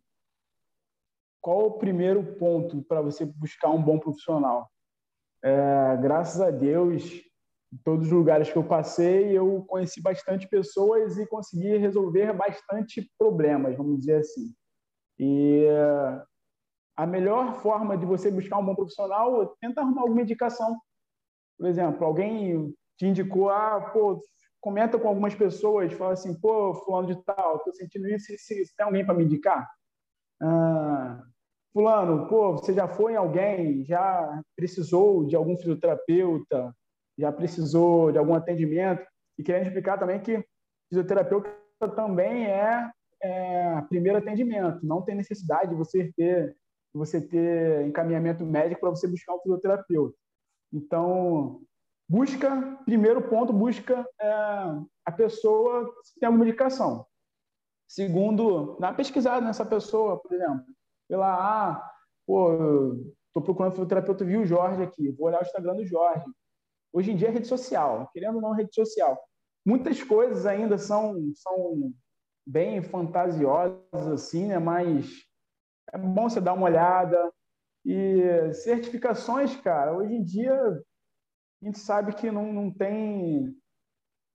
qual 1.40 1.66
o 1.66 1.78
primeiro 1.78 2.36
ponto 2.36 2.82
para 2.82 3.00
você 3.00 3.24
buscar 3.24 3.70
um 3.70 3.82
bom 3.82 3.98
profissional? 3.98 4.68
É, 5.44 5.96
graças 5.98 6.40
a 6.40 6.50
Deus, 6.50 7.22
em 7.72 7.76
todos 7.78 8.06
os 8.06 8.12
lugares 8.12 8.52
que 8.52 8.58
eu 8.58 8.64
passei, 8.64 9.36
eu 9.36 9.64
conheci 9.66 10.02
bastante 10.02 10.46
pessoas 10.46 11.16
e 11.16 11.26
consegui 11.26 11.76
resolver 11.78 12.32
bastante 12.34 13.10
problemas, 13.18 13.76
vamos 13.76 14.00
dizer 14.00 14.16
assim. 14.16 14.52
E 15.18 15.66
a 16.96 17.06
melhor 17.06 17.60
forma 17.62 17.96
de 17.96 18.04
você 18.04 18.30
buscar 18.30 18.58
um 18.58 18.66
bom 18.66 18.74
profissional 18.74 19.42
é 19.42 19.48
tentar 19.60 19.82
arrumar 19.82 20.02
alguma 20.02 20.20
indicação. 20.20 20.78
Por 21.58 21.66
exemplo, 21.66 22.04
alguém 22.04 22.74
te 22.98 23.06
indicou, 23.06 23.48
ah, 23.48 23.90
pô, 23.92 24.20
comenta 24.60 24.98
com 24.98 25.08
algumas 25.08 25.34
pessoas, 25.34 25.92
fala 25.94 26.12
assim, 26.12 26.38
pô, 26.38 26.74
fulano 26.74 27.08
de 27.08 27.24
tal, 27.24 27.58
tô 27.60 27.72
sentindo 27.72 28.06
isso, 28.08 28.32
se 28.36 28.76
tem 28.76 28.84
alguém 28.84 29.04
para 29.04 29.14
me 29.14 29.24
indicar? 29.24 29.66
Ah, 30.42 31.22
fulano, 31.72 32.28
pô, 32.28 32.52
você 32.52 32.74
já 32.74 32.86
foi 32.86 33.14
em 33.14 33.16
alguém, 33.16 33.84
já 33.84 34.42
precisou 34.54 35.24
de 35.24 35.34
algum 35.34 35.56
fisioterapeuta, 35.56 36.74
já 37.18 37.30
precisou 37.32 38.12
de 38.12 38.18
algum 38.18 38.34
atendimento? 38.34 39.04
E 39.38 39.42
querendo 39.42 39.66
explicar 39.66 39.98
também 39.98 40.20
que 40.20 40.44
fisioterapeuta 40.88 41.50
também 41.96 42.46
é, 42.46 42.90
é 43.22 43.80
primeiro 43.88 44.18
atendimento, 44.18 44.84
não 44.84 45.02
tem 45.02 45.14
necessidade 45.14 45.70
de 45.70 45.76
você 45.76 46.12
ter 46.16 46.56
você 46.94 47.20
ter 47.20 47.86
encaminhamento 47.86 48.44
médico 48.44 48.82
para 48.82 48.90
você 48.90 49.08
buscar 49.08 49.34
um 49.34 49.40
fisioterapeuta. 49.40 50.14
Então, 50.70 51.62
busca, 52.08 52.78
primeiro 52.84 53.22
ponto, 53.28 53.52
busca 53.52 54.06
é, 54.20 54.28
a 55.06 55.12
pessoa 55.12 55.90
se 56.02 56.18
tem 56.20 56.26
alguma 56.26 56.44
indicação. 56.44 57.06
Segundo, 57.88 58.78
dá 58.78 58.88
uma 58.88 58.94
pesquisada 58.94 59.44
nessa 59.44 59.64
pessoa, 59.64 60.18
por 60.18 60.32
exemplo. 60.32 60.64
Pela, 61.08 61.34
ah, 61.34 61.90
pô, 62.26 62.94
estou 63.26 63.42
procurando 63.42 63.72
fisioterapeuta, 63.72 64.24
vi 64.24 64.36
o 64.36 64.46
Jorge 64.46 64.82
aqui, 64.82 65.10
vou 65.12 65.28
olhar 65.28 65.40
o 65.40 65.44
Instagram 65.44 65.76
do 65.76 65.86
Jorge. 65.86 66.24
Hoje 66.92 67.10
em 67.10 67.16
dia 67.16 67.28
é 67.28 67.30
rede 67.30 67.46
social, 67.46 68.10
querendo 68.12 68.36
ou 68.36 68.42
não, 68.42 68.52
rede 68.52 68.74
social. 68.74 69.18
Muitas 69.64 70.02
coisas 70.02 70.44
ainda 70.44 70.76
são, 70.76 71.32
são 71.34 71.92
bem 72.46 72.82
fantasiosas, 72.82 74.06
assim, 74.12 74.48
né? 74.48 74.58
mas 74.58 75.06
é 75.92 75.98
bom 75.98 76.28
você 76.28 76.40
dar 76.40 76.52
uma 76.52 76.66
olhada. 76.66 77.32
E 77.84 78.52
certificações, 78.54 79.56
cara, 79.56 79.96
hoje 79.96 80.14
em 80.14 80.22
dia 80.22 80.54
a 81.62 81.64
gente 81.64 81.78
sabe 81.78 82.14
que 82.14 82.30
não, 82.30 82.52
não 82.52 82.70
tem 82.70 83.56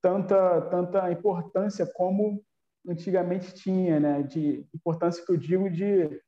tanta, 0.01 0.61
tanta 0.69 1.11
importância 1.11 1.85
como 1.85 2.43
antigamente 2.87 3.53
tinha, 3.53 3.99
né? 3.99 4.23
De 4.23 4.65
importância 4.73 5.25
que 5.25 5.31
eu 5.31 5.37
digo 5.37 5.69
de, 5.69 6.21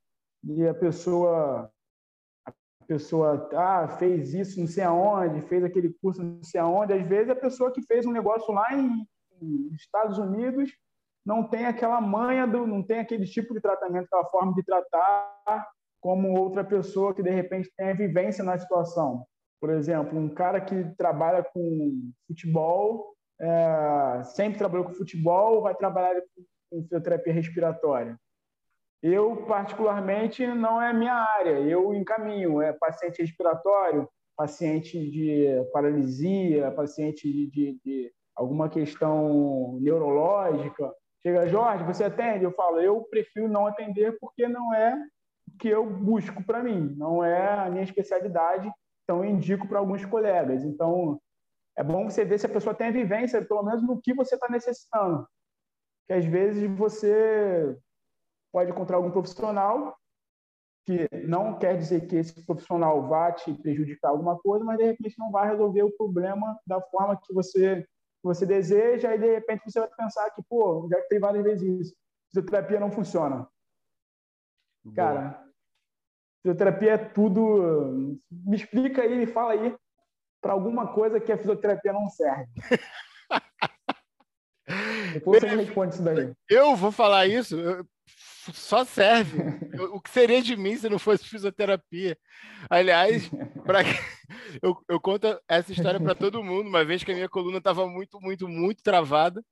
de 0.44 0.68
a 0.68 0.74
pessoa 0.74 1.72
pessoa 2.90 3.48
ah, 3.54 3.88
fez 4.00 4.34
isso 4.34 4.60
não 4.60 4.66
sei 4.66 4.84
aonde, 4.84 5.48
fez 5.48 5.64
aquele 5.64 5.94
curso 6.02 6.24
não 6.24 6.44
sei 6.44 6.60
aonde. 6.60 6.92
Às 6.92 7.08
vezes 7.08 7.30
a 7.30 7.36
pessoa 7.36 7.72
que 7.72 7.84
fez 7.84 8.04
um 8.04 8.12
negócio 8.12 8.52
lá 8.52 8.68
em, 8.74 9.08
Estados 9.74 10.18
Unidos 10.18 10.70
não 11.26 11.48
tem 11.48 11.66
aquela 11.66 12.02
manha, 12.02 12.46
do, 12.46 12.68
não 12.68 12.84
tem 12.84 13.00
aquele 13.00 13.26
tipo 13.26 13.54
de 13.54 13.62
tratamento, 13.62 14.06
aquela 14.06 14.26
forma 14.26 14.54
de 14.54 14.64
tratar 14.64 15.70
como 16.02 16.38
outra 16.38 16.64
pessoa 16.64 17.14
que 17.14 17.24
de 17.24 17.30
repente 17.30 17.72
tem 17.78 17.92
a 17.92 17.94
vivência 17.94 18.44
na 18.44 18.58
situação. 18.58 19.26
Por 19.62 19.70
exemplo, 19.70 20.20
um 20.20 20.28
cara 20.28 20.60
que 20.60 20.84
trabalha 20.98 21.42
com 21.42 22.12
futebol, 22.28 23.14
é, 23.40 24.24
sempre 24.24 24.58
trabalhou 24.58 24.88
com 24.88 24.94
futebol, 24.94 25.62
vai 25.62 25.76
trabalhar 25.76 26.22
com 26.70 26.82
fisioterapia 26.82 27.34
respiratória. 27.34 28.18
Eu, 29.02 29.46
particularmente, 29.48 30.46
não 30.48 30.82
é 30.82 30.92
minha 30.92 31.14
área. 31.14 31.60
Eu 31.60 31.94
encaminho. 31.94 32.62
É 32.62 32.74
paciente 32.74 33.22
respiratório, 33.22 34.10
paciente 34.36 35.00
de 35.10 35.48
paralisia, 35.72 36.72
paciente 36.72 37.32
de, 37.32 37.48
de, 37.50 37.80
de 37.84 38.12
alguma 38.36 38.70
questão 38.70 39.80
neurológica. 39.82 40.94
Chega, 41.22 41.48
Jorge, 41.48 41.84
você 41.84 42.06
atende? 42.06 42.44
Eu 42.44 42.52
falo, 42.54 42.80
eu 42.80 43.02
prefiro 43.10 43.48
não 43.48 43.68
atender 43.68 44.18
porque 44.20 44.48
não 44.48 44.74
é 44.74 44.96
o 45.48 45.58
que 45.58 45.68
eu 45.68 45.86
busco 45.86 46.44
para 46.44 46.64
mim, 46.64 46.96
não 46.98 47.24
é 47.24 47.60
a 47.60 47.70
minha 47.70 47.84
especialidade 47.84 48.72
então, 49.10 49.24
eu 49.24 49.32
indico 49.32 49.68
para 49.68 49.80
alguns 49.80 50.06
colegas. 50.06 50.64
Então, 50.64 51.20
é 51.76 51.84
bom 51.84 52.08
você 52.08 52.24
ver 52.24 52.38
se 52.38 52.46
a 52.46 52.50
pessoa 52.50 52.76
tem 52.76 52.90
a 52.90 52.92
vivência, 52.92 53.44
pelo 53.44 53.64
menos 53.64 53.82
no 53.82 54.00
que 54.00 54.14
você 54.14 54.36
está 54.36 54.48
necessitando. 54.48 55.28
Que 56.06 56.14
às 56.14 56.26
vezes 56.26 56.70
você 56.78 57.76
pode 58.52 58.72
encontrar 58.72 58.98
algum 58.98 59.12
profissional 59.12 59.96
que 60.86 61.08
não 61.28 61.60
quer 61.60 61.78
dizer 61.78 62.08
que 62.08 62.16
esse 62.16 62.46
profissional 62.46 63.08
vá 63.08 63.32
te 63.32 63.54
prejudicar 63.54 64.10
alguma 64.10 64.40
coisa, 64.40 64.66
mas 64.66 64.78
de 64.78 64.86
repente 64.86 65.20
não 65.20 65.32
vai 65.32 65.50
resolver 65.50 65.84
o 65.84 65.96
problema 65.96 66.60
da 66.66 66.82
forma 66.82 67.20
que 67.22 67.34
você 67.34 67.86
que 68.22 68.28
você 68.28 68.46
deseja, 68.46 69.16
e 69.16 69.18
de 69.18 69.34
repente 69.34 69.64
você 69.64 69.80
vai 69.80 69.90
pensar 69.96 70.30
que, 70.32 70.44
pô, 70.44 70.90
já 70.92 71.02
tem 71.04 71.20
várias 71.20 71.42
vezes 71.42 71.80
isso, 71.80 71.96
fisioterapia 72.28 72.78
não 72.78 72.92
funciona. 72.92 73.48
Boa. 74.84 74.94
Cara, 74.94 75.50
Fisioterapia 76.42 76.94
é 76.94 76.98
tudo. 76.98 78.18
Me 78.32 78.56
explica 78.56 79.02
aí, 79.02 79.16
me 79.16 79.28
fala 79.28 79.54
aí 79.54 79.76
para 80.42 80.54
alguma 80.54 80.94
coisa 80.94 81.20
que 81.20 81.32
a 81.32 81.38
fisioterapia 81.38 81.92
não 81.92 82.08
serve. 82.08 82.48
Depois 85.14 85.42
você 85.42 85.50
me 85.50 85.64
responde 85.64 85.96
isso 85.96 86.04
daí. 86.04 86.32
Eu 86.50 86.76
vou 86.76 86.92
falar 86.92 87.28
isso. 87.28 87.58
Só 88.54 88.86
serve. 88.86 89.38
o 89.92 90.00
que 90.00 90.10
seria 90.10 90.42
de 90.42 90.56
mim 90.56 90.76
se 90.76 90.90
não 90.90 91.00
fosse 91.00 91.26
fisioterapia? 91.28 92.18
Aliás, 92.70 93.30
pra... 93.66 93.80
eu, 94.62 94.78
eu 94.88 95.00
conto 95.00 95.40
essa 95.48 95.72
história 95.72 96.00
para 96.00 96.16
todo 96.16 96.44
mundo, 96.44 96.68
uma 96.68 96.86
vez 96.86 97.04
que 97.04 97.12
a 97.12 97.16
minha 97.16 97.30
coluna 97.30 97.58
estava 97.58 97.88
muito, 97.88 98.20
muito, 98.22 98.48
muito 98.48 98.82
travada 98.84 99.44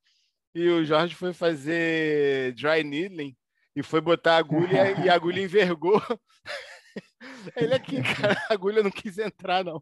e 0.56 0.68
o 0.70 0.84
Jorge 0.84 1.14
foi 1.16 1.34
fazer 1.34 2.54
dry 2.56 2.84
needling 2.84 3.36
e 3.76 3.84
foi 3.84 4.02
botar 4.02 4.36
a 4.36 4.38
agulha 4.38 5.04
e 5.04 5.10
a 5.10 5.14
agulha 5.14 5.42
envergou. 5.42 6.02
Ele 7.56 7.76
aqui, 7.76 8.02
cara, 8.02 8.36
a 8.50 8.54
agulha 8.54 8.82
não 8.82 8.90
quis 8.90 9.18
entrar, 9.20 9.64
não. 9.64 9.82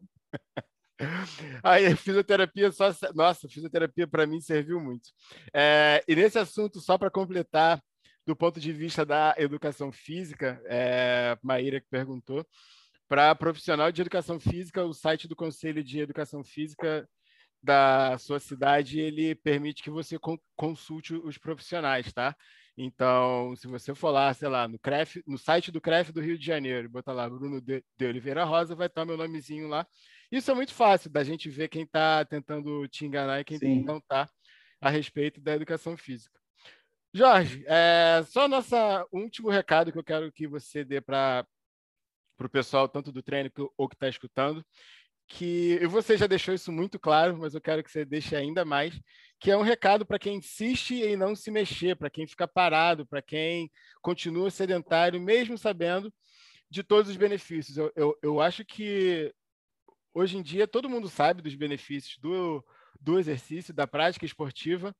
Aí, 1.62 1.94
fisioterapia 1.96 2.70
só. 2.72 2.90
Nossa, 3.14 3.48
fisioterapia 3.48 4.06
para 4.06 4.26
mim 4.26 4.40
serviu 4.40 4.80
muito. 4.80 5.08
É, 5.54 6.04
e 6.06 6.14
nesse 6.14 6.38
assunto, 6.38 6.80
só 6.80 6.98
para 6.98 7.10
completar, 7.10 7.82
do 8.26 8.34
ponto 8.34 8.58
de 8.58 8.72
vista 8.72 9.06
da 9.06 9.34
educação 9.38 9.92
física, 9.92 10.60
é, 10.66 11.38
Maíra 11.42 11.80
que 11.80 11.86
perguntou, 11.88 12.44
para 13.08 13.34
profissional 13.36 13.92
de 13.92 14.00
educação 14.00 14.40
física, 14.40 14.84
o 14.84 14.92
site 14.92 15.28
do 15.28 15.36
Conselho 15.36 15.82
de 15.82 16.00
Educação 16.00 16.42
Física 16.42 17.08
da 17.62 18.18
sua 18.18 18.40
cidade, 18.40 18.98
ele 18.98 19.34
permite 19.34 19.82
que 19.82 19.90
você 19.90 20.18
consulte 20.56 21.14
os 21.14 21.38
profissionais, 21.38 22.12
tá? 22.12 22.36
Então, 22.76 23.54
se 23.56 23.66
você 23.66 23.94
for 23.94 24.10
lá, 24.10 24.32
sei 24.34 24.48
lá, 24.48 24.68
no, 24.68 24.78
CREF, 24.78 25.22
no 25.26 25.38
site 25.38 25.72
do 25.72 25.80
CREF 25.80 26.12
do 26.12 26.20
Rio 26.20 26.36
de 26.36 26.44
Janeiro, 26.44 26.90
botar 26.90 27.12
lá 27.12 27.28
Bruno 27.28 27.60
de, 27.60 27.82
de 27.96 28.06
Oliveira 28.06 28.44
Rosa, 28.44 28.74
vai 28.74 28.86
estar 28.88 29.04
meu 29.04 29.16
nomezinho 29.16 29.68
lá. 29.68 29.86
Isso 30.30 30.50
é 30.50 30.54
muito 30.54 30.74
fácil 30.74 31.08
da 31.10 31.24
gente 31.24 31.48
ver 31.48 31.68
quem 31.68 31.84
está 31.84 32.24
tentando 32.24 32.86
te 32.88 33.06
enganar 33.06 33.40
e 33.40 33.44
quem 33.44 33.58
Sim. 33.58 33.82
não 33.82 33.98
está 33.98 34.28
a 34.80 34.90
respeito 34.90 35.40
da 35.40 35.54
educação 35.54 35.96
física. 35.96 36.38
Jorge, 37.16 37.64
é, 37.66 38.22
só 38.28 38.46
nosso 38.46 38.76
último 39.10 39.48
recado 39.48 39.90
que 39.90 39.96
eu 39.96 40.04
quero 40.04 40.30
que 40.30 40.46
você 40.46 40.84
dê 40.84 41.00
para 41.00 41.46
o 42.38 42.46
pessoal, 42.46 42.86
tanto 42.86 43.10
do 43.10 43.22
treino 43.22 43.50
ou 43.74 43.88
que 43.88 43.94
está 43.94 44.06
escutando, 44.06 44.62
que 45.26 45.80
você 45.86 46.14
já 46.18 46.26
deixou 46.26 46.52
isso 46.52 46.70
muito 46.70 46.98
claro, 46.98 47.38
mas 47.38 47.54
eu 47.54 47.60
quero 47.62 47.82
que 47.82 47.90
você 47.90 48.04
deixe 48.04 48.36
ainda 48.36 48.66
mais, 48.66 49.00
que 49.40 49.50
é 49.50 49.56
um 49.56 49.62
recado 49.62 50.04
para 50.04 50.18
quem 50.18 50.36
insiste 50.36 51.02
em 51.02 51.16
não 51.16 51.34
se 51.34 51.50
mexer, 51.50 51.96
para 51.96 52.10
quem 52.10 52.26
fica 52.26 52.46
parado, 52.46 53.06
para 53.06 53.22
quem 53.22 53.70
continua 54.02 54.50
sedentário, 54.50 55.18
mesmo 55.18 55.56
sabendo 55.56 56.12
de 56.68 56.82
todos 56.82 57.10
os 57.10 57.16
benefícios. 57.16 57.78
Eu, 57.78 57.90
eu, 57.96 58.18
eu 58.20 58.40
acho 58.42 58.62
que 58.62 59.34
hoje 60.12 60.36
em 60.36 60.42
dia 60.42 60.68
todo 60.68 60.90
mundo 60.90 61.08
sabe 61.08 61.40
dos 61.40 61.54
benefícios 61.54 62.18
do, 62.18 62.62
do 63.00 63.18
exercício, 63.18 63.72
da 63.72 63.86
prática 63.86 64.26
esportiva, 64.26 64.94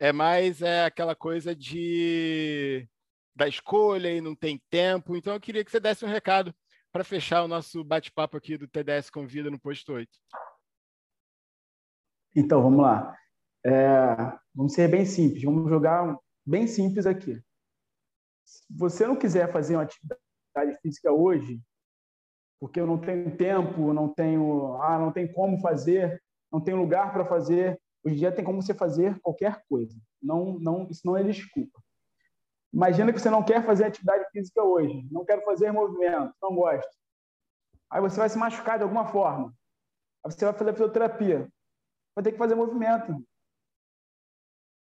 é 0.00 0.12
mais 0.12 0.62
é 0.62 0.84
aquela 0.84 1.14
coisa 1.14 1.54
de 1.54 2.88
da 3.36 3.46
escolha 3.46 4.10
e 4.10 4.20
não 4.20 4.34
tem 4.34 4.60
tempo. 4.70 5.14
Então 5.14 5.34
eu 5.34 5.40
queria 5.40 5.64
que 5.64 5.70
você 5.70 5.78
desse 5.78 6.04
um 6.04 6.08
recado 6.08 6.54
para 6.90 7.04
fechar 7.04 7.44
o 7.44 7.48
nosso 7.48 7.84
bate-papo 7.84 8.36
aqui 8.36 8.56
do 8.56 8.66
TDS 8.66 9.10
Convida 9.10 9.50
no 9.50 9.60
Posto 9.60 9.92
8. 9.92 10.10
Então, 12.34 12.62
vamos 12.62 12.80
lá. 12.80 13.16
É, 13.64 14.38
vamos 14.54 14.72
ser 14.72 14.88
bem 14.88 15.04
simples, 15.04 15.42
vamos 15.42 15.68
jogar 15.68 16.16
bem 16.44 16.66
simples 16.66 17.06
aqui. 17.06 17.40
Se 18.44 18.64
você 18.70 19.06
não 19.06 19.16
quiser 19.16 19.52
fazer 19.52 19.76
uma 19.76 19.82
atividade 19.82 20.80
física 20.82 21.12
hoje, 21.12 21.60
porque 22.58 22.80
eu 22.80 22.86
não 22.86 22.98
tenho 22.98 23.36
tempo, 23.36 23.92
não 23.92 24.08
tenho, 24.08 24.80
ah, 24.82 24.98
não 24.98 25.12
tem 25.12 25.30
como 25.32 25.60
fazer, 25.60 26.22
não 26.52 26.60
tenho 26.60 26.78
lugar 26.78 27.12
para 27.12 27.24
fazer. 27.24 27.80
Hoje 28.04 28.14
em 28.14 28.18
dia 28.18 28.32
tem 28.32 28.44
como 28.44 28.62
você 28.62 28.72
fazer 28.72 29.18
qualquer 29.20 29.62
coisa. 29.68 29.96
Não, 30.22 30.58
não, 30.58 30.88
isso 30.90 31.06
não 31.06 31.16
é 31.16 31.22
desculpa. 31.22 31.80
Imagina 32.72 33.12
que 33.12 33.18
você 33.18 33.30
não 33.30 33.42
quer 33.42 33.64
fazer 33.64 33.84
atividade 33.84 34.24
física 34.30 34.62
hoje, 34.62 35.06
não 35.10 35.24
quero 35.24 35.42
fazer 35.42 35.72
movimento, 35.72 36.32
não 36.40 36.54
gosto. 36.54 36.90
Aí 37.90 38.00
você 38.00 38.16
vai 38.18 38.28
se 38.28 38.38
machucar 38.38 38.78
de 38.78 38.84
alguma 38.84 39.06
forma. 39.06 39.52
Aí 40.24 40.30
você 40.30 40.44
vai 40.44 40.54
fazer 40.54 40.72
fisioterapia. 40.72 41.48
Vai 42.14 42.22
ter 42.22 42.32
que 42.32 42.38
fazer 42.38 42.54
movimento. 42.54 43.16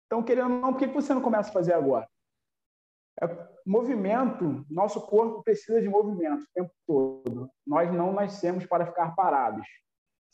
Então, 0.06 0.22
querendo 0.22 0.54
ou 0.54 0.60
não, 0.60 0.72
por 0.72 0.78
que 0.78 0.86
você 0.86 1.12
não 1.12 1.20
começa 1.20 1.50
a 1.50 1.52
fazer 1.52 1.74
agora? 1.74 2.08
É, 3.20 3.26
movimento, 3.66 4.64
nosso 4.70 5.00
corpo 5.02 5.42
precisa 5.42 5.80
de 5.80 5.88
movimento 5.88 6.42
o 6.42 6.52
tempo 6.54 6.72
todo. 6.86 7.50
Nós 7.66 7.92
não 7.92 8.12
nascemos 8.12 8.66
para 8.66 8.86
ficar 8.86 9.14
parados. 9.14 9.66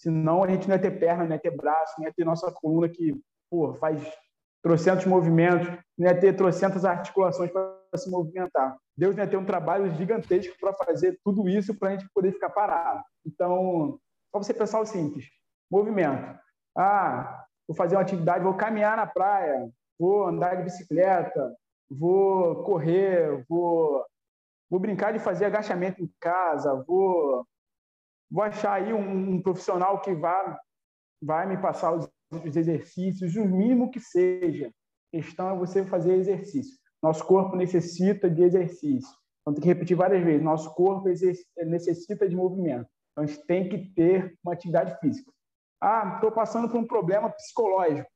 Senão 0.01 0.43
a 0.43 0.49
gente 0.49 0.67
não 0.67 0.75
ia 0.75 0.81
ter 0.81 0.99
perna, 0.99 1.25
não 1.25 1.33
ia 1.33 1.39
ter 1.39 1.55
braço, 1.55 1.95
não 1.99 2.07
ia 2.07 2.13
ter 2.13 2.25
nossa 2.25 2.51
coluna 2.51 2.89
que 2.89 3.15
pô, 3.51 3.75
faz 3.75 4.03
trocentos 4.63 5.05
movimentos, 5.05 5.69
não 5.97 6.09
ia 6.09 6.19
ter 6.19 6.35
trocentas 6.35 6.87
articulações 6.87 7.51
para 7.51 7.77
se 7.97 8.11
movimentar. 8.11 8.79
Deus 8.97 9.15
ia 9.19 9.27
ter 9.27 9.37
um 9.37 9.45
trabalho 9.45 9.95
gigantesco 9.97 10.57
para 10.59 10.73
fazer 10.73 11.19
tudo 11.23 11.47
isso 11.51 11.75
para 11.75 11.89
a 11.89 11.93
gente 11.93 12.09
poder 12.15 12.33
ficar 12.33 12.49
parado. 12.49 13.03
Então, 13.27 13.99
só 14.33 14.43
você 14.43 14.55
pensar 14.55 14.81
o 14.81 14.87
simples: 14.87 15.27
movimento. 15.71 16.35
Ah, 16.75 17.45
vou 17.69 17.77
fazer 17.77 17.97
uma 17.97 18.03
atividade, 18.03 18.43
vou 18.43 18.55
caminhar 18.55 18.97
na 18.97 19.07
praia, 19.07 19.69
vou 19.99 20.27
andar 20.27 20.55
de 20.55 20.63
bicicleta, 20.63 21.55
vou 21.91 22.63
correr, 22.63 23.45
vou, 23.47 24.03
vou 24.71 24.81
brincar 24.81 25.13
de 25.13 25.19
fazer 25.19 25.45
agachamento 25.45 26.03
em 26.03 26.11
casa, 26.19 26.83
vou, 26.87 27.47
vou 28.31 28.45
achar 28.45 28.75
aí 28.75 28.93
um, 28.93 29.35
um 29.35 29.43
profissional 29.43 30.01
que 30.01 30.15
vá, 30.15 30.59
vai 31.21 31.47
me 31.47 31.61
passar 31.61 31.93
os, 31.93 32.09
os 32.33 32.57
exercícios, 32.57 33.35
o 33.37 33.45
mínimo 33.45 33.91
que 33.91 34.01
seja. 34.01 34.69
A 35.13 35.17
questão 35.17 35.51
é 35.51 35.59
você 35.59 35.85
fazer 35.85 36.15
exercício. 36.15 36.79
Nosso 37.03 37.27
corpo 37.27 37.57
necessita 37.57 38.31
de 38.31 38.43
exercício. 38.43 39.11
Então, 39.41 39.55
tem 39.55 39.63
que 39.63 39.69
repetir 39.69 39.97
várias 39.97 40.23
vezes. 40.23 40.43
Nosso 40.43 40.73
corpo 40.75 41.09
necessita 41.09 42.29
de 42.29 42.37
movimento. 42.37 42.89
Então, 43.13 43.25
a 43.25 43.27
gente 43.27 43.45
tem 43.47 43.69
que 43.69 43.79
ter 43.95 44.39
uma 44.45 44.53
atividade 44.53 44.99
física. 45.01 45.31
Ah, 45.81 46.13
estou 46.17 46.31
passando 46.31 46.69
por 46.69 46.79
um 46.79 46.87
problema 46.87 47.31
psicológico. 47.31 48.09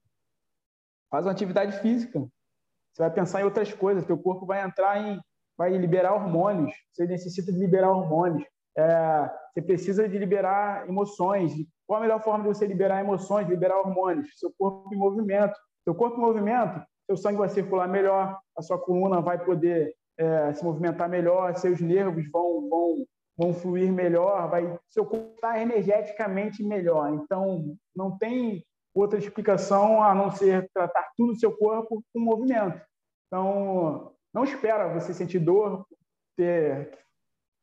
Faz 1.10 1.24
uma 1.24 1.32
atividade 1.32 1.80
física. 1.80 2.20
Você 2.20 3.02
vai 3.02 3.10
pensar 3.10 3.40
em 3.40 3.44
outras 3.44 3.72
coisas, 3.72 4.04
teu 4.04 4.18
corpo 4.18 4.46
vai 4.46 4.62
entrar 4.62 5.00
em, 5.00 5.18
vai 5.56 5.76
liberar 5.76 6.14
hormônios. 6.14 6.72
Você 6.92 7.06
necessita 7.06 7.52
de 7.52 7.58
liberar 7.58 7.90
hormônios. 7.90 8.46
É, 8.76 9.30
você 9.52 9.62
precisa 9.62 10.08
de 10.08 10.18
liberar 10.18 10.88
emoções. 10.88 11.52
Qual 11.86 11.98
a 11.98 12.02
melhor 12.02 12.22
forma 12.22 12.42
de 12.44 12.48
você 12.48 12.66
liberar 12.66 13.00
emoções, 13.00 13.48
liberar 13.48 13.78
hormônios? 13.78 14.38
Seu 14.38 14.52
corpo 14.58 14.92
em 14.92 14.98
movimento. 14.98 15.54
Seu 15.84 15.94
corpo 15.94 16.16
em 16.16 16.20
movimento, 16.20 16.82
seu 17.06 17.16
sangue 17.16 17.38
vai 17.38 17.48
circular 17.50 17.86
melhor, 17.86 18.38
a 18.56 18.62
sua 18.62 18.78
coluna 18.78 19.20
vai 19.20 19.42
poder 19.44 19.94
é, 20.16 20.52
se 20.54 20.64
movimentar 20.64 21.08
melhor, 21.08 21.54
seus 21.56 21.78
nervos 21.78 22.26
vão, 22.30 22.68
vão, 22.70 23.06
vão 23.36 23.54
fluir 23.54 23.92
melhor, 23.92 24.48
vai, 24.48 24.78
seu 24.88 25.04
corpo 25.04 25.34
está 25.34 25.60
energeticamente 25.60 26.64
melhor. 26.64 27.12
Então, 27.12 27.76
não 27.94 28.16
tem 28.16 28.64
outra 28.94 29.18
explicação 29.18 30.02
a 30.02 30.14
não 30.14 30.30
ser 30.30 30.70
tratar 30.72 31.10
tudo 31.16 31.32
o 31.32 31.38
seu 31.38 31.54
corpo 31.54 32.02
com 32.12 32.20
movimento. 32.20 32.80
Então, 33.26 34.12
não 34.32 34.44
espera 34.44 34.88
você 34.88 35.12
sentir 35.12 35.40
dor, 35.40 35.86
ter 36.34 36.98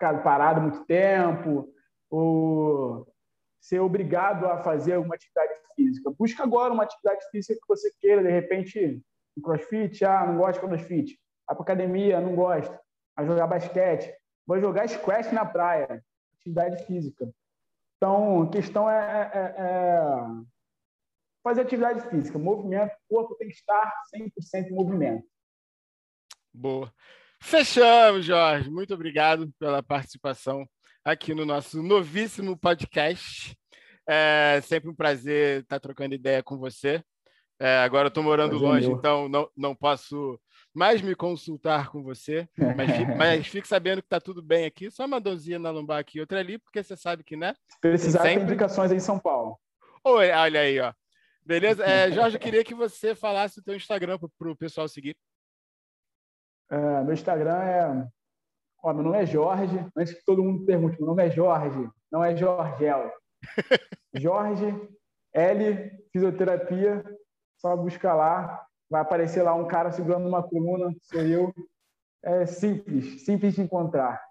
ficado 0.02 0.24
parado 0.24 0.62
muito 0.62 0.84
tempo, 0.86 1.72
ou 2.10 3.08
ser 3.60 3.80
obrigado 3.80 4.48
a 4.48 4.58
fazer 4.58 4.94
alguma 4.94 5.14
atividade 5.14 5.54
física. 5.76 6.12
Busca 6.18 6.44
agora 6.44 6.74
uma 6.74 6.84
atividade 6.84 7.24
física 7.30 7.54
que 7.54 7.68
você 7.68 7.94
queira, 8.00 8.24
de 8.24 8.32
repente, 8.32 9.00
um 9.38 9.42
crossfit, 9.42 10.04
ah, 10.04 10.26
não 10.26 10.38
gosto 10.38 10.60
de 10.60 10.68
crossfit. 10.68 11.20
Para 11.46 11.62
academia, 11.62 12.20
não 12.20 12.36
gosto. 12.36 12.76
Vai 13.16 13.28
jogar 13.28 13.46
basquete. 13.46 14.12
Vai 14.48 14.60
jogar 14.60 14.90
squash 14.90 15.32
na 15.32 15.46
praia, 15.46 16.04
atividade 16.34 16.84
física. 16.86 17.32
Então, 17.98 18.42
a 18.42 18.50
questão 18.50 18.90
é, 18.90 19.32
é, 19.34 19.56
é 19.58 20.08
fazer 21.44 21.62
atividade 21.62 22.10
física, 22.10 22.40
movimento, 22.40 22.92
o 23.08 23.16
corpo 23.16 23.36
tem 23.36 23.50
que 23.50 23.54
estar 23.54 23.94
100% 24.16 24.68
em 24.68 24.74
movimento. 24.74 25.28
Boa. 26.52 26.92
Fechamos, 27.42 28.24
Jorge. 28.24 28.70
Muito 28.70 28.94
obrigado 28.94 29.52
pela 29.60 29.82
participação 29.82 30.66
aqui 31.04 31.34
no 31.34 31.44
nosso 31.44 31.82
novíssimo 31.82 32.56
podcast. 32.56 33.58
É 34.08 34.62
sempre 34.64 34.90
um 34.90 34.96
prazer 34.96 35.62
estar 35.62 35.80
trocando 35.80 36.14
ideia 36.14 36.44
com 36.44 36.58
você. 36.58 37.04
É, 37.60 37.80
agora 37.80 38.06
eu 38.06 38.10
estou 38.10 38.24
morando 38.24 38.58
longe, 38.58 38.90
então 38.90 39.28
não, 39.28 39.50
não 39.56 39.76
posso 39.76 40.40
mais 40.74 41.02
me 41.02 41.14
consultar 41.14 41.90
com 41.90 42.02
você, 42.02 42.48
mas, 42.76 42.92
fique, 42.96 43.12
mas 43.18 43.48
fique 43.48 43.68
sabendo 43.68 44.02
que 44.02 44.08
está 44.08 44.20
tudo 44.20 44.42
bem 44.42 44.66
aqui. 44.66 44.90
Só 44.90 45.06
uma 45.06 45.20
donzinha 45.20 45.60
na 45.60 45.72
lombar 45.72 46.00
aqui, 46.00 46.20
outra 46.20 46.40
ali, 46.40 46.58
porque 46.58 46.82
você 46.82 46.96
sabe 46.96 47.24
que, 47.24 47.36
né? 47.36 47.54
Precisar, 47.80 48.22
sempre... 48.22 48.36
tem 48.36 48.44
indicações 48.44 48.92
aí 48.92 48.98
em 48.98 49.02
São 49.02 49.20
Paulo. 49.20 49.60
Oi, 50.04 50.32
olha 50.32 50.62
aí, 50.62 50.80
ó. 50.80 50.94
Beleza? 51.46 51.84
É, 51.84 52.10
Jorge, 52.14 52.38
eu 52.38 52.40
queria 52.40 52.64
que 52.64 52.74
você 52.74 53.14
falasse 53.14 53.60
o 53.60 53.64
teu 53.64 53.76
Instagram 53.76 54.18
para 54.18 54.52
o 54.52 54.56
pessoal 54.56 54.88
seguir. 54.88 55.16
É, 56.72 57.04
meu 57.04 57.14
Instagram 57.14 57.62
é. 57.64 58.08
Ó, 58.82 58.94
meu 58.94 59.04
nome 59.04 59.18
é 59.18 59.26
Jorge. 59.26 59.86
Antes 59.96 60.14
que 60.14 60.26
todo 60.26 60.44
mundo 60.44 60.66
pergunte, 60.66 60.98
meu 60.98 61.08
nome 61.08 61.28
é 61.28 61.30
Jorge, 61.30 61.90
não 62.10 62.24
é 62.24 62.36
Jorgel. 62.36 63.12
Jorge 64.16 64.90
L 65.34 65.92
Fisioterapia. 66.14 67.04
Só 67.58 67.76
busca 67.76 68.14
lá. 68.14 68.66
Vai 68.90 69.02
aparecer 69.02 69.44
lá 69.44 69.54
um 69.54 69.68
cara 69.68 69.92
segurando 69.92 70.28
uma 70.28 70.42
coluna, 70.42 70.94
sou 71.04 71.22
eu. 71.22 71.54
É 72.24 72.46
simples, 72.46 73.24
simples 73.24 73.56
de 73.56 73.62
encontrar. 73.62 74.22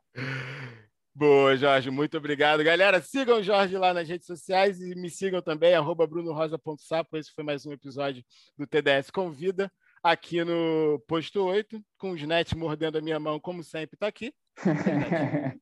Boa, 1.14 1.56
Jorge, 1.56 1.90
muito 1.90 2.16
obrigado. 2.16 2.62
Galera, 2.62 3.00
sigam 3.02 3.38
o 3.38 3.42
Jorge 3.42 3.76
lá 3.76 3.92
nas 3.92 4.08
redes 4.08 4.26
sociais 4.26 4.80
e 4.80 4.94
me 4.94 5.10
sigam 5.10 5.42
também, 5.42 5.74
arroba 5.74 6.06
brunorosa.sapo. 6.06 7.16
Esse 7.16 7.32
foi 7.32 7.44
mais 7.44 7.66
um 7.66 7.72
episódio 7.72 8.24
do 8.56 8.66
TDS 8.66 9.10
Convida, 9.10 9.70
aqui 10.02 10.42
no 10.44 11.02
Posto 11.06 11.44
8, 11.44 11.80
com 11.98 12.12
os 12.12 12.22
Net 12.22 12.56
mordendo 12.56 12.98
a 12.98 13.00
minha 13.00 13.20
mão, 13.20 13.38
como 13.38 13.62
sempre, 13.62 13.96
está 13.96 14.06
aqui. 14.06 14.32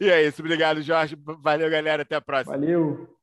e 0.00 0.08
é 0.08 0.26
isso, 0.26 0.42
obrigado, 0.42 0.82
Jorge. 0.82 1.16
Valeu, 1.40 1.70
galera, 1.70 2.02
até 2.02 2.16
a 2.16 2.20
próxima. 2.20 2.56
Valeu. 2.56 3.16